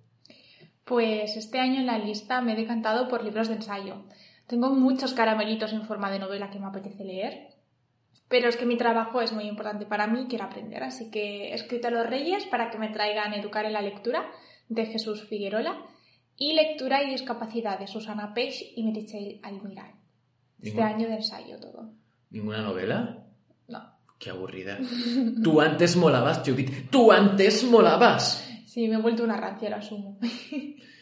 Pues 0.85 1.35
este 1.35 1.59
año 1.59 1.81
en 1.81 1.87
la 1.87 1.99
lista 1.99 2.41
me 2.41 2.53
he 2.53 2.55
decantado 2.55 3.07
por 3.07 3.23
libros 3.23 3.49
de 3.49 3.55
ensayo. 3.55 4.05
Tengo 4.47 4.69
muchos 4.71 5.13
caramelitos 5.13 5.73
en 5.73 5.85
forma 5.85 6.09
de 6.09 6.19
novela 6.19 6.49
que 6.49 6.59
me 6.59 6.65
apetece 6.65 7.03
leer, 7.03 7.49
pero 8.27 8.47
es 8.47 8.57
que 8.57 8.65
mi 8.65 8.77
trabajo 8.77 9.21
es 9.21 9.31
muy 9.31 9.45
importante 9.45 9.85
para 9.85 10.07
mí 10.07 10.21
y 10.21 10.27
quiero 10.27 10.45
aprender, 10.45 10.83
así 10.83 11.11
que 11.11 11.49
he 11.49 11.53
escrito 11.53 11.89
a 11.89 11.91
los 11.91 12.07
Reyes 12.07 12.45
para 12.45 12.69
que 12.71 12.79
me 12.79 12.89
traigan 12.89 13.33
Educar 13.33 13.65
en 13.65 13.73
la 13.73 13.81
lectura 13.81 14.31
de 14.69 14.85
Jesús 14.85 15.27
Figuerola 15.27 15.85
y 16.39 16.53
Lectura 16.53 17.03
y 17.03 17.11
Discapacidad 17.11 17.77
de 17.77 17.87
Susana 17.87 18.33
Peix 18.33 18.63
y 18.75 18.83
Meritxell 18.83 19.39
Almirall. 19.43 19.91
Este 20.61 20.81
año 20.81 21.07
de 21.07 21.15
ensayo 21.15 21.59
todo. 21.59 21.91
¿Ninguna 22.29 22.61
novela? 22.61 23.25
No. 23.67 23.81
Qué 24.17 24.29
aburrida. 24.29 24.79
Tú 25.43 25.61
antes 25.61 25.95
molabas, 25.95 26.41
Judith. 26.45 26.89
Tú 26.89 27.11
antes 27.11 27.63
molabas. 27.63 28.45
Sí, 28.65 28.87
me 28.87 28.95
he 28.95 29.01
vuelto 29.01 29.23
una 29.23 29.37
rancia, 29.37 29.69
lo 29.69 29.75
asumo. 29.75 30.19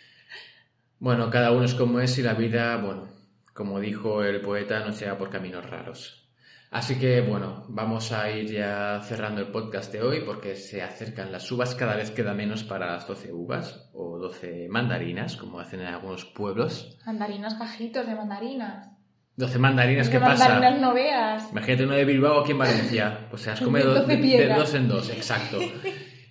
bueno, 1.00 1.30
cada 1.30 1.52
uno 1.52 1.66
es 1.66 1.76
como 1.76 2.00
es 2.00 2.18
y 2.18 2.24
la 2.24 2.34
vida, 2.34 2.78
bueno, 2.78 3.08
como 3.54 3.80
dijo 3.80 4.24
el 4.24 4.42
poeta, 4.42 4.80
no 4.80 4.92
sea 4.92 5.18
por 5.18 5.30
caminos 5.30 5.70
raros. 5.70 6.27
Así 6.70 7.00
que 7.00 7.22
bueno, 7.22 7.66
vamos 7.70 8.12
a 8.12 8.30
ir 8.30 8.52
ya 8.52 9.00
cerrando 9.02 9.40
el 9.40 9.48
podcast 9.48 9.92
de 9.92 10.02
hoy 10.02 10.22
porque 10.26 10.56
se 10.56 10.82
acercan 10.82 11.32
las 11.32 11.50
uvas, 11.52 11.76
cada 11.76 11.96
vez 11.96 12.12
queda 12.12 12.34
menos 12.34 12.64
para 12.66 12.92
las 12.92 13.08
12 13.08 13.32
uvas 13.32 13.90
o 13.94 14.18
12 14.18 14.68
mandarinas, 14.70 15.38
como 15.38 15.62
hacen 15.62 15.80
en 15.80 15.88
algunos 15.88 16.26
pueblos. 16.26 16.98
Mandarinas 17.06 17.56
cajitos 17.56 18.06
de 18.06 18.16
mandarinas. 18.16 18.90
12 19.38 19.60
mandarinas, 19.60 20.10
¿qué 20.10 20.20
pasa? 20.20 20.50
mandarinas 20.50 20.82
no 20.82 20.94
veas. 20.94 21.52
Imagínate 21.52 21.86
uno 21.86 21.94
de 21.94 22.06
Bilbao 22.06 22.42
aquí 22.42 22.52
en 22.52 22.58
Valencia. 22.58 23.28
Pues 23.30 23.44
se 23.44 23.52
has 23.52 23.62
comido 23.62 23.94
de, 24.04 24.18
de, 24.18 24.54
dos 24.54 24.74
en 24.74 24.88
dos, 24.90 25.10
exacto. 25.10 25.60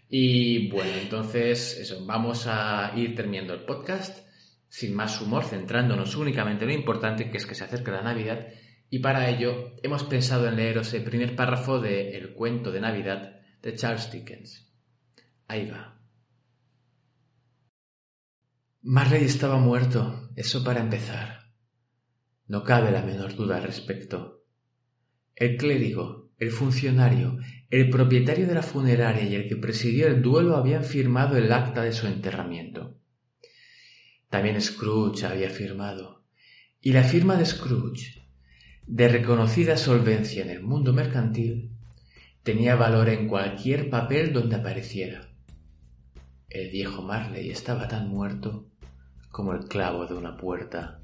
Y 0.08 0.68
bueno, 0.70 0.90
entonces 1.00 1.78
eso, 1.78 2.04
vamos 2.04 2.46
a 2.46 2.92
ir 2.94 3.14
terminando 3.14 3.54
el 3.54 3.64
podcast 3.64 4.26
sin 4.68 4.94
más 4.94 5.20
humor, 5.20 5.44
centrándonos 5.44 6.16
únicamente 6.16 6.64
en 6.64 6.70
lo 6.70 6.76
importante 6.76 7.30
que 7.30 7.38
es 7.38 7.46
que 7.46 7.54
se 7.54 7.64
acerca 7.64 7.92
la 7.92 8.02
Navidad 8.02 8.46
y 8.90 9.00
para 9.00 9.28
ello 9.28 9.74
hemos 9.82 10.04
pensado 10.04 10.48
en 10.48 10.56
leeros 10.56 10.92
el 10.94 11.02
primer 11.02 11.34
párrafo 11.34 11.80
de 11.80 12.16
El 12.16 12.34
cuento 12.34 12.70
de 12.70 12.80
Navidad 12.80 13.40
de 13.62 13.74
Charles 13.74 14.10
Dickens. 14.10 14.72
Ahí 15.48 15.68
va. 15.68 16.00
Marley 18.82 19.24
estaba 19.24 19.58
muerto, 19.58 20.30
eso 20.36 20.62
para 20.62 20.80
empezar. 20.80 21.50
No 22.46 22.62
cabe 22.62 22.92
la 22.92 23.02
menor 23.02 23.34
duda 23.34 23.56
al 23.56 23.64
respecto. 23.64 24.44
El 25.34 25.56
clérigo, 25.56 26.30
el 26.38 26.52
funcionario, 26.52 27.38
el 27.70 27.90
propietario 27.90 28.46
de 28.46 28.54
la 28.54 28.62
funeraria 28.62 29.24
y 29.24 29.34
el 29.34 29.48
que 29.48 29.56
presidió 29.56 30.06
el 30.06 30.22
duelo 30.22 30.56
habían 30.56 30.84
firmado 30.84 31.36
el 31.36 31.50
acta 31.50 31.82
de 31.82 31.92
su 31.92 32.06
enterramiento. 32.06 33.00
También 34.28 34.60
Scrooge 34.60 35.26
había 35.26 35.50
firmado. 35.50 36.24
Y 36.80 36.92
la 36.92 37.02
firma 37.02 37.36
de 37.36 37.46
Scrooge, 37.46 38.15
de 38.86 39.08
reconocida 39.08 39.76
solvencia 39.76 40.42
en 40.42 40.50
el 40.50 40.62
mundo 40.62 40.92
mercantil, 40.92 41.70
tenía 42.42 42.76
valor 42.76 43.08
en 43.08 43.28
cualquier 43.28 43.90
papel 43.90 44.32
donde 44.32 44.56
apareciera. 44.56 45.28
El 46.48 46.70
viejo 46.70 47.02
Marley 47.02 47.50
estaba 47.50 47.88
tan 47.88 48.08
muerto 48.08 48.66
como 49.30 49.52
el 49.52 49.66
clavo 49.66 50.06
de 50.06 50.14
una 50.14 50.36
puerta 50.36 51.00